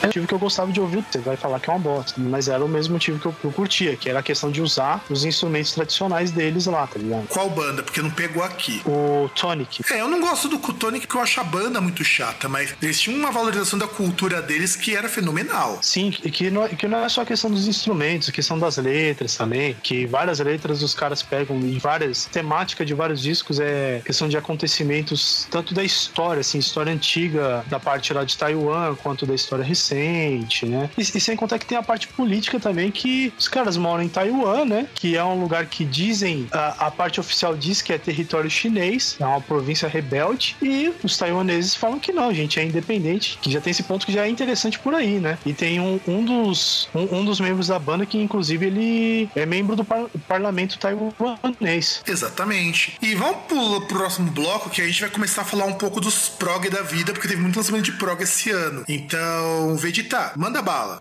[0.02, 2.20] É o motivo que eu gostava de ouvir, você vai falar que é uma bosta,
[2.20, 5.04] mas era o mesmo motivo que eu, eu curtia, que era a questão de usar
[5.10, 7.26] os instrumentos tradicionais deles lá, tá ligado?
[7.28, 7.82] Qual banda?
[7.82, 8.80] Porque não pegou aqui.
[8.86, 9.82] O Tonic.
[9.92, 13.00] É, eu não gosto do Kutonic porque eu acho a banda muito chata, mas eles
[13.00, 15.78] tinham uma valorização da cultura deles que era fenomenal.
[15.82, 18.76] Sim, e que não, que não é só a questão dos instrumentos, a questão das
[18.76, 24.00] letras também, que várias letras os caras pegam e várias temáticas de vários discos é
[24.04, 29.26] questão de acontecimentos tanto da história, assim, história antiga da parte lá de Taiwan, quanto
[29.26, 29.64] da história
[29.94, 30.90] recente, né?
[30.96, 34.08] E, e sem contar que tem a parte política também, que os caras moram em
[34.08, 34.86] Taiwan, né?
[34.94, 39.16] Que é um lugar que dizem, a, a parte oficial diz que é território chinês,
[39.18, 43.60] é uma província rebelde, e os taiwaneses falam que não, gente, é independente, que já
[43.60, 45.38] tem esse ponto que já é interessante por aí, né?
[45.44, 49.46] E tem um, um dos um, um dos membros da banda que, inclusive, ele é
[49.46, 52.02] membro do par- parlamento taiwanês.
[52.06, 52.96] Exatamente.
[53.00, 56.28] E vamos pro próximo bloco que a gente vai começar a falar um pouco dos
[56.28, 58.84] prog da vida, porque teve muito lançamento de prog esse ano.
[58.88, 61.00] Então, Vegeta, manda bala.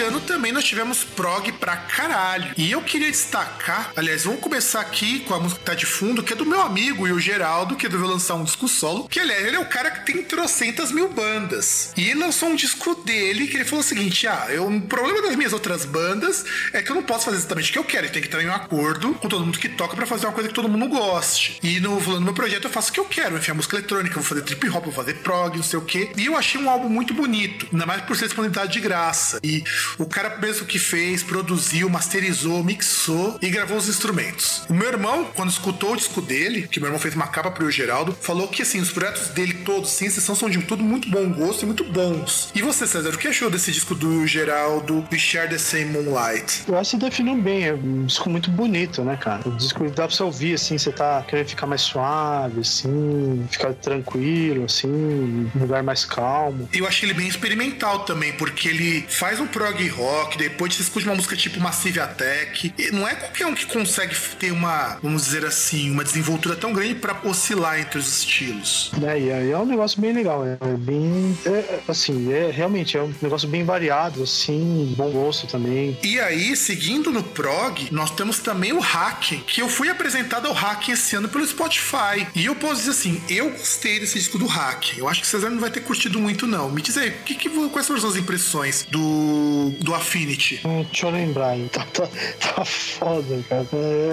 [0.00, 2.52] Ano também nós tivemos prog pra caralho.
[2.56, 6.22] E eu queria destacar, aliás, vamos começar aqui com a música que tá de fundo,
[6.22, 9.08] que é do meu amigo e o Geraldo, que resolveu lançar um disco solo.
[9.08, 11.92] Que, aliás, ele é o cara que tem trocentas mil bandas.
[11.96, 15.22] E ele lançou um disco dele que ele falou o seguinte: ah, eu, o problema
[15.22, 18.08] das minhas outras bandas é que eu não posso fazer exatamente o que eu quero.
[18.08, 20.48] Tenho que estar em um acordo com todo mundo que toca pra fazer uma coisa
[20.48, 21.58] que todo mundo goste.
[21.62, 23.36] E no, no meu projeto eu faço o que eu quero.
[23.36, 26.10] Enfiar música eletrônica, vou fazer trip hop, vou fazer prog, não sei o quê.
[26.16, 29.40] E eu achei um álbum muito bonito, ainda mais por ser disponibilidade de graça.
[29.42, 29.62] E
[29.98, 34.64] o cara mesmo que fez, produziu, masterizou, mixou e gravou os instrumentos.
[34.68, 37.70] O meu irmão, quando escutou o disco dele, que meu irmão fez uma capa pro
[37.70, 41.30] Geraldo, falou que assim, os projetos dele todos, sem exceção, são de tudo muito bom
[41.32, 42.50] gosto e muito bons.
[42.54, 46.64] E você, César, o que achou desse disco do Geraldo, Share the Same Moonlight?
[46.66, 49.48] Eu acho que definiu bem, é um disco muito bonito, né, cara?
[49.48, 53.74] O disco dá pra você ouvir, assim, você tá querendo ficar mais suave, assim, ficar
[53.74, 56.68] tranquilo, assim, um lugar mais calmo.
[56.72, 61.06] Eu achei ele bem experimental também, porque ele faz um prog rock, depois você escuta
[61.06, 62.72] uma música tipo Massive Attack.
[62.78, 66.72] E não é qualquer um que consegue ter uma, vamos dizer assim, uma desenvoltura tão
[66.72, 68.90] grande pra oscilar entre os estilos.
[69.02, 73.02] É, e é, é um negócio bem legal, é bem, é, assim, é realmente é
[73.02, 75.96] um negócio bem variado, assim, bom gosto também.
[76.02, 80.54] E aí, seguindo no prog, nós temos também o Hacking, que eu fui apresentado ao
[80.54, 82.26] Hacking esse ano pelo Spotify.
[82.34, 84.98] E eu posso dizer assim, eu gostei desse disco do Hacking.
[84.98, 86.70] Eu acho que o César não vai ter curtido muito, não.
[86.70, 90.60] Me diz aí, que, que, quais foram as suas impressões do, do Affinity?
[90.64, 91.68] Hum, Deixa eu lembrar, hein?
[91.72, 92.08] Tá, tá,
[92.54, 93.66] tá foda, cara.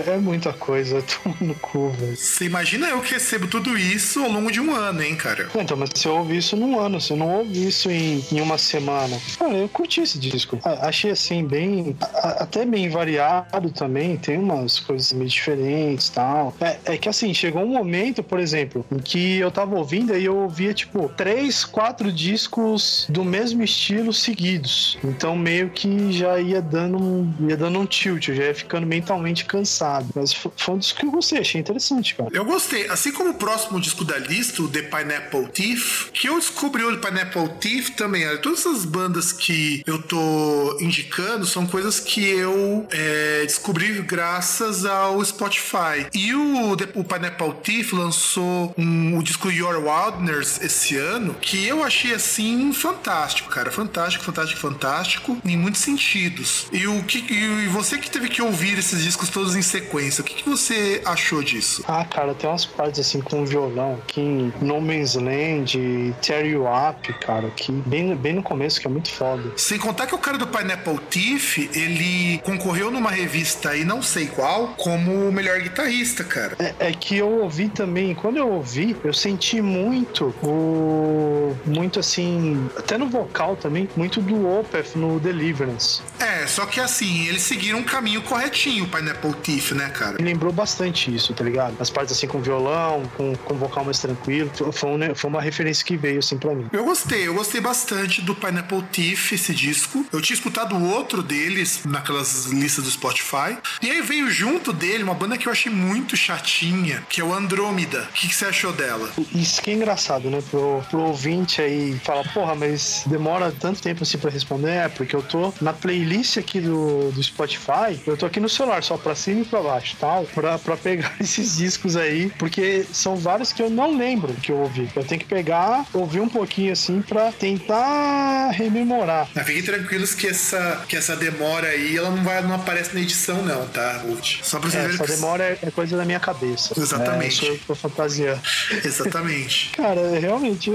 [0.08, 2.16] É, é muita coisa, tô no cu, velho.
[2.16, 5.50] Você imagina eu que recebo tudo isso ao longo de um ano, hein, cara?
[5.56, 9.20] Então, mas você ouve isso num ano, você não ouve isso em, em uma semana.
[9.40, 10.60] Cara, eu curti esse disco.
[10.64, 11.96] A- Achei assim, bem.
[12.02, 14.16] a- até bem variado também.
[14.18, 16.56] Tem umas coisas meio diferentes e tal.
[16.62, 20.24] É, é que assim, chegou um momento, por exemplo, em que eu tava ouvindo e
[20.26, 24.98] eu ouvia, tipo, três, quatro discos do mesmo estilo seguidos.
[25.04, 28.86] Então meio que já ia dando um, ia dando um tilt, eu já ia ficando
[28.86, 30.08] mentalmente cansado.
[30.14, 32.30] Mas fo- foi um disco que eu gostei, achei interessante, cara.
[32.34, 32.86] Eu gostei.
[32.90, 36.98] Assim como o próximo disco da lista, o The Pineapple Thief, que eu descobri o
[36.98, 38.28] The Pineapple Thief também.
[38.28, 44.86] olha, Todas essas bandas que eu tô indicando são coisas que eu é, descobri graças
[44.86, 46.08] ao Spotify.
[46.14, 51.66] E o, The- o Pineapple Thief lançou um- o disco Your Wildness esse ano, que
[51.66, 53.72] eu achei assim fantástico, cara.
[53.72, 56.68] Fantástico, fantástico, fantástico, em muitos sentidos.
[56.72, 60.24] E o que e você que teve que ouvir esses discos todos em sequência, o
[60.24, 61.84] que, que você achou disso?
[61.88, 66.66] Ah, cara, tem umas partes assim com violão aqui em No Man's Land, Tear You
[66.66, 69.52] Up, cara, que bem, bem no começo, que é muito foda.
[69.56, 74.28] Sem contar que o cara do Pineapple Thief, ele concorreu numa revista aí, não sei
[74.28, 76.56] qual, como o melhor guitarrista, cara.
[76.60, 81.56] É, é que eu ouvi também, quando eu ouvi, eu senti muito o.
[81.66, 86.02] Muito assim, até no vocal também, muito do Opeth no Deliverance.
[86.20, 90.18] É, só que assim, eles seguiram um caminho corretinho, o Pineapple Thief, né, cara?
[90.18, 91.76] Me lembrou bastante isso, tá ligado?
[91.80, 94.52] As partes assim com violão, com, com vocal mais tranquilo.
[94.74, 96.68] Foi, um- foi uma referência que veio assim pra mim.
[96.72, 100.06] Eu gostei, eu gostei bastante do Pineapple Thief, esse disco.
[100.12, 103.58] Eu tinha escutado o outro deles naquelas listas do Spotify.
[103.82, 107.34] E aí veio junto dele uma banda que eu achei muito chatinha, que é o
[107.34, 108.08] Andrômeda.
[108.10, 109.10] O que, que você achou dela?
[109.34, 110.42] Isso que é engraçado, né?
[110.50, 114.68] Pro, pro ouvinte aí falar, porra, mas demora tanto tempo assim pra responder.
[114.72, 118.84] É, porque eu tô na playlist aqui do, do Spotify, eu tô aqui no celular,
[118.84, 123.16] só pra cima e pra baixo, tal, pra, pra pegar esses discos aí, porque são
[123.16, 124.90] vários que eu não lembro que eu ouvi.
[124.96, 129.28] Eu tenho que pegar, ouvir um pouquinho assim pra tentar rememorar.
[129.36, 133.02] Mas fiquem tranquilos que essa, que essa demora aí, ela não, vai, não aparece na
[133.02, 134.40] edição, não, tá, Ruth?
[134.44, 136.74] Só pra vocês É, essa que- demora é, é coisa da minha cabeça.
[136.80, 137.46] Exatamente.
[137.46, 138.40] É, eu tô fantasiando.
[138.84, 139.70] Exatamente.
[139.76, 140.72] Cara, realmente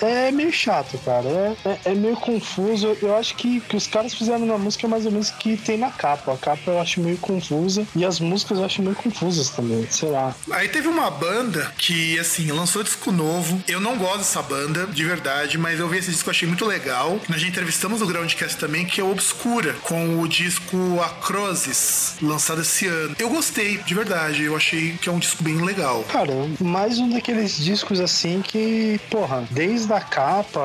[0.00, 1.28] é, é meio chato, cara.
[1.28, 2.96] É, é, é meio confuso.
[3.00, 5.78] Eu acho que, que os caras fizeram na música mais ou menos o que tem
[5.78, 6.34] na capa.
[6.34, 9.86] A capa eu acho meio confusa e as músicas eu acho meio confusas também.
[9.90, 10.34] Sei lá.
[10.50, 13.62] Aí teve uma banda que, assim, lançou disco novo.
[13.66, 17.18] Eu não gosto dessa banda, de verdade, mas eu vi esse disco, achei muito legal.
[17.30, 22.60] Nós já entrevistamos no Groundcast também, que é o Obscura, com o disco Acrosis, lançado
[22.60, 23.16] esse ano.
[23.18, 24.42] Eu gostei, de verdade.
[24.42, 26.04] Eu achei que é um disco bem legal.
[26.12, 30.60] Cara, mais um daqueles discos assim que, porra, desde a capa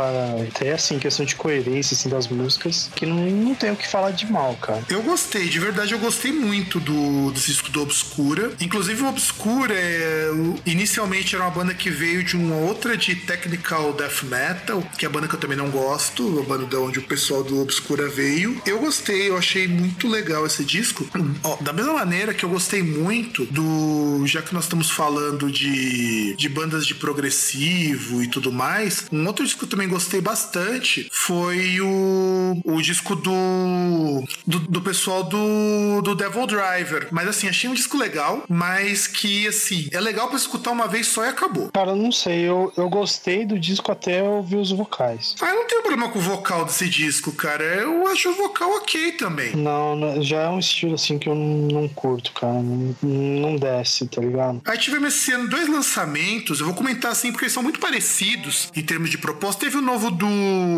[0.45, 4.11] até assim, questão de coerência assim, das músicas, que não, não tem o que falar
[4.11, 4.83] de mal, cara.
[4.89, 8.51] Eu gostei, de verdade, eu gostei muito do, desse disco do Obscura.
[8.59, 10.31] Inclusive, o Obscura, é,
[10.65, 15.07] inicialmente era uma banda que veio de uma outra de technical death metal, que é
[15.07, 18.09] a banda que eu também não gosto, a banda de onde o pessoal do Obscura
[18.09, 18.59] veio.
[18.65, 21.07] Eu gostei, eu achei muito legal esse disco.
[21.43, 24.25] Ó, da mesma maneira que eu gostei muito do.
[24.25, 29.45] Já que nós estamos falando de, de bandas de progressivo e tudo mais, um outro
[29.45, 36.01] disco que eu também gostei bastante foi o, o disco do, do, do pessoal do,
[36.01, 37.07] do Devil Driver.
[37.11, 41.07] Mas assim, achei um disco legal, mas que assim, é legal pra escutar uma vez
[41.07, 41.69] só e acabou.
[41.73, 45.35] Cara, eu não sei, eu, eu gostei do disco até ouvir os vocais.
[45.41, 47.63] Ah, eu não tenho problema com o vocal desse disco, cara.
[47.63, 49.55] Eu acho o vocal ok também.
[49.55, 52.53] Não, já é um estilo assim que eu não, não curto, cara.
[52.53, 54.61] Não, não desce, tá ligado?
[54.65, 58.71] Aí tivemos esse ano dois lançamentos, eu vou comentar assim porque eles são muito parecidos
[58.73, 59.65] em termos de proposta.
[59.65, 60.27] Teve o novo do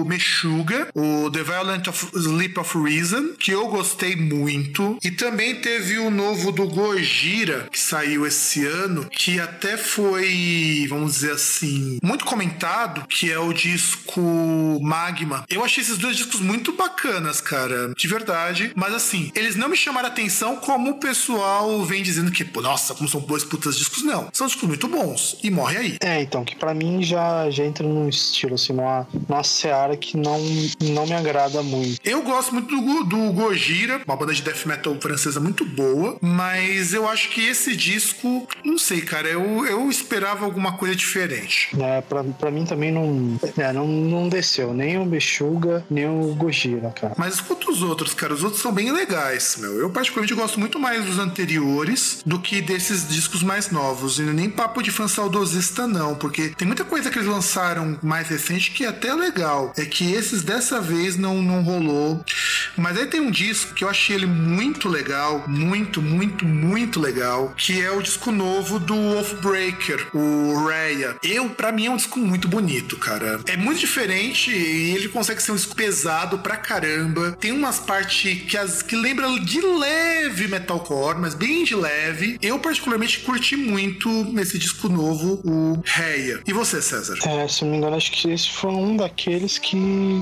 [0.05, 4.97] Meshuga, o The Violent of Sleep of Reason, que eu gostei muito.
[5.03, 11.13] E também teve o novo do Gojira, que saiu esse ano, que até foi, vamos
[11.13, 14.21] dizer assim, muito comentado, que é o disco
[14.81, 15.45] Magma.
[15.49, 18.71] Eu achei esses dois discos muito bacanas, cara, de verdade.
[18.75, 23.09] Mas assim, eles não me chamaram atenção como o pessoal vem dizendo que, nossa, como
[23.09, 24.03] são dois putas discos.
[24.03, 25.37] Não, são discos muito bons.
[25.43, 25.97] E morre aí.
[26.01, 30.17] É, então, que pra mim já, já entra num estilo, assim, numa, numa seara que
[30.17, 30.39] não,
[30.81, 31.88] não me agrada muito.
[32.03, 36.93] Eu gosto muito do, do Gojira, uma banda de death metal francesa muito boa, mas
[36.93, 41.69] eu acho que esse disco, não sei, cara, eu, eu esperava alguma coisa diferente.
[41.79, 46.33] É, pra, pra mim também não, é, não, não desceu, nem o Bexuga, nem o
[46.35, 47.13] Gojira, cara.
[47.17, 49.79] Mas escuta os outros, cara, os outros são bem legais, meu.
[49.79, 54.19] Eu particularmente gosto muito mais dos anteriores do que desses discos mais novos.
[54.19, 58.27] E nem papo de fã saudosista, não, porque tem muita coisa que eles lançaram mais
[58.27, 59.73] recente que é até legal.
[59.77, 61.78] É que esses dessa vez não, não rolou.
[62.77, 67.53] Mas aí tem um disco que eu achei ele muito legal, muito, muito, muito legal,
[67.57, 71.15] que é o disco novo do Wolfbreaker, o Raya.
[71.23, 73.39] Eu, pra mim, é um disco muito bonito, cara.
[73.45, 77.37] É muito diferente e ele consegue ser um disco pesado pra caramba.
[77.39, 82.37] Tem umas partes que, as, que lembram de leve metalcore, mas bem de leve.
[82.41, 86.41] Eu, particularmente, curti muito nesse disco novo, o Raya.
[86.45, 87.17] E você, César?
[87.25, 89.77] É, se não me engano, acho que esse foi um daqueles que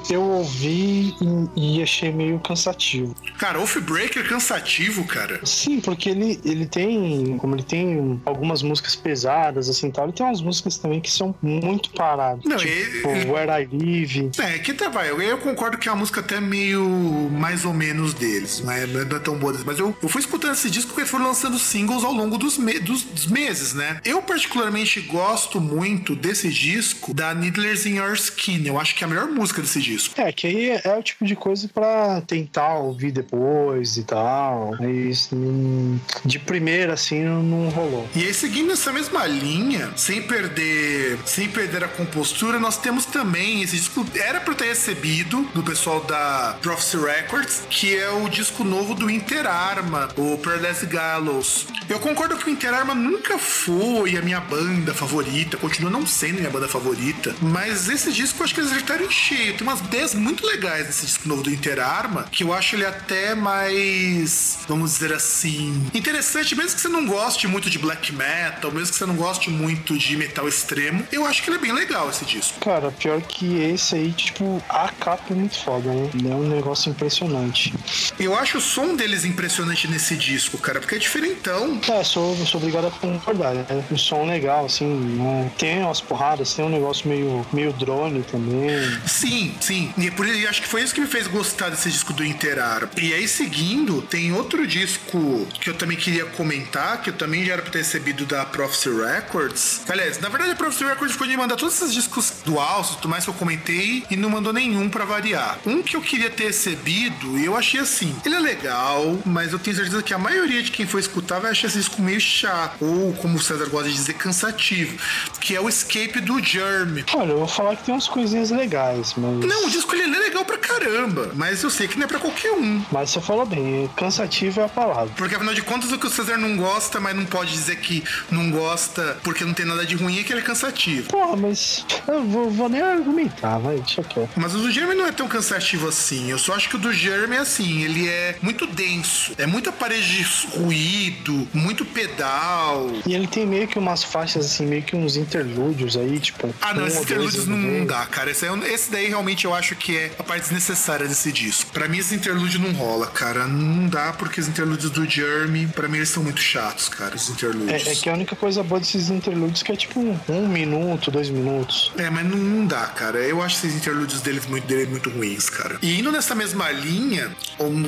[0.09, 1.15] eu ouvi
[1.55, 3.15] e achei meio cansativo.
[3.37, 5.39] Cara, Oathbreaker cansativo, cara.
[5.45, 10.25] Sim, porque ele, ele tem, como ele tem algumas músicas pesadas, assim, tal, ele tem
[10.25, 12.43] umas músicas também que são muito paradas.
[12.45, 14.31] Não, tipo, ele- Where I Live.
[14.39, 15.09] É, que tá, vai.
[15.09, 16.83] Eu, eu concordo que é uma música até meio
[17.31, 19.65] mais ou menos deles, não é, não é é tão boa deles.
[19.65, 22.57] Mas eu, eu fui escutando esse disco porque eles foram lançando singles ao longo dos,
[22.57, 23.99] me- dos- dos meses, né?
[24.05, 28.65] Eu, particularmente, gosto muito desse disco da Needlers in Your Skin.
[28.65, 30.19] Eu acho que é a melhor música desse disco.
[30.19, 34.71] É, que aí é o tipo de coisa pra tentar ouvir depois e tal.
[34.79, 38.07] Mas hum, de primeira, assim, não rolou.
[38.15, 43.61] E aí, seguindo essa mesma linha, sem perder, sem perder a compostura, nós temos também
[43.61, 48.63] esse disco era para ter recebido do pessoal da Prophecy Records, que é o disco
[48.63, 51.67] novo do Interarma, o Paradise Gallows.
[51.89, 56.49] Eu concordo que o Interarma nunca foi a minha banda favorita, continua não sendo minha
[56.49, 59.55] banda favorita, mas esse disco eu acho que eles acertaram em cheio.
[59.55, 63.35] Tem umas ideias muito legais nesse disco novo do Interarma, que eu acho ele até
[63.35, 68.91] mais, vamos dizer assim, interessante, mesmo que você não goste muito de black metal, mesmo
[68.91, 72.09] que você não goste muito de metal extremo, eu acho que ele é bem legal
[72.09, 72.59] esse disco.
[72.59, 76.09] Cara, pior que esse aí, tipo, a capa é muito foda, né?
[76.29, 77.73] É um negócio impressionante.
[78.19, 81.79] Eu acho o som deles impressionante nesse disco, cara, porque é diferentão.
[81.89, 83.65] É, sou, sou obrigado a concordar, né?
[83.91, 85.51] Um som legal, assim, né?
[85.57, 88.69] Tem umas porradas, tem um negócio meio, meio drone também.
[89.05, 89.93] Sim, sim.
[89.97, 92.89] E por e acho que foi isso que me fez gostar desse disco do Interar.
[92.97, 97.53] E aí, seguindo, tem outro disco que eu também queria comentar, que eu também já
[97.53, 99.81] era pra ter recebido da Prophecy Records.
[99.87, 103.09] Aliás, na verdade, a Prophecy Records ficou de mandar todos esses discos do Alce, tudo
[103.09, 105.59] mais que eu comentei, e não mandou nenhum pra variar.
[105.65, 109.59] Um que eu queria ter recebido, e eu achei assim, ele é legal, mas eu
[109.59, 112.83] tenho certeza que a maioria de quem for escutar vai achar esse disco meio chato,
[112.83, 114.97] ou como o César gosta de dizer, cansativo,
[115.39, 117.03] que é o Escape do Germ.
[117.13, 119.45] Olha, eu vou falar que tem umas coisinhas legais, mas.
[119.45, 120.96] Não, o disco ele é legal pra caramba,
[121.35, 122.83] mas eu sei que não é pra qualquer um.
[122.91, 125.13] Mas você falou bem, cansativo é a palavra.
[125.15, 128.03] Porque afinal de contas, o que o César não gosta, mas não pode dizer que
[128.31, 131.09] não gosta porque não tem nada de ruim, é que ele é cansativo.
[131.09, 134.31] Porra, mas eu vou, vou nem argumentar, vai, deixa quieto.
[134.35, 136.31] Mas o do Jeremy não é tão cansativo assim.
[136.31, 139.33] Eu só acho que o do Jeremy é assim, ele é muito denso.
[139.37, 142.89] É muita parede de ruído, muito pedal.
[143.05, 146.53] E ele tem meio que umas faixas, assim, meio que uns interlúdios aí, tipo.
[146.61, 148.31] Ah, não, um esses interlúdios não, dá, cara.
[148.31, 151.71] Esse, esse daí realmente eu acho que é a parte desnecessária desse disco.
[151.71, 153.45] Pra mim, esse interlúdio não rola, cara.
[153.47, 157.29] Não dá porque os interlúdios do Jeremy, pra mim, eles são muito chatos, cara, os
[157.29, 157.87] interlúdios.
[157.87, 161.11] É, é que a única coisa boa desses interlúdios que é tipo um, um minuto,
[161.11, 161.91] dois minutos.
[161.97, 163.19] É, mas não, não dá, cara.
[163.19, 165.77] Eu acho esses interlúdios deles muito, dele muito ruins, cara.
[165.81, 167.35] E indo nessa mesma linha,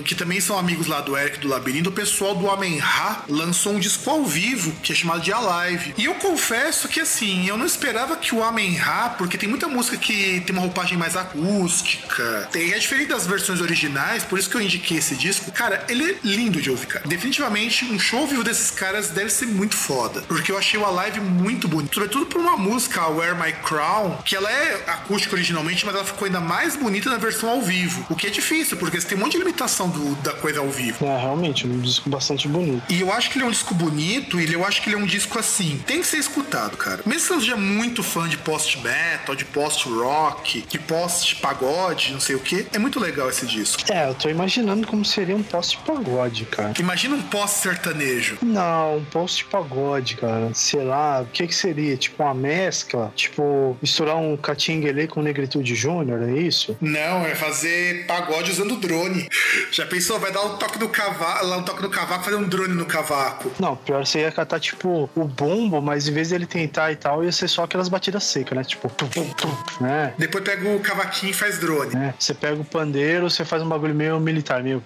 [0.04, 3.74] que também são amigos lá do Eric do Labirinto, o pessoal do Amen Ra lançou
[3.74, 5.94] um disco ao vivo, que é chamado de Alive.
[5.98, 9.68] E eu confesso que, assim, eu não esperava que o Amen Ra, porque tem muita
[9.68, 14.50] música que tem uma roupagem mais acústica, tem, é diferente das versões originais, por isso
[14.50, 15.52] que eu indiquei esse disco.
[15.52, 17.08] Cara, ele é lindo de ouvir, cara.
[17.08, 21.20] Definitivamente, um show vivo desses caras deve ser muito foda, porque eu achei o Alive
[21.22, 25.94] muito bonito, sobretudo por uma música, Wear My Crown, que ela é acústica originalmente, mas
[25.94, 29.08] ela ficou ainda mais bonita na versão ao vivo, o que é difícil, porque você
[29.08, 31.06] tem um monte de limitação do- da coisa ao vivo.
[31.06, 32.82] É, realmente, um disco bastante bonito.
[32.90, 35.00] E eu acho que ele é um disco bonito e eu acho que ele é
[35.00, 35.80] um disco assim.
[35.86, 37.02] Tem que ser escutado, cara.
[37.06, 42.40] Mesmo que você seja muito fã de post-metal, de post-rock, de post-pagode, não sei o
[42.40, 43.82] que, é muito legal esse disco.
[43.92, 46.74] É, eu tô imaginando como seria um post-pagode, cara.
[46.80, 48.38] Imagina um post-sertanejo.
[48.42, 50.52] Não, um post-pagode, cara.
[50.54, 51.96] Sei lá, o que que seria?
[51.98, 53.12] Tipo uma mescla?
[53.16, 56.78] Tipo, misturar um Catinguele com Negritude Júnior, é isso?
[56.82, 59.28] Não, é fazer pagode usando drone.
[59.72, 60.20] Já pensou?
[60.20, 62.86] Vai dar um toque no cavaco, lá um toque no cavaco, fazer um drone no
[62.86, 63.52] cavaco.
[63.60, 67.24] Não, pior você ia catar, tipo, o bombo, mas em vez dele tentar e tal,
[67.24, 68.64] ia ser só aquelas batidas secas, né?
[68.64, 70.14] Tipo, tum, tum, tum, né?
[70.18, 71.96] Depois pega o cavaquinho e faz drone.
[71.96, 74.84] É, Você pega o pandeiro, você faz um bagulho meio militar, meio.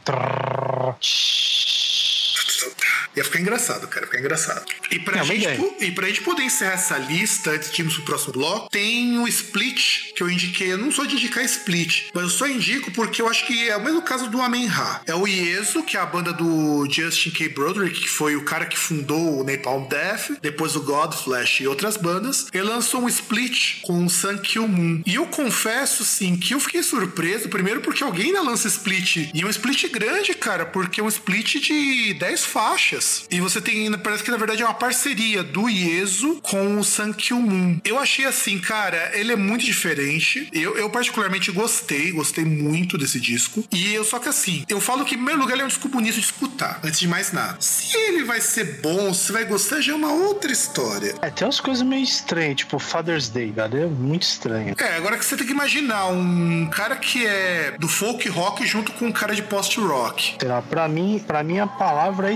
[3.16, 4.66] Ia ficar engraçado, cara, ia ficar engraçado.
[4.90, 7.96] E pra, É uma gente, e pra gente poder encerrar essa lista, antes de irmos
[7.96, 10.72] pro próximo bloco, tem o Split, que eu indiquei.
[10.74, 13.78] Eu não sou de indicar Split, mas eu só indico porque eu acho que é
[13.78, 15.02] o mesmo caso do Amen Ra.
[15.06, 17.50] É o Ieso, que é a banda do Justin K.
[17.50, 21.98] Broderick, que foi o cara que fundou o Napalm Death, depois o Godflesh e outras
[21.98, 22.48] bandas.
[22.54, 25.02] Ele lançou um Split com o Sun Kill Moon.
[25.06, 29.30] E eu confesso, sim, que eu fiquei surpreso, primeiro porque alguém ainda lança Split.
[29.34, 33.03] E é um Split grande, cara, porque é um Split de 10 faixas.
[33.30, 37.14] E você tem, parece que na verdade é uma parceria do Ieso com o San
[37.32, 37.80] Moon.
[37.84, 40.50] Eu achei assim, cara, ele é muito diferente.
[40.52, 43.64] Eu, eu particularmente gostei, gostei muito desse disco.
[43.72, 45.88] E eu só que assim, eu falo que em primeiro lugar ele é um disco
[45.88, 47.58] bonito de escutar, antes de mais nada.
[47.60, 51.16] Se ele vai ser bom, se vai gostar, já é uma outra história.
[51.22, 53.80] É, tem umas coisas meio estranhas, tipo Father's Day, cara.
[53.80, 54.76] É muito estranho.
[54.78, 58.92] É, agora que você tem que imaginar um cara que é do folk rock junto
[58.94, 60.36] com um cara de post-rock.
[60.40, 62.36] Sei lá, pra mim, pra mim a palavra é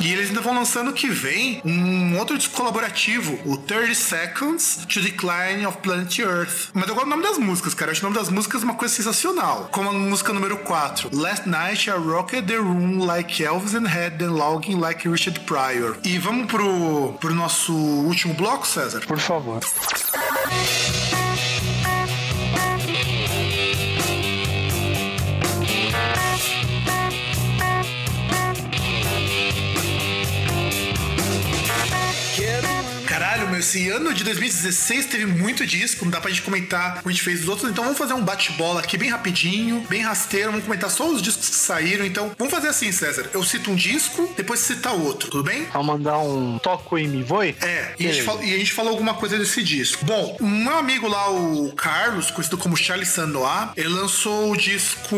[0.00, 5.00] E eles ainda vão lançando que vem um outro disco colaborativo, o 30 Seconds to
[5.00, 6.70] Decline of Planet Earth.
[6.74, 7.90] Mas eu gosto do nome das músicas, cara.
[7.90, 9.68] Eu acho o nome das músicas uma coisa sensacional.
[9.72, 11.10] Como a música número 4.
[11.16, 15.96] Last night I rocked the room like Elvis and had the logging like Richard Pryor.
[16.04, 19.00] E vamos pro, pro nosso último bloco, César?
[19.06, 19.60] Por favor.
[33.60, 37.22] Esse ano de 2016 teve muito disco, não dá pra gente comentar como a gente
[37.22, 40.90] fez os outros, então vamos fazer um bate-bola aqui bem rapidinho, bem rasteiro, vamos comentar
[40.90, 44.60] só os discos que saíram, então vamos fazer assim, César, eu cito um disco, depois
[44.60, 45.64] cita outro, tudo bem?
[45.72, 47.54] Vou mandar um toco e me voe?
[47.60, 50.04] É, e a, gente fala- e a gente falou alguma coisa desse disco.
[50.04, 55.16] Bom, o meu amigo lá, o Carlos, conhecido como Charles Sanois, ele lançou o disco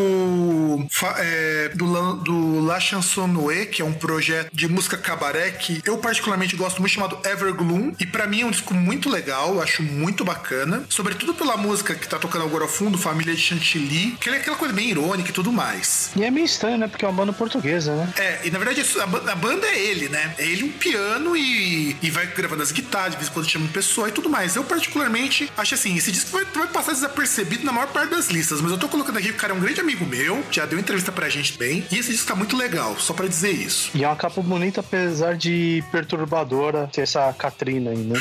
[1.17, 5.97] é, do, do La Chanson Noé, que é um projeto de música cabaré que eu
[5.97, 7.93] particularmente gosto muito, chamado Evergloom.
[7.99, 10.83] E pra mim é um disco muito legal, eu acho muito bacana.
[10.89, 14.57] Sobretudo pela música que tá tocando agora ao fundo, Família de Chantilly, que é aquela
[14.57, 16.11] coisa bem irônica e tudo mais.
[16.15, 16.87] E é meio estranho, né?
[16.87, 18.13] Porque é uma banda portuguesa, né?
[18.17, 20.33] É, e na verdade a, ba- a banda é ele, né?
[20.37, 23.65] É ele um piano e, e vai gravando as guitarras, de vez em quando chama
[23.65, 24.55] uma pessoa e tudo mais.
[24.55, 28.61] Eu, particularmente, acho assim, esse disco vai, vai passar desapercebido na maior parte das listas,
[28.61, 30.79] mas eu tô colocando aqui que o cara é um grande amigo meu, já deu
[30.79, 33.91] entrevista pra gente bem, e esse disco tá muito legal, só pra dizer isso.
[33.93, 38.19] E é uma capa bonita, apesar de perturbadora ter essa Catrina aí, né?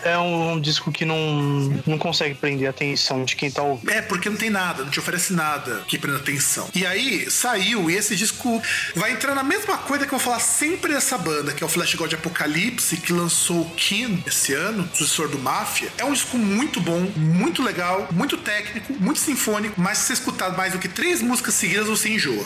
[0.05, 3.90] É, é um disco que não, não consegue prender a atenção de quem tá ouvindo.
[3.90, 6.69] É, porque não tem nada, não te oferece nada que prenda atenção.
[6.74, 8.62] E aí, saiu, e esse disco
[8.94, 11.69] vai entrar na mesma coisa que eu vou falar sempre dessa banda, que é o
[11.69, 15.90] Flash God Apocalipse, que lançou o Kin esse ano, sucessor do Máfia.
[15.99, 20.51] É um disco muito bom, muito legal, muito técnico, muito sinfônico, mas se você escutar
[20.57, 22.45] mais do que três músicas seguidas, você enjoa.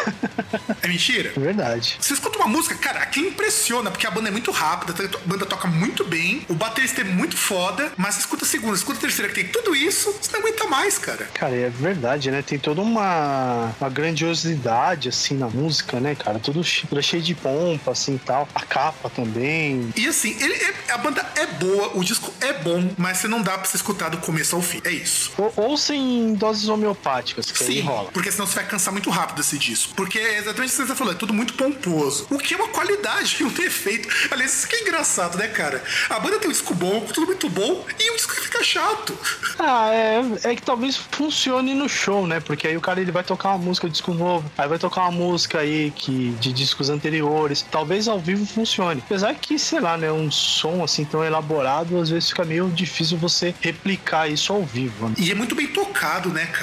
[0.82, 1.32] é mentira?
[1.36, 1.96] Verdade.
[2.00, 5.46] Você escuta uma música, cara, aquilo impressiona, porque a banda é muito rápida, a banda
[5.46, 9.00] toca muito bem, o baterista é muito foda, mas você escuta a segunda, escuta a
[9.02, 11.28] terceira, que tem tudo isso, você não aguenta mais, cara.
[11.34, 12.42] Cara, é verdade, né?
[12.42, 16.38] Tem toda uma, uma grandiosidade, assim, na música, né, cara?
[16.38, 18.48] Tudo, che- tudo cheio de pompa, assim, e tal.
[18.54, 19.90] A capa também.
[19.96, 23.42] E assim, ele é- a banda é boa, o disco é bom, mas você não
[23.42, 24.80] dá pra você escutar do começo ao fim.
[24.84, 25.32] É isso.
[25.36, 28.10] Ou, ou sem doses homeopáticas, que aí Sim, rola.
[28.12, 29.94] porque senão você vai cansar muito rápido esse disco.
[29.94, 32.26] Porque é exatamente o que você tá falando, é tudo muito pomposo.
[32.30, 34.08] O que é uma qualidade e um defeito.
[34.30, 35.82] Aliás, isso que é engraçado, né, cara?
[36.08, 39.16] A banda tem um disco bom, tudo muito bom, e um disco que fica chato.
[39.58, 42.40] Ah, é, é que talvez funcione no show, né?
[42.40, 45.02] Porque aí o cara ele vai tocar uma música de disco novo, aí vai tocar
[45.02, 47.64] uma música aí que de discos anteriores.
[47.70, 49.02] Talvez ao vivo funcione.
[49.04, 50.10] Apesar que, sei lá, né?
[50.12, 55.08] Um som assim tão elaborado, às vezes fica meio difícil você replicar isso ao vivo,
[55.08, 55.14] né?
[55.18, 56.59] E é muito bem tocado, né, cara?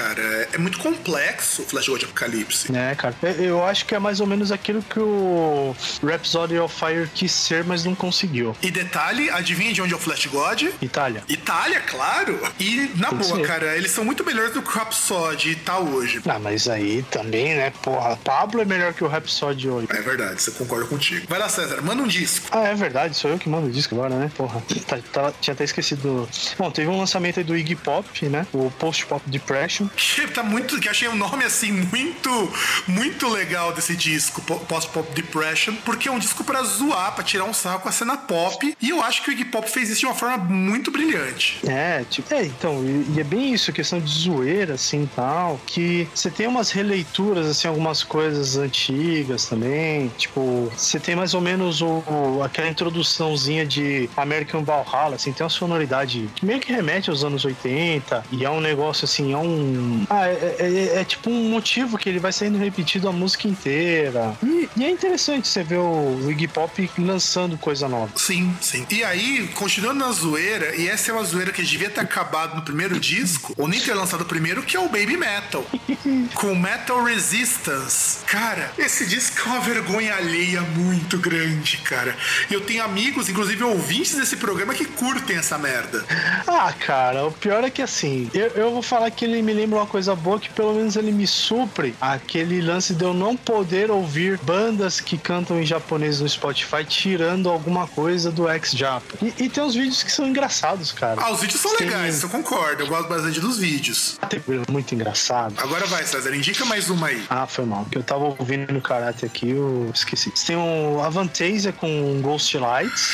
[0.54, 2.76] É muito complexo o Flash God Apocalipse.
[2.76, 7.10] É, cara, eu- acho que é mais ou menos aquilo que o Rhapsody of Fire
[7.14, 8.56] quis ser, mas não conseguiu.
[8.62, 10.64] E detalhe, adivinha de onde é o Flash God?
[10.82, 11.24] Itália.
[11.28, 12.40] Itália, claro.
[12.60, 16.22] E na Tem boa, cara, eles são muito melhores do que o Rhapsody tá hoje.
[16.28, 17.72] Ah, mas aí também, né?
[17.82, 19.88] Porra, Pablo é melhor que o Rhapsody hoje.
[19.90, 21.26] É verdade, você concorda contigo.
[21.28, 22.48] Vai lá, César, manda um disco.
[22.52, 24.32] Ah, é verdade, sou eu que mando o disco agora, né?
[24.36, 26.28] Porra, tá- tá- tinha até esquecido.
[26.58, 28.46] Bom, teve um lançamento aí do Iggy Pop, né?
[28.54, 29.87] O Post Pop Depression.
[29.96, 30.80] Que tá muito.
[30.80, 32.52] Que achei um nome assim muito,
[32.88, 37.46] muito legal desse disco, Po- Post-Pop Depression, porque é um disco pra zoar, pra tirar
[37.46, 38.76] um sarro com a cena pop.
[38.82, 41.60] E eu acho que o Iggy Pop fez isso de uma forma muito brilhante.
[41.68, 45.60] É, tipo, é, então, e, e é bem isso, questão de zoeira, assim e tal.
[45.66, 50.10] Que você tem umas releituras, assim, algumas coisas antigas também.
[50.18, 55.44] Tipo, você tem mais ou menos o, o- aquela introduçãozinha de American Valhalla, assim, tem
[55.44, 58.24] uma sonoridade que meio que remete aos anos 80.
[58.32, 59.77] E é um negócio assim, é um.
[60.10, 63.48] Ah, é, é- é- é tipo um motivo que ele vai sendo repetido a música
[63.48, 64.36] inteira.
[64.44, 68.12] E, e é interessante você ver o Iggy Pop lançando coisa nova.
[68.16, 68.86] Sim, sim.
[68.90, 72.62] E aí, continuando na zoeira, e essa é uma zoeira que devia ter acabado no
[72.64, 75.66] primeiro disco, ou nem ter lançado o primeiro, que é o Baby Metal.
[76.36, 78.24] com Metal Resistance.
[78.26, 82.16] Cara, esse disco é uma vergonha alheia muito grande, cara.
[82.50, 86.04] E eu tenho amigos, inclusive ouvintes desse programa, que curtem essa merda.
[86.48, 89.67] Ah, cara, o pior é que assim, eu, eu vou falar que ele me lembra
[89.76, 93.92] uma coisa boa, que pelo menos ele me supre aquele lance de eu não poder
[93.92, 99.18] ouvir bandas que cantam em japonês no Spotify tirando alguma coisa do X-Japa.
[99.22, 101.22] E, e tem uns vídeos que são engraçados, cara.
[101.22, 102.84] Ah, os vídeos são Tem- legais, eu concordo.
[102.84, 104.18] Eu gosto bastante dos vídeos.
[104.30, 105.54] Tem muito engraçado.
[105.58, 107.24] Agora vai, César, indica mais uma aí.
[107.30, 107.86] Ah, foi mal.
[107.92, 110.32] Que eu tava ouvindo no karate aqui, eu esqueci.
[110.46, 113.12] Tem um Avantasia com Ghost Lights.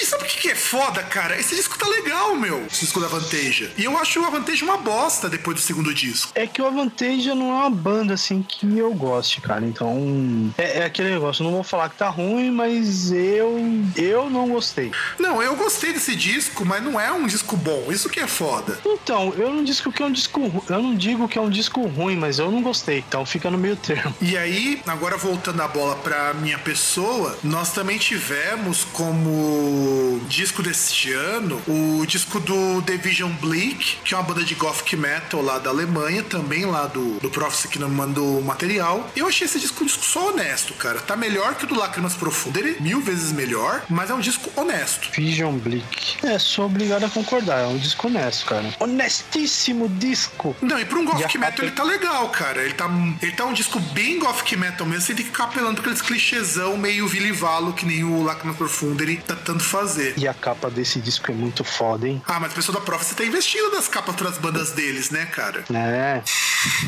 [0.00, 1.38] E sabe o que que é foda, cara?
[1.38, 2.64] Esse disco tá legal, meu.
[2.66, 3.70] Esse disco da Avantasia.
[3.76, 6.32] E eu acho o Avantasia uma bosta depois do segundo disco.
[6.34, 9.64] É que o Avantasia não é uma banda assim que eu goste, cara.
[9.64, 11.44] Então, é, é aquele negócio.
[11.44, 13.58] Não vou falar que tá ruim, mas eu
[13.96, 14.90] eu não gostei.
[15.18, 17.86] Não, eu gostei desse disco, mas não é um disco bom.
[17.90, 18.78] Isso que é foda.
[18.84, 21.86] Então, eu não digo que é um disco, eu não digo que é um disco
[21.86, 23.04] ruim, mas eu não gostei.
[23.06, 24.14] Então fica no meio termo.
[24.20, 31.12] E aí, agora voltando a bola pra minha pessoa, nós também tivemos como disco deste
[31.12, 35.70] ano o disco do Division Bleak, que é uma banda de gothic metal lá da
[35.84, 39.08] Alemanha, também lá do, do Prophecy que não mandou o material.
[39.16, 41.00] Eu achei esse disco um disco só honesto, cara.
[41.00, 44.20] Tá melhor que o do Lágrimas Profundas, ele é mil vezes melhor, mas é um
[44.20, 45.08] disco honesto.
[45.12, 46.18] Vision Bleak.
[46.26, 47.60] É, sou obrigado a concordar.
[47.60, 48.74] É um disco honesto, cara.
[48.78, 50.54] Honestíssimo disco.
[50.60, 52.62] Não, e pra um gothic metal capa- ele tá legal, cara.
[52.62, 52.88] Ele tá,
[53.22, 56.02] ele tá um disco bem gothic metal mesmo, sem ter que ficar apelando pra aqueles
[56.02, 60.14] clichêzão meio vilivalo que nem o Lágrimas Profundas ele tá tentando fazer.
[60.16, 62.22] E a capa desse disco é muito foda, hein?
[62.26, 65.64] Ah, mas o pessoal da Prophecy tá investindo das capas pras bandas deles, né, cara?
[65.78, 66.22] É.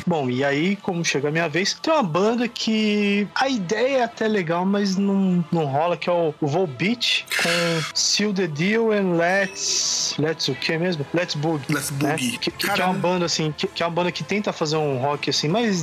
[0.07, 4.05] Bom, e aí, como chega a minha vez, tem uma banda que a ideia é
[4.05, 8.93] até legal, mas não, não rola, que é o, o Volbeat com Seal the Deal
[8.93, 10.15] and Let's.
[10.19, 11.07] Let's o que mesmo?
[11.15, 11.73] Let's Boogie.
[11.73, 12.11] Let's né?
[12.11, 12.39] Boogie.
[12.39, 14.99] Que, que- é uma banda assim, que, que é uma banda que tenta fazer um
[14.99, 15.83] rock assim, mais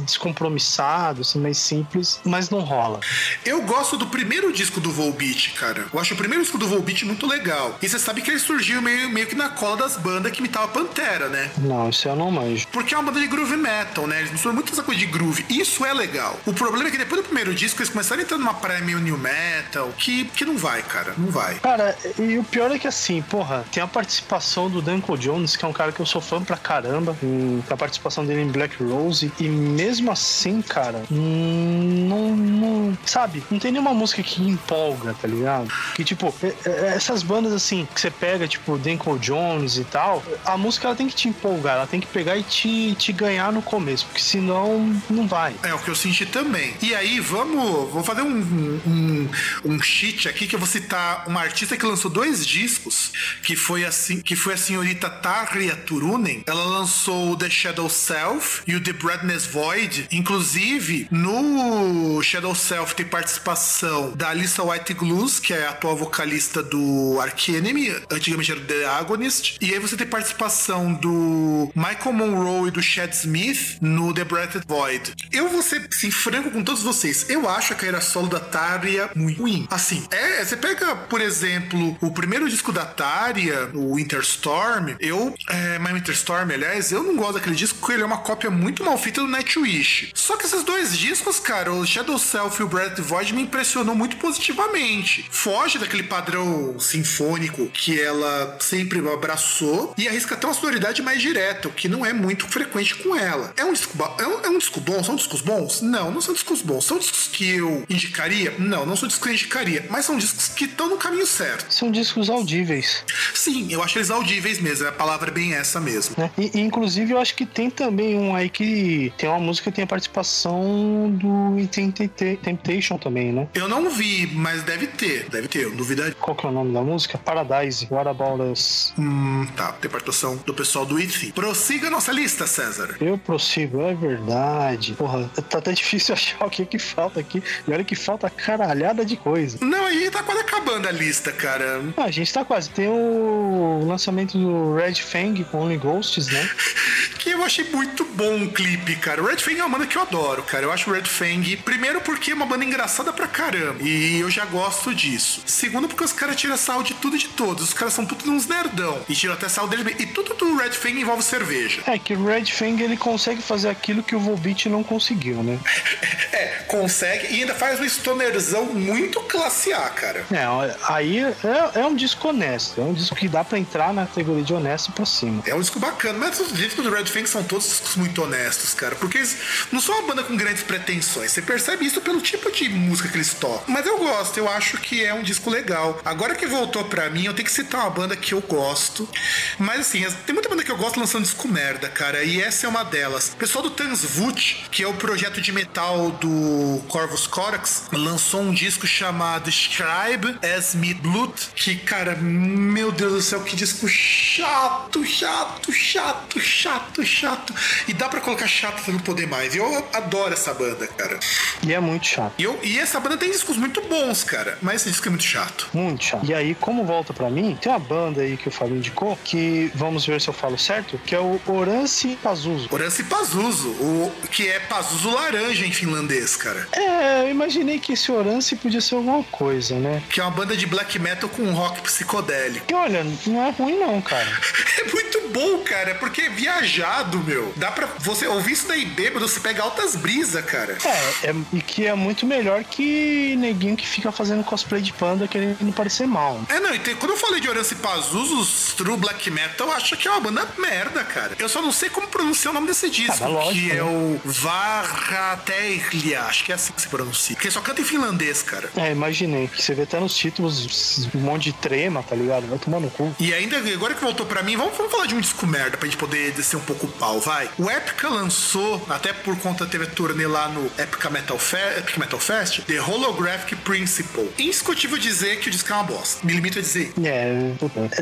[0.49, 2.99] descompromissado, assim, mais simples, mas não rola.
[3.45, 5.85] Eu gosto do primeiro disco do Volbeat, cara.
[5.91, 7.77] Eu acho o primeiro disco do Volbeat muito legal.
[7.81, 10.67] E você sabe que ele surgiu meio, meio que na cola das bandas que imitava
[10.67, 11.49] Pantera, né?
[11.59, 12.67] Não, isso eu não manjo.
[12.79, 14.19] Porque é uma banda de groove metal, né?
[14.19, 15.45] Eles misturam muito essa coisa de groove.
[15.49, 16.39] Isso é legal.
[16.45, 18.99] O problema é que depois do primeiro disco eles começaram a entrar numa praia meio
[18.99, 21.13] new metal, que, que não vai, cara.
[21.17, 21.55] Não vai.
[21.55, 25.65] Cara, e o pior é que assim, porra, tem a participação do Danko Jones, que
[25.65, 27.17] é um cara que eu sou fã pra caramba.
[27.19, 29.29] Tem a participação dele em Black Rose.
[29.39, 32.97] E mesmo assim, cara, hum, não, não.
[33.05, 33.43] Sabe?
[33.51, 35.67] Não tem nenhuma música que empolga, tá ligado?
[35.95, 40.23] Que tipo, é- é- essas bandas assim, que você pega, tipo, Danko Jones e tal,
[40.45, 43.51] a música ela tem que te empolgar, ela tem que pegar e te, te ganhar
[43.51, 45.55] no começo, porque senão não vai.
[45.63, 46.73] É o que eu senti também.
[46.81, 47.91] E aí, vamos.
[47.91, 49.29] Vou fazer um, um,
[49.65, 53.11] um cheat aqui que eu vou citar uma artista que lançou dois discos,
[53.43, 56.43] que foi assim, que foi a senhorita Tarja Turunen.
[56.45, 60.07] Ela lançou o The Shadow Self e o The Brightness Void.
[60.11, 66.61] Inclusive, no Shadow Self tem participação da Alissa White Glues, que é a atual vocalista
[66.61, 69.57] do Arch Enemy, antigamente era The Agonist.
[69.61, 74.63] E aí você tem participação do Michael Monroe e do Chad Smith no The Breathed
[74.67, 75.13] Void.
[75.31, 77.29] Eu vou ser assim, franco com todos vocês.
[77.29, 79.67] Eu acho a carreira solo da Tária muito ruim.
[79.69, 84.95] Assim, é, você pega, por exemplo, o primeiro disco da Tária, o Winter Storm.
[84.99, 88.19] Eu, é, My Winter Storm, aliás, eu não gosto daquele disco porque ele é uma
[88.19, 90.11] cópia muito mal feita do Nightwish.
[90.13, 93.95] Só que esses dois discos, cara, o Shadow Self e o Breathed Void me impressionou
[93.95, 95.25] muito positivamente.
[95.29, 101.67] Foge daquele padrão sinfônico que ela sempre abraçou e arrisca até uma sonoridade mais direta,
[101.67, 103.53] o que não é muito frequente com ela.
[103.57, 105.03] É um disco, é um, é um disco bom?
[105.03, 105.81] São discos bons?
[105.81, 106.85] Não, não são discos bons.
[106.85, 108.53] São discos que eu indicaria?
[108.59, 111.71] Não, não são discos que eu indicaria, mas são discos que estão no caminho certo.
[111.73, 113.03] São discos audíveis.
[113.33, 116.15] Sim, eu acho eles audíveis mesmo, a palavra é bem essa mesmo.
[116.17, 116.29] né?
[116.37, 119.75] E, e, inclusive eu acho que tem também um aí que tem uma música que
[119.75, 122.07] tem a participação do Tempta-
[122.41, 123.47] Temptation também, né?
[123.53, 126.15] Eu não vi, mas deve ter, deve ter, eu duvidaria.
[126.19, 127.17] Qual que é o nome da música?
[127.17, 127.87] Paradise.
[127.89, 128.93] What About Us?
[128.97, 131.31] Hum, tá, tem participação do pessoal do IT.
[131.33, 132.95] Prossiga nossa lista, César.
[132.99, 134.93] Eu prossigo, é verdade.
[134.93, 137.41] Porra, tá até difícil achar o que que falta aqui.
[137.67, 139.57] E olha que falta caralhada de coisa.
[139.61, 141.81] Não, aí tá quase acabando a lista, cara.
[141.97, 142.69] Ah, a gente tá quase.
[142.69, 146.49] Tem o lançamento do Red Fang com Only Ghosts, né?
[147.19, 149.21] Que eu achei muito bom o clipe, cara.
[149.21, 150.63] O Red Fang é uma banda que eu adoro, cara.
[150.65, 153.83] Eu acho o Red Fang, primeiro porque é uma banda engraçada pra caramba.
[153.83, 155.41] E eu já gosto disso.
[155.45, 157.65] Segundo, porque os caras tiram sal de tudo e de todos.
[157.65, 159.01] Os caras são tudo uns nerdão.
[159.09, 159.85] E tiram até sal deles.
[159.99, 161.81] E tudo do Red Fang envolve cerveja.
[161.85, 165.59] É que o Red Fang ele consegue fazer aquilo que o Volbeat não conseguiu, né?
[166.31, 167.33] É, consegue.
[167.33, 170.25] E ainda faz um stonerzão muito classe A, cara.
[170.31, 170.45] É,
[170.83, 172.79] aí é, é um disco honesto.
[172.79, 175.43] É um disco que dá pra entrar na categoria de honesto pra cima.
[175.45, 178.73] É um disco bacana, mas os discos do Red Fang são todos discos muito honestos,
[178.73, 178.95] cara.
[178.95, 179.37] Porque eles
[179.71, 181.31] não são uma banda com grandes pretensões.
[181.31, 183.63] Você percebe isso pelo tipo de música que eles tocam.
[183.67, 185.99] Mas eu gosto, eu acho que é um disco legal.
[186.05, 189.09] Agora que voltou pra mim, eu tenho que citar uma banda que eu gosto.
[189.57, 192.18] Mas assim, tem muita banda que eu gosto lançando disco merda, cara.
[192.23, 193.29] E essa é uma delas.
[193.29, 198.53] O pessoal do Tansvut, que é o projeto de metal do Corvus Corax, lançou um
[198.53, 201.33] disco chamado Scribe as Meat Blood.
[201.55, 207.53] Que, cara, meu Deus do céu, que disco chato, chato, chato, chato, chato.
[207.87, 209.55] E dá pra colocar chato pra não poder mais.
[209.55, 211.19] Eu adoro essa banda, cara.
[211.63, 212.33] E é muito chato.
[212.37, 214.57] E, eu, e essa banda tem discos muito bons, cara.
[214.61, 215.69] Mas esse disco é muito chato.
[215.73, 216.25] Muito chato.
[216.25, 219.71] E aí, como volta pra mim, tem uma banda aí que o Fábio indicou, que
[219.75, 222.67] vamos ver se eu falo certo, que é o Orance Pazuzu.
[222.71, 226.67] Horanci Pazuzu, o, que é Pazuzu laranja em finlandês, cara.
[226.71, 230.01] É, eu imaginei que esse Orance podia ser alguma coisa, né?
[230.09, 232.65] Que é uma banda de black metal com rock psicodélico.
[232.69, 234.27] E olha, não é ruim não, cara.
[234.79, 237.51] É muito bom, cara, porque é viajado, meu.
[237.57, 240.77] Dá pra você ouvir isso daí bêbado, você pega altas brisas, cara.
[240.83, 245.27] É, é, e que é muito melhor que neguinho que fica fazendo cosplay de panda
[245.27, 246.39] querendo parecer mal.
[246.49, 249.97] É, não, e tem- quando eu falei de Horanci Pazuzu, os True Black Metal, acho
[249.97, 251.33] que é uma banda merda, cara.
[251.37, 253.75] Eu só não sei como pronunciar o nome desse disco, Ah, mas lógico, que é
[253.75, 253.81] né?
[253.83, 257.35] o Varatelia, acho que é assim que se pronuncia.
[257.35, 258.69] Porque só canta em finlandês, cara.
[258.75, 259.49] É, imaginei.
[259.55, 262.47] Você vê até nos títulos um monte de trema, tá ligado?
[262.47, 263.13] Vai tomar no cu.
[263.19, 265.87] E ainda, agora que voltou pra mim, vamos, vamos falar de um disco merda pra
[265.87, 267.49] gente poder descer um pouco o pau, vai.
[267.57, 271.97] O Epica lançou, até por conta teve a turnê lá no Epica Metal, Fe- Epic
[271.97, 274.29] Metal Fest, The Holographic Principle.
[274.37, 276.25] Indiscutível dizer que o disco é uma bosta.
[276.25, 276.93] Me limito a dizer.
[277.03, 277.09] É,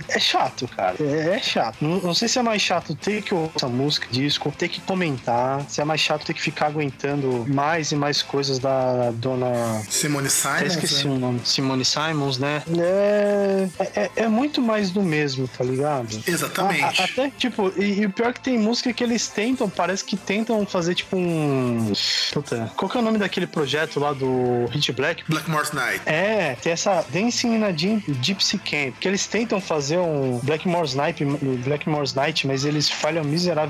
[0.10, 0.96] é, é chato, cara.
[1.00, 1.78] É, é chato.
[1.82, 5.64] Não, não sei se é mais chato ter que essa música, disco, ter que comentar,
[5.70, 9.82] se é mais chato ter que ficar aguentando mais e mais coisas da dona.
[9.90, 10.62] Simone Simons.
[10.74, 11.14] esqueci né?
[11.14, 11.42] o nome.
[11.44, 12.64] Simone Simons, né?
[12.78, 16.20] É, é, é muito mais do mesmo, tá ligado?
[16.28, 16.84] Exatamente.
[16.84, 19.70] A- a- até, tipo, e, e o pior é que tem música que eles tentam,
[19.70, 21.92] parece que tentam fazer, tipo, um.
[22.34, 25.24] Puta, qual que é o nome daquele projeto lá do Hit Black?
[25.28, 26.02] Blackmore's Night.
[26.06, 31.24] É, tem essa Dancing na Gym- Gypsy Camp, que eles tentam fazer um Blackmore's Night,
[31.64, 33.67] Blackmore's Night, mas eles falham miseravelmente.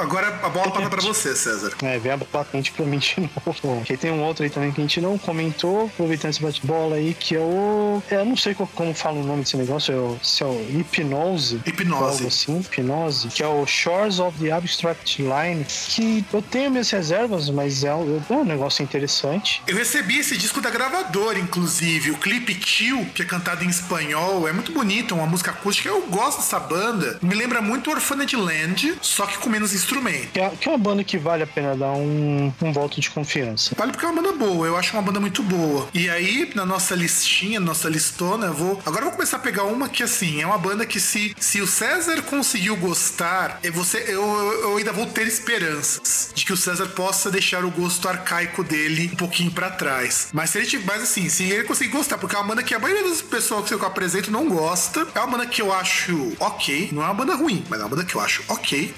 [0.00, 1.72] Agora a bola passa pra você, César.
[1.82, 3.14] É, vem a patente pra mim de
[3.64, 3.84] novo.
[3.88, 7.14] E tem um outro aí também que a gente não comentou, aproveitando esse bate-bola aí,
[7.18, 8.02] que é o.
[8.10, 10.46] É, eu não sei qual- como fala o nome desse negócio, é o, se é
[10.46, 11.60] o Hipnose.
[11.66, 12.26] Hipnose.
[12.26, 17.48] Assim, hipnose, que é o Shores of the Abstract Line, que eu tenho minhas reservas,
[17.50, 19.62] mas é um, é um negócio interessante.
[19.66, 22.10] Eu recebi esse disco da gravadora, inclusive.
[22.10, 25.88] O clipe Tio, que é cantado em espanhol, é muito bonito, é uma música acústica.
[25.88, 27.18] Eu gosto dessa banda.
[27.22, 30.32] Me lembra muito Orphaned Land, só que com menos instrumento.
[30.32, 33.10] Que é, que é uma banda que vale a pena dar um, um voto de
[33.10, 33.74] confiança.
[33.76, 35.88] Vale porque é uma banda boa, eu acho uma banda muito boa.
[35.94, 38.80] E aí, na nossa listinha, nossa listona, eu vou.
[38.84, 41.60] Agora eu vou começar a pegar uma que, assim, é uma banda que se, se
[41.60, 46.52] o César conseguiu gostar, é você, eu, eu, eu ainda vou ter esperanças de que
[46.52, 50.28] o César possa deixar o gosto arcaico dele um pouquinho pra trás.
[50.32, 52.74] Mas se ele tiver, mas assim, se ele conseguir gostar, porque é uma banda que
[52.74, 56.32] a maioria das pessoas que eu apresento não gosta, é uma banda que eu acho
[56.38, 58.94] ok, não é uma banda ruim, mas é uma banda que eu acho ok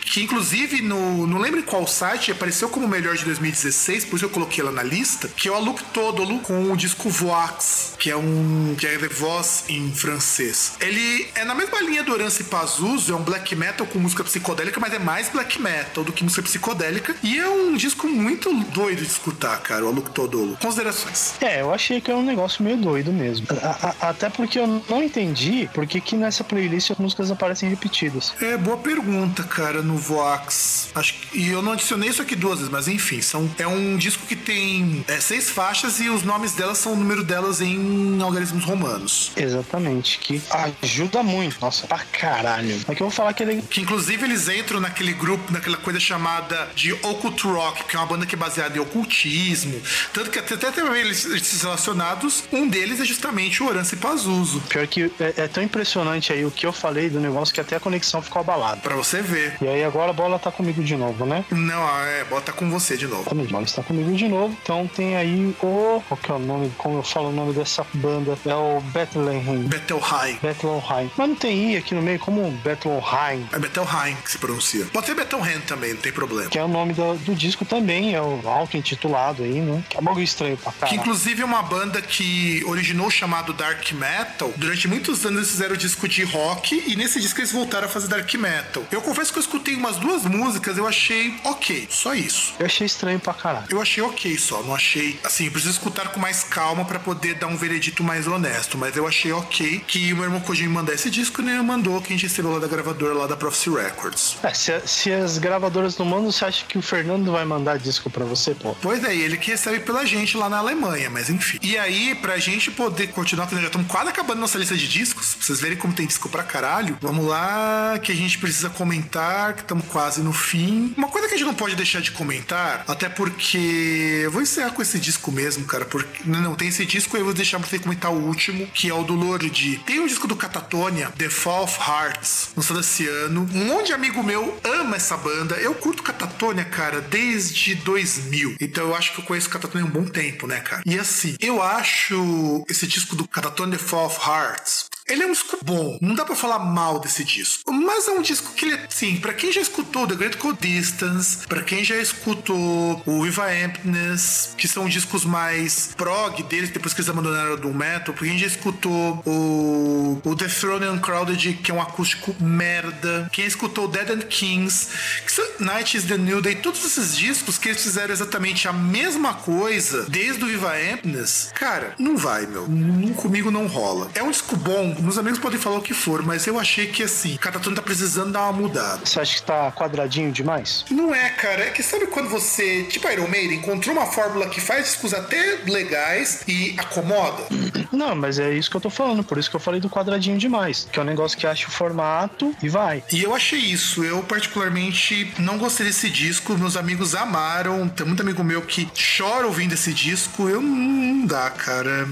[0.00, 1.26] que inclusive no.
[1.26, 4.72] Não lembro em qual site apareceu como melhor de 2016, por isso eu coloquei ela
[4.72, 8.74] na lista, que é o Aluk Todolo com o disco Voix, que é um.
[8.78, 10.72] que é de voz em francês.
[10.80, 14.80] Ele é na mesma linha do Orance Pazuzu, é um black metal com música psicodélica,
[14.80, 17.14] mas é mais black metal do que música psicodélica.
[17.22, 20.56] E é um disco muito doido de escutar, cara, o Aluk Todolo.
[20.56, 21.34] Considerações.
[21.42, 23.46] É, eu achei que era um negócio meio doido mesmo.
[23.62, 27.68] A- a- até porque eu não entendi por que que nessa playlist as músicas aparecem
[27.68, 28.32] repetidas.
[28.40, 30.88] É, boa pergunta, cara, no Vox.
[30.94, 33.96] Acho que, e eu não adicionei isso aqui duas vezes, mas enfim, são, é um
[33.96, 38.20] disco que tem é, seis faixas e os nomes delas são o número delas em
[38.20, 39.32] algarismos romanos.
[39.36, 40.40] Exatamente, que
[40.82, 41.60] ajuda muito.
[41.60, 42.80] Nossa, pra caralho.
[42.88, 46.00] É que eu vou falar que ele Que inclusive eles entram naquele grupo, naquela coisa
[46.00, 49.80] chamada de Occult Rock, que é uma banda que é baseada em ocultismo.
[50.12, 51.24] Tanto que até, até tem eles,
[51.62, 54.60] relacionados, um deles é justamente o Orance Pazuzu.
[54.68, 57.76] Pior que é, é tão impressionante aí o que eu falei do negócio que até
[57.76, 58.80] a conexão ficou abalada.
[58.80, 59.56] Pra você ver.
[59.60, 61.44] E aí agora a bola tá comigo de novo, né?
[61.50, 63.22] Não, é, bota com você de novo.
[63.22, 64.56] Exatamente, a bola está comigo de novo.
[64.62, 66.02] Então tem aí o.
[66.08, 66.72] Qual que é o nome?
[66.78, 68.36] Como eu falo o nome dessa banda?
[68.46, 69.64] É o Bethlehem.
[69.64, 70.38] Bettelheim.
[70.42, 71.10] Bethlehem.
[71.16, 73.46] Mas não tem I aqui no meio como Bethlehem.
[73.52, 74.84] É Bettelheim que se pronuncia.
[74.92, 76.48] Pode ser Bettelheim também, não tem problema.
[76.50, 79.82] Que é o nome do, do disco também, é o auto-intitulado aí, né?
[79.88, 81.00] Que é um bagulho estranho pra Que caralho.
[81.00, 84.52] inclusive é uma banda que originou o chamado Dark Metal.
[84.56, 88.08] Durante muitos anos eles fizeram disco de rock e nesse disco eles voltaram a fazer
[88.08, 88.82] Dark Metal.
[88.90, 92.54] Eu confesso que eu escutei umas duas músicas, eu achei ok, só isso.
[92.58, 93.66] Eu achei estranho pra caralho.
[93.70, 95.18] Eu achei ok só, não achei.
[95.24, 98.96] Assim, eu preciso escutar com mais calma pra poder dar um veredito mais honesto, mas
[98.96, 101.60] eu achei ok que o meu irmão Kojima mandar esse disco, né?
[101.62, 104.36] Mandou que a gente recebeu lá da gravadora lá da Prophecy Records.
[104.42, 108.10] É, se, se as gravadoras não mandam, você acha que o Fernando vai mandar disco
[108.10, 108.76] pra você, pô?
[108.80, 111.58] Pois é, ele que recebe pela gente lá na Alemanha, mas enfim.
[111.62, 114.86] E aí, pra gente poder continuar, porque nós já estamos quase acabando nossa lista de
[114.86, 118.70] discos, pra vocês verem como tem disco pra caralho, vamos lá, que a gente precisa
[118.88, 120.94] comentar, que estamos quase no fim.
[120.96, 124.22] Uma coisa que a gente não pode deixar de comentar, até porque.
[124.24, 126.22] Eu vou encerrar com esse disco mesmo, cara, porque.
[126.24, 128.94] Não, não, tem esse disco e eu vou deixar você comentar o último, que é
[128.94, 129.78] o do Lorde.
[129.84, 133.48] Tem um disco do Catatonia, The Fall of Hearts, lançado esse ano.
[133.54, 135.56] Um monte de amigo meu ama essa banda.
[135.56, 138.56] Eu curto Catatonia, cara, desde 2000.
[138.58, 140.82] Então eu acho que eu conheço Catatonia há um bom tempo, né, cara?
[140.86, 144.86] E assim, eu acho esse disco do Catatonia The Fall of Hearts.
[145.08, 147.72] Ele é um disco bom, não dá pra falar mal desse disco.
[147.72, 151.46] Mas é um disco que ele, assim, pra quem já escutou The Great Cold Distance,
[151.46, 157.00] pra quem já escutou o Viva Emptiness, que são discos mais prog deles, depois que
[157.00, 161.74] eles abandonaram do metal, pra quem já escutou o, o The Throne Uncrowded, que é
[161.74, 164.88] um acústico merda, quem escutou Dead and Kings,
[165.24, 168.72] que são Night is the New Day, todos esses discos que eles fizeram exatamente a
[168.72, 172.68] mesma coisa desde o Viva Emptiness, cara, não vai, meu.
[172.68, 174.10] Não, comigo não rola.
[174.14, 177.02] É um disco bom, meus amigos podem falar o que for, mas eu achei que
[177.02, 179.04] assim, o Catatonia tá precisando dar uma mudada.
[179.04, 180.84] Você acha que tá quadradinho demais?
[180.90, 181.64] Não é, cara.
[181.64, 185.60] É que sabe quando você, tipo Iron Maiden, encontrou uma fórmula que faz discos até
[185.66, 187.44] legais e acomoda?
[187.92, 190.38] Não, mas é isso que eu tô falando, por isso que eu falei do quadradinho
[190.38, 190.88] demais.
[190.90, 193.02] Que é um negócio que acha o formato e vai.
[193.12, 194.04] E eu achei isso.
[194.04, 196.56] Eu, particularmente, não gostei desse disco.
[196.56, 197.88] Meus amigos amaram.
[197.88, 200.48] Tem muito amigo meu que chora ouvindo esse disco.
[200.48, 202.08] Eu não dá, cara.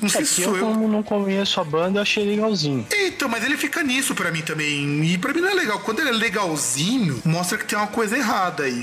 [0.00, 0.66] Não sei É se sou eu, eu.
[0.72, 2.86] como não conheço a banda, eu achei legalzinho.
[2.92, 5.04] Então, mas ele fica nisso pra mim também.
[5.04, 5.80] E pra mim não é legal.
[5.80, 8.82] Quando ele é legalzinho, mostra que tem uma coisa errada aí.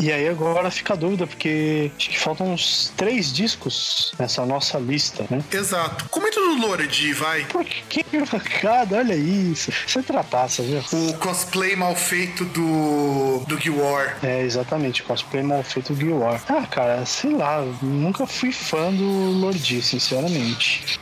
[0.00, 4.78] E aí agora fica a dúvida, porque acho que faltam uns três discos nessa nossa
[4.78, 5.42] lista, né?
[5.52, 6.08] Exato.
[6.10, 7.44] Comenta do Lord, vai.
[7.46, 8.04] Por que
[8.60, 8.98] cada?
[8.98, 9.72] Olha isso.
[9.86, 10.80] Você trapaça, viu?
[10.92, 13.42] O cosplay mal feito do.
[13.46, 14.18] do Guild War.
[14.22, 16.42] É, exatamente, cosplay mal feito do War.
[16.48, 20.49] Ah, cara, sei lá, nunca fui fã do Lordi, sinceramente.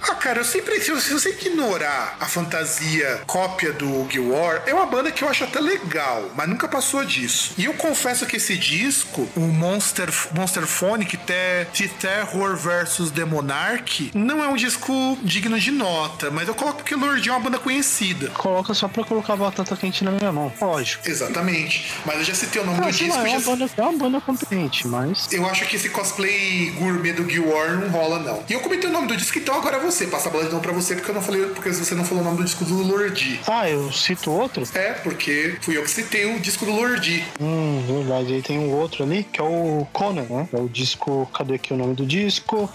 [0.03, 4.87] Ah, cara, eu sempre, se você ignorar a fantasia cópia do Guild War, é uma
[4.87, 7.53] banda que eu acho até legal, mas nunca passou disso.
[7.59, 13.25] E eu confesso que esse disco, o Monster, Monster Phonic Te- The Terror vs The
[13.25, 17.41] Monarch, não é um disco digno de nota, mas eu coloco porque Lorde é uma
[17.41, 18.29] banda conhecida.
[18.31, 20.53] Coloca só pra colocar batata quente na minha mão.
[20.61, 21.09] Lógico.
[21.09, 21.93] Exatamente.
[22.05, 23.15] Mas eu já citei o nome Ah, do disco.
[23.16, 25.29] lá, é já- uma, banda, é uma banda competente, mas.
[25.33, 28.45] Eu acho que esse cosplay gourmet do Guild War não rola, não.
[28.49, 30.06] E eu comentei o nome do disco, então agora é você.
[30.06, 32.23] Passa a bola de novo pra você, porque eu não falei, porque você não falou
[32.23, 33.40] o nome do disco do Lordi.
[33.47, 34.62] Ah, eu cito outro?
[34.74, 37.24] É, porque fui eu que citei o disco do Lordi.
[37.40, 38.35] Hum, verdade.
[38.35, 40.48] Aí tem um outro ali, que é o Conan, né?
[40.52, 41.28] É o disco.
[41.32, 42.70] Cadê aqui o nome do disco?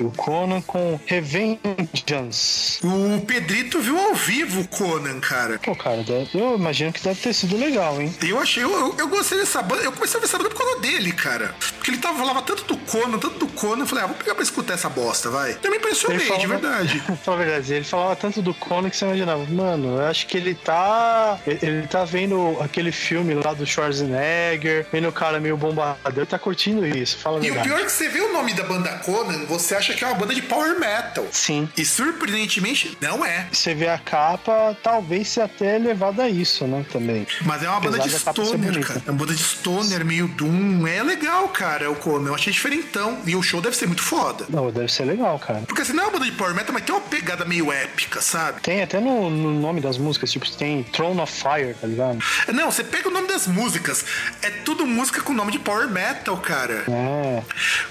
[0.00, 2.80] O Conan com Revengeance.
[2.84, 5.58] O Pedrito viu ao vivo o Conan, cara.
[5.58, 6.04] Pô, cara,
[6.34, 8.14] eu imagino que deve ter sido legal, hein?
[8.22, 9.82] Eu achei, eu, eu, eu gostei dessa banda.
[9.82, 11.54] Eu comecei a ver essa banda por causa dele, cara.
[11.76, 13.82] Porque ele tava, falava tanto do Conan, tanto do Conan.
[13.82, 15.56] Eu falei, ah, vou pegar pra escutar essa bosta, vai.
[15.62, 17.02] Eu me impressionei, Ele falava- de verdade.
[17.24, 20.36] Fala a verdade, ele falava tanto do Conan que você imaginava, mano, eu acho que
[20.36, 21.38] ele tá.
[21.46, 26.38] Ele, ele tá vendo aquele filme lá do Schwarzenegger, vendo o cara meio bombadão, tá
[26.38, 27.68] curtindo isso, fala E o verdade.
[27.68, 30.16] pior é que você vê o nome da banda Conan, você acha que é uma
[30.16, 31.26] banda de power metal.
[31.30, 31.68] Sim.
[31.76, 33.46] E surpreendentemente, não é.
[33.52, 36.84] Você vê a capa, talvez seja até levado a isso, né?
[36.92, 37.26] Também.
[37.42, 39.02] Mas é uma banda de Apesar da capa ser stoner, cara.
[39.06, 40.86] É uma banda de stoner, meio doom.
[40.86, 42.28] É legal, cara, o Conan.
[42.30, 43.18] Eu achei diferentão.
[43.26, 44.46] E o show deve ser muito foda.
[44.48, 45.60] Não, deve ser legal, cara.
[45.66, 48.20] Porque assim, não é uma banda de power metal, mas tem uma pegada meio épica,
[48.20, 48.60] sabe?
[48.60, 52.18] Tem até no, no nome das músicas, tipo, tem Throne of Fire, tá ligado?
[52.52, 54.04] Não, você pega o nome das músicas.
[54.42, 56.84] É tudo música com nome de power metal, cara.
[56.88, 57.42] É.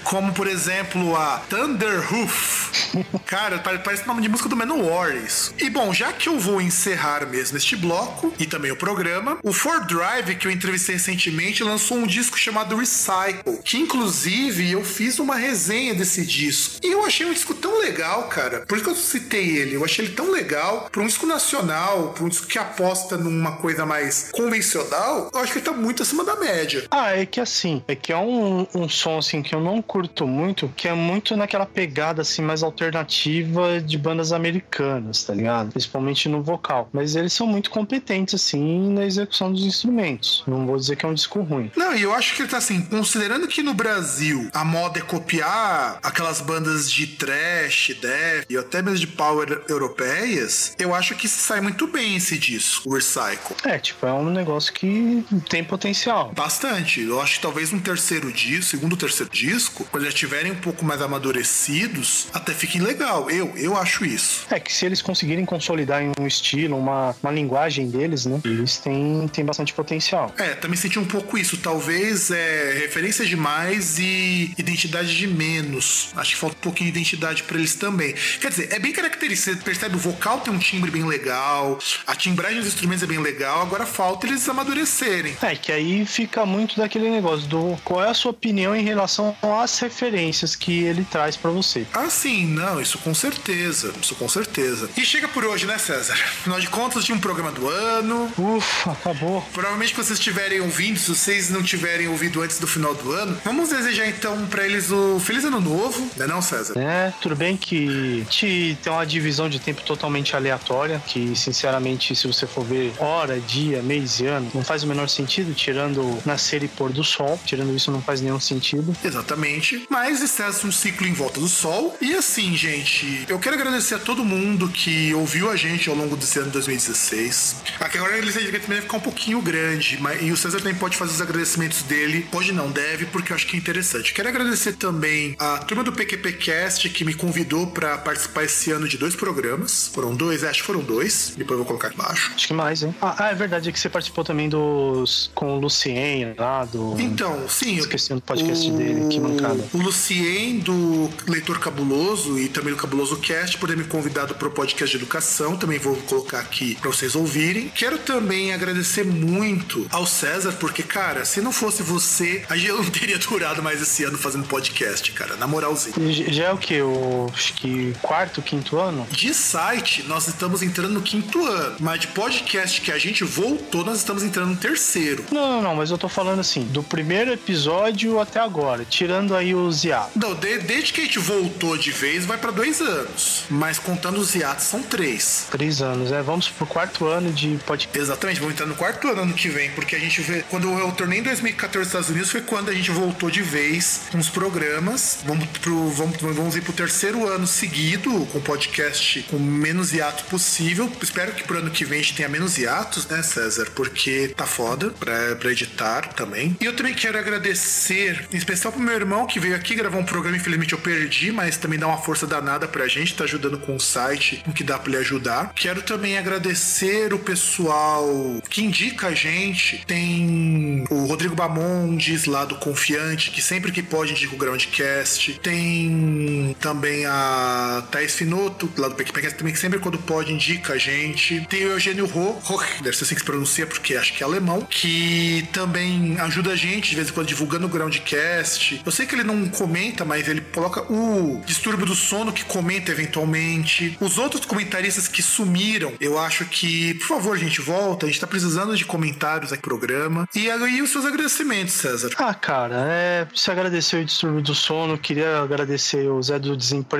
[0.02, 2.94] Como, por exemplo, a Thunder Hoof.
[3.26, 5.54] Cara, pare- parece nome de música do Manowar isso.
[5.58, 9.52] E bom, já que eu vou encerrar mesmo este bloco e também o programa, o
[9.52, 15.18] Ford Drive, que eu entrevistei recentemente, lançou um disco chamado Recycle, que inclusive eu fiz
[15.18, 16.76] uma resenha desse disco.
[16.82, 18.64] E eu achei um disco tão legal, cara.
[18.66, 19.74] Por isso que eu citei ele.
[19.74, 23.52] Eu achei ele tão legal para um disco nacional, para um disco que aposta numa
[23.56, 25.30] coisa mais convencional.
[25.32, 26.84] Eu acho que ele tá muito acima da média.
[26.90, 30.26] Ah, é que assim, é que é um, um som assim que eu não curto
[30.26, 35.70] muito, que é muito naquela pegada assim mais alternativa de bandas americanas, tá ligado?
[35.70, 36.88] Principalmente no vocal.
[36.92, 40.42] Mas eles são muito competentes assim na execução dos instrumentos.
[40.46, 41.70] Não vou dizer que é um disco ruim.
[41.76, 45.02] Não, e eu acho que ele tá assim, considerando que no Brasil a moda é
[45.02, 51.28] copiar aquelas bandas de trash, death e até mesmo de power europeias, eu acho que
[51.28, 53.56] sai muito bem esse disco, o Recycle.
[53.64, 56.32] É, tipo, é um negócio que tem potencial.
[56.32, 57.00] Bastante.
[57.00, 60.84] Eu acho que talvez um terceiro disco, segundo terceiro disco, quando eles estiverem um pouco
[60.84, 63.30] mais amadurecidos, até fiquem legal.
[63.30, 64.46] Eu, eu acho isso.
[64.50, 68.40] É que se eles conseguirem consolidar em um estilo, uma, uma linguagem deles, né?
[68.44, 70.32] Eles têm, têm bastante potencial.
[70.38, 71.56] É, também senti um pouco isso.
[71.56, 76.10] Talvez é referência demais e identidade de menos.
[76.16, 78.14] Acho que falta um pouquinho de identidade pra eles também.
[78.40, 79.56] Quer dizer, é bem característico.
[79.56, 83.18] Você percebe o vocal tem um timbre bem legal, a timbragem dos instrumentos é bem
[83.18, 83.62] legal.
[83.62, 85.36] Agora falta eles amadurecerem.
[85.42, 89.36] É, que aí fica muito daquele negócio do qual é a sua opinião em relação
[89.42, 91.86] às referências que ele traz pra você.
[91.92, 93.92] Ah, sim, não, isso com certeza.
[94.00, 94.88] Isso com certeza.
[94.96, 96.14] E chega por hoje, né, César?
[96.14, 98.32] Afinal de contas, tinha um programa do ano.
[98.38, 99.46] Ufa, acabou.
[99.52, 103.68] Provavelmente vocês estiverem ouvindo, se vocês não tiverem ouvido antes do final do ano, vamos
[103.68, 106.74] desejar então pra eles o Feliz Ano Novo, né não, César?
[106.78, 112.26] É, tudo bem que te tem uma divisão de tempo totalmente aleatória, que sinceramente, se
[112.26, 116.62] você for ver hora, dia, mês e ano, não faz o menor sentido, tirando nascer
[116.62, 118.96] e pôr do sol, tirando isso não faz nenhum sentido.
[119.04, 119.86] Exatamente.
[119.90, 121.96] Mas está um ciclo em volta do sol.
[122.00, 126.16] E assim, gente, eu quero agradecer a todo mundo que ouviu a gente ao longo
[126.16, 127.56] desse ano de 2016.
[127.80, 130.58] Aqui agora a lista de agradecimentos vai ficar um pouquinho grande, mas e o César
[130.58, 132.26] também pode fazer os agradecimentos dele.
[132.30, 134.12] Pode não, deve, porque eu acho que é interessante.
[134.14, 137.33] Quero agradecer também a turma do PQPcast que me convidou
[137.72, 139.90] para participar esse ano de dois programas.
[139.92, 141.34] Foram dois, acho que foram dois.
[141.36, 142.32] Depois eu vou colocar aqui embaixo.
[142.34, 142.94] Acho que mais, hein?
[143.00, 145.30] Ah, ah, é verdade, é que você participou também dos.
[145.34, 146.94] com o Lucien lá, do.
[146.98, 147.76] Então, sim.
[147.76, 149.64] Esqueci o podcast dele, que mancada.
[149.72, 154.48] O Lucien, do Leitor Cabuloso e também do Cabuloso Cast, por ter me convidado para
[154.48, 155.56] o podcast de educação.
[155.56, 157.68] Também vou colocar aqui para vocês ouvirem.
[157.74, 162.84] Quero também agradecer muito ao César, porque, cara, se não fosse você, a gente não
[162.84, 165.36] teria durado mais esse ano fazendo podcast, cara.
[165.36, 165.94] Na moralzinha.
[166.32, 166.80] Já é o que?
[166.80, 169.06] O acho que quarto, quinto ano?
[169.10, 171.76] De site, nós estamos entrando no quinto ano.
[171.80, 175.24] Mas de podcast que a gente voltou, nós estamos entrando no terceiro.
[175.30, 179.54] Não, não, não, mas eu tô falando assim, do primeiro episódio até agora, tirando aí
[179.54, 180.06] os IA.
[180.14, 183.44] Não, de- desde que a gente voltou de vez, vai pra dois anos.
[183.48, 185.46] Mas contando os hiatos, são três.
[185.50, 186.22] Três anos, é.
[186.22, 187.98] Vamos pro quarto ano de podcast.
[187.98, 190.44] Exatamente, vamos entrar no quarto ano ano que vem, porque a gente vê.
[190.50, 194.02] Quando eu tornei em 2014 nos Estados Unidos, foi quando a gente voltou de vez
[194.10, 195.18] com os programas.
[195.24, 200.24] Vamos, pro, vamos, vamos ir pro terceiro ano seguido com o podcast com menos hiato
[200.24, 200.90] possível.
[201.00, 203.68] Espero que pro ano que vem a gente tenha menos hiatos, né, César?
[203.74, 206.56] Porque tá foda pra, pra editar também.
[206.60, 210.04] E eu também quero agradecer, em especial pro meu irmão que veio aqui gravar um
[210.04, 213.76] programa, infelizmente eu perdi, mas também dá uma força danada pra gente, tá ajudando com
[213.76, 215.52] o site, o que dá pra ele ajudar.
[215.54, 219.84] Quero também agradecer o pessoal que indica a gente.
[219.86, 225.38] Tem o Rodrigo Bamondes lá do Confiante, que sempre que pode indica o Groundcast.
[225.42, 230.78] Tem também a Thais Finoto, lá do PQPcast, também que sempre quando pode indica a
[230.78, 231.46] gente.
[231.48, 234.62] Tem o Eugênio Roch, deve ser assim que se pronuncia, porque acho que é alemão,
[234.62, 238.82] que também ajuda a gente de vez em quando divulgando o Groundcast.
[238.84, 242.90] Eu sei que ele não comenta, mas ele coloca o Distúrbio do Sono que comenta
[242.90, 243.96] eventualmente.
[244.00, 248.06] Os outros comentaristas que sumiram, eu acho que, por favor, gente, volta.
[248.06, 250.28] A gente tá precisando de comentários aqui no programa.
[250.34, 252.10] E aí os seus agradecimentos, César.
[252.16, 253.26] Ah, cara, é.
[253.34, 256.93] Se agradecer o distúrbio do sono, queria agradecer o Zé do Desemprego.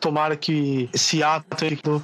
[0.00, 1.56] Tomara que esse ato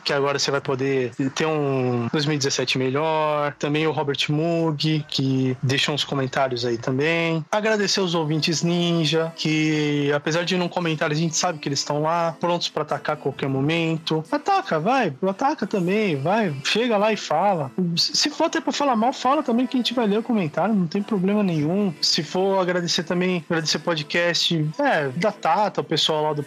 [0.04, 3.54] que agora você vai poder ter um 2017 melhor.
[3.58, 7.44] Também o Robert Mug, que deixou uns comentários aí também.
[7.50, 12.02] Agradecer os ouvintes Ninja, que apesar de não comentar, a gente sabe que eles estão
[12.02, 14.24] lá, prontos para atacar a qualquer momento.
[14.30, 17.70] Ataca, vai, ataca também, vai, chega lá e fala.
[17.96, 20.74] Se for até pra falar mal, fala também que a gente vai ler o comentário,
[20.74, 21.92] não tem problema nenhum.
[22.00, 26.42] Se for agradecer também, agradecer podcast, é, da Tata, o pessoal lá do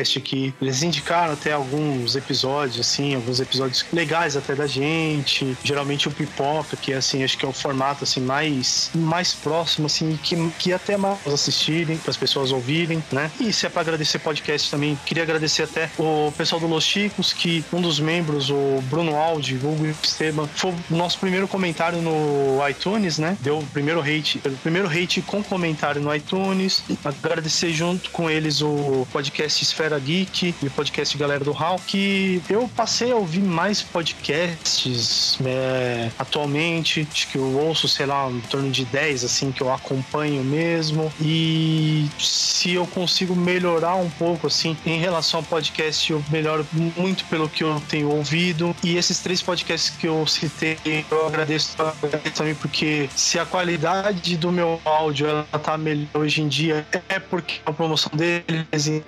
[0.00, 5.56] PQPcast, que eles indicaram até alguns episódios, assim, alguns episódios legais até da gente.
[5.62, 10.18] Geralmente o Pipoca, que assim, acho que é o formato assim mais, mais próximo, assim,
[10.22, 13.30] que, que até mais assistirem, para as pessoas ouvirem, né?
[13.40, 17.32] E se é para agradecer podcast também, queria agradecer até o pessoal do Los Chicos,
[17.32, 22.66] que um dos membros, o Bruno Aldi, Hugo Esteban, foi o nosso primeiro comentário no
[22.68, 23.36] iTunes, né?
[23.40, 26.82] Deu o primeiro hate, o primeiro hate com comentário no iTunes.
[27.04, 32.42] Agradecer junto com eles o podcast Esfera Geek e o podcast Galera do Hall, que
[32.48, 37.06] eu passei a ouvir mais podcasts é, atualmente.
[37.10, 41.12] Acho que eu ouço, sei lá, em torno de 10, assim, que eu acompanho mesmo.
[41.20, 47.24] E se eu consigo melhorar um pouco, assim, em relação ao podcast, eu melhoro muito
[47.26, 48.74] pelo que eu tenho ouvido.
[48.82, 53.46] E esses três podcasts que eu citei, eu agradeço, eu agradeço também porque se a
[53.46, 58.86] qualidade do meu áudio ela tá melhor hoje em dia, é porque a promoção deles.
[58.86, 59.02] e-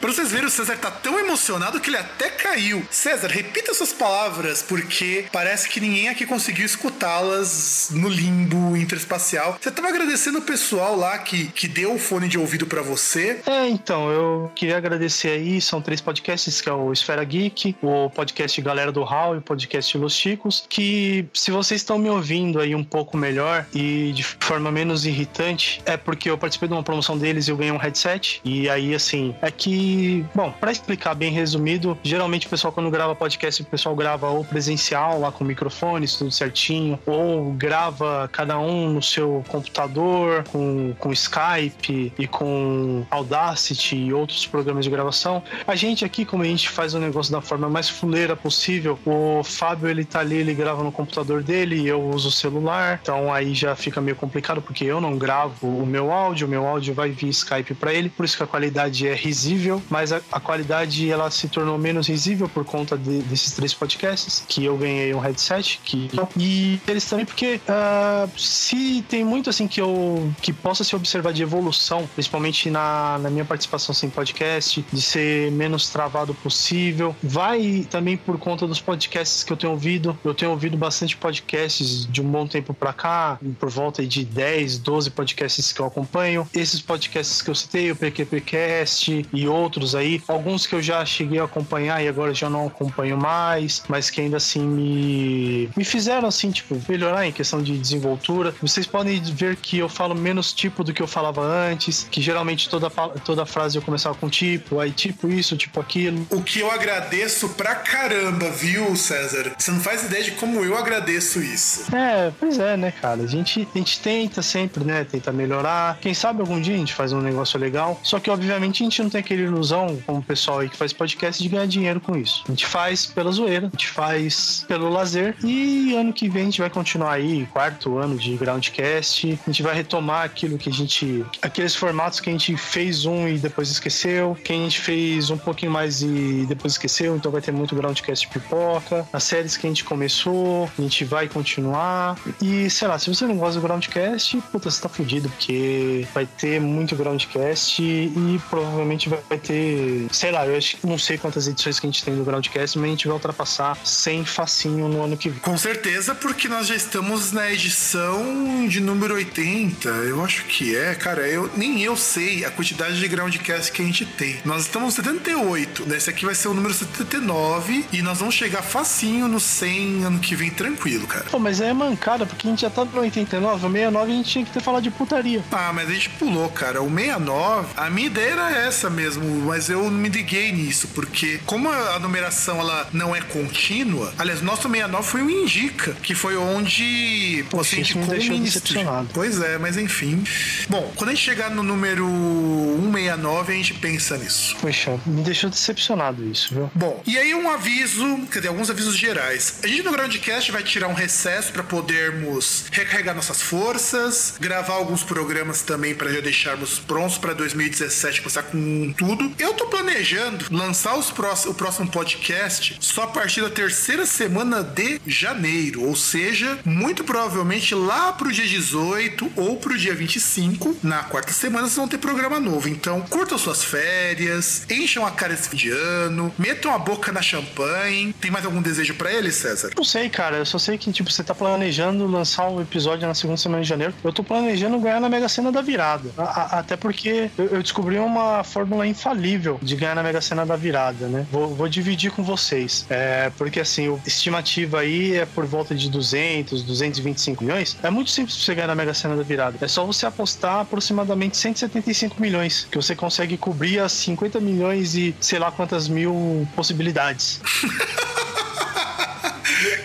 [0.00, 2.86] Pra vocês verem, o César tá tão emocionado que ele até caiu.
[2.90, 9.58] César, repita suas palavras, porque parece que ninguém aqui conseguiu escutá-las no limbo interespacial.
[9.60, 13.40] Você tava agradecendo o pessoal lá que, que deu o fone de ouvido pra você.
[13.46, 18.10] É, então, eu queria agradecer aí, são três podcasts, que é o Esfera Geek, o
[18.10, 22.60] podcast Galera do Hall e o podcast Los Chicos, que se vocês estão me ouvindo
[22.60, 26.82] aí um pouco melhor e de forma menos irritante, é porque eu participei de uma
[26.82, 29.87] promoção deles e eu ganhei um headset, e aí, assim, é que,
[30.34, 34.44] bom, pra explicar bem resumido, geralmente o pessoal quando grava podcast, o pessoal grava ou
[34.44, 41.12] presencial, lá com microfones, tudo certinho, ou grava cada um no seu computador, com, com
[41.12, 45.42] Skype e com Audacity e outros programas de gravação.
[45.66, 49.42] A gente aqui, como a gente faz o negócio da forma mais fuleira possível, o
[49.42, 53.32] Fábio ele tá ali, ele grava no computador dele e eu uso o celular, então
[53.32, 56.94] aí já fica meio complicado porque eu não gravo o meu áudio, o meu áudio
[56.94, 60.40] vai via Skype para ele, por isso que a qualidade é risível, mas a, a
[60.40, 65.14] qualidade ela se tornou menos risível por conta de- desses três podcasts que eu ganhei
[65.14, 70.52] um headset que e eles também porque ah, se tem muito assim que eu que
[70.52, 75.88] possa se observar de evolução, principalmente na, na minha participação sem podcast, de ser menos
[75.88, 80.18] travado possível, vai também por conta dos podcasts que eu tenho ouvido.
[80.24, 84.78] Eu tenho ouvido bastante podcasts de um bom tempo pra cá, por volta de 10,
[84.78, 86.48] 12 podcasts que eu acompanho.
[86.54, 91.38] Esses podcasts que eu citei, o PQPcast e outros aí, alguns que eu já cheguei
[91.38, 96.28] a acompanhar e agora já não acompanho mais, mas que ainda assim me, me fizeram
[96.28, 98.54] assim, tipo, melhorar em questão de desenvoltura.
[98.60, 102.68] Vocês podem ver que eu falo menos tipo do que eu falava antes, que geralmente
[102.68, 102.90] toda,
[103.24, 106.26] toda frase eu começava com tipo, aí tipo isso, tipo aquilo.
[106.30, 109.52] O que eu agradeço pra caramba, viu, César?
[109.58, 111.94] Você não faz ideia de como eu agradeço isso.
[111.94, 113.22] É, pois é, né, cara?
[113.22, 115.04] A gente, a gente tenta sempre, né?
[115.04, 115.98] Tenta melhorar.
[116.00, 118.00] Quem sabe algum dia a gente faz um negócio legal.
[118.02, 120.92] Só que, obviamente, a gente não tem aquele ilusão, como o pessoal aí que faz
[120.92, 122.42] podcast, de ganhar dinheiro com isso.
[122.46, 126.44] A gente faz pela zoeira, a gente faz pelo lazer e ano que vem a
[126.46, 129.38] gente vai continuar aí, quarto ano de Groundcast.
[129.46, 131.24] A gente vai retomar aquilo que a gente.
[131.42, 135.38] aqueles formatos que a gente fez um e depois esqueceu, que a gente fez um
[135.38, 139.06] pouquinho mais e depois esqueceu, então vai ter muito Groundcast pipoca.
[139.12, 142.18] As séries que a gente começou, a gente vai continuar.
[142.40, 146.26] E sei lá, se você não gosta do Groundcast, puta, você tá fudido, porque vai
[146.26, 151.16] ter muito Groundcast e provavelmente vai vai ter, sei lá, eu acho que não sei
[151.16, 154.88] quantas edições que a gente tem do Groundcast, mas a gente vai ultrapassar 100 facinho
[154.88, 155.38] no ano que vem.
[155.38, 159.88] Com certeza, porque nós já estamos na edição de número 80.
[159.88, 161.26] Eu acho que é, cara.
[161.26, 164.36] Eu, nem eu sei a quantidade de Groundcast que a gente tem.
[164.44, 165.86] Nós estamos no 78.
[165.86, 165.96] Né?
[165.96, 167.86] Esse aqui vai ser o número 79.
[167.90, 171.24] E nós vamos chegar facinho no 100 ano que vem, tranquilo, cara.
[171.30, 173.66] Pô, mas é mancada, porque a gente já tá no 89.
[173.66, 175.42] O 69 a gente tinha que ter falado de putaria.
[175.50, 176.82] Ah, mas a gente pulou, cara.
[176.82, 181.68] O 69, a minha ideia era essa mesmo, mas eu me liguei nisso, porque como
[181.70, 187.44] a numeração ela não é contínua, aliás, nosso 69 foi o Indica, que foi onde
[187.50, 188.60] Poxa, você isso me indicou o deixou Ministry.
[188.60, 189.08] decepcionado.
[189.12, 190.22] Pois é, mas enfim.
[190.68, 194.56] Bom, quando a gente chegar no número 169, a gente pensa nisso.
[194.60, 196.70] Poxa, me deixou decepcionado isso, viu?
[196.74, 199.60] Bom, e aí um aviso, quer dizer, alguns avisos gerais.
[199.62, 205.02] A gente no Groundcast vai tirar um recesso para podermos recarregar nossas forças, gravar alguns
[205.02, 209.27] programas também para já deixarmos prontos para 2017 começar com tudo.
[209.38, 214.62] Eu tô planejando lançar os prós- o próximo podcast só a partir da terceira semana
[214.62, 221.02] de janeiro, ou seja, muito provavelmente lá pro dia 18 ou pro dia 25, na
[221.04, 222.68] quarta semana, vocês vão ter programa novo.
[222.68, 228.12] Então, curtam suas férias, encham a cara esse de ano, metam a boca na champanhe.
[228.20, 229.70] Tem mais algum desejo para ele, César?
[229.76, 230.36] Não sei, cara.
[230.38, 233.68] Eu só sei que, tipo, você tá planejando lançar um episódio na segunda semana de
[233.68, 233.94] janeiro.
[234.04, 236.10] Eu tô planejando ganhar na Mega Sena da virada.
[236.16, 239.17] A- a- até porque eu, eu descobri uma fórmula infalível
[239.62, 241.26] de ganhar na Mega Sena da virada, né?
[241.30, 242.86] Vou, vou dividir com vocês.
[242.88, 247.76] É, porque, assim, a estimativa aí é por volta de 200, 225 milhões.
[247.82, 249.58] É muito simples você ganhar na Mega Sena da virada.
[249.60, 255.14] É só você apostar aproximadamente 175 milhões, que você consegue cobrir as 50 milhões e
[255.20, 257.40] sei lá quantas mil possibilidades.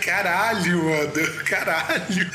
[0.04, 1.12] Caralho, mano.
[1.44, 2.30] Caralho.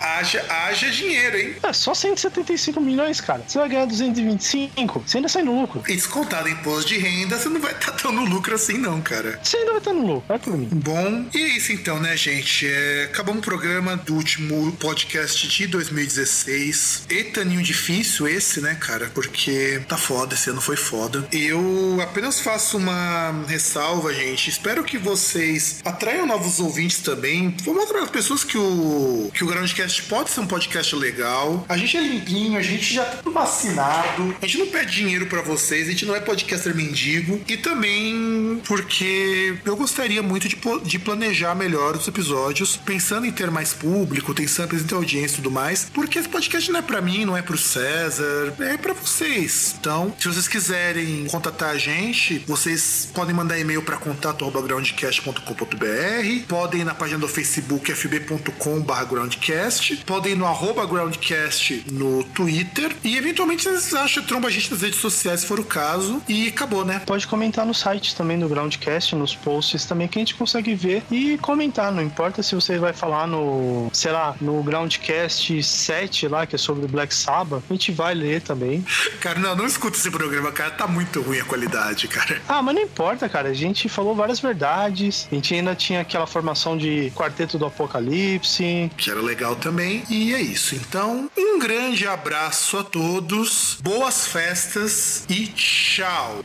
[0.00, 1.56] Haja, haja dinheiro, hein?
[1.62, 3.42] É só 175 milhões, cara.
[3.46, 5.82] Você vai ganhar 225, você ainda sai no lucro.
[5.86, 9.38] E descontado imposto de renda, você não vai estar tão no lucro assim, não, cara.
[9.42, 10.68] Você ainda vai estar no lucro, vai por mim.
[10.72, 12.66] Bom, e é isso então, né, gente?
[12.66, 17.04] É, acabamos o programa do último podcast de 2016.
[17.10, 19.10] Etaninho difícil esse, né, cara?
[19.14, 21.26] Porque tá foda, esse ano foi foda.
[21.30, 24.48] Eu apenas faço uma ressalva, gente.
[24.48, 27.50] Espero que vocês atraiam novos ouvintes também.
[27.50, 31.64] Para as pessoas que o, que o Groundcast pode ser um podcast legal.
[31.68, 34.36] A gente é limpinho, a gente já tá tudo vacinado.
[34.40, 37.40] A gente não pede dinheiro para vocês, a gente não é podcaster mendigo.
[37.48, 43.50] E também porque eu gostaria muito de, de planejar melhor os episódios, pensando em ter
[43.50, 45.86] mais público, pensando em ter audiência e tudo mais.
[45.92, 49.76] Porque esse podcast não é para mim, não é pro César, é para vocês.
[49.80, 56.84] Então, se vocês quiserem contatar a gente, vocês podem mandar e-mail para contato@groundcast.com.br, podem ir
[56.84, 63.94] na página do Facebook fb.com/groundcast, podem ir no arroba groundcast no Twitter e eventualmente vocês
[63.94, 67.02] acham tromba a gente nas redes sociais se for o caso e acabou, né?
[67.06, 71.02] Pode comentar no site também do Groundcast, nos posts também, que a gente consegue ver
[71.10, 71.90] e comentar.
[71.92, 76.58] Não importa se você vai falar no, sei lá, no Groundcast 7 lá, que é
[76.58, 78.84] sobre o Black Sabbath, a gente vai ler também.
[79.20, 82.40] Cara, não, não escuta esse programa, cara, tá muito ruim a qualidade, cara.
[82.48, 83.48] Ah, mas não importa, cara.
[83.48, 85.28] A gente falou várias verdades.
[85.30, 88.90] A gente ainda tinha aquela formação de Quarteto do Apocalipse.
[88.96, 90.02] Que era legal também.
[90.10, 90.74] E é isso.
[90.74, 96.40] Então, um grande abraço a todos, boas festas e tchau.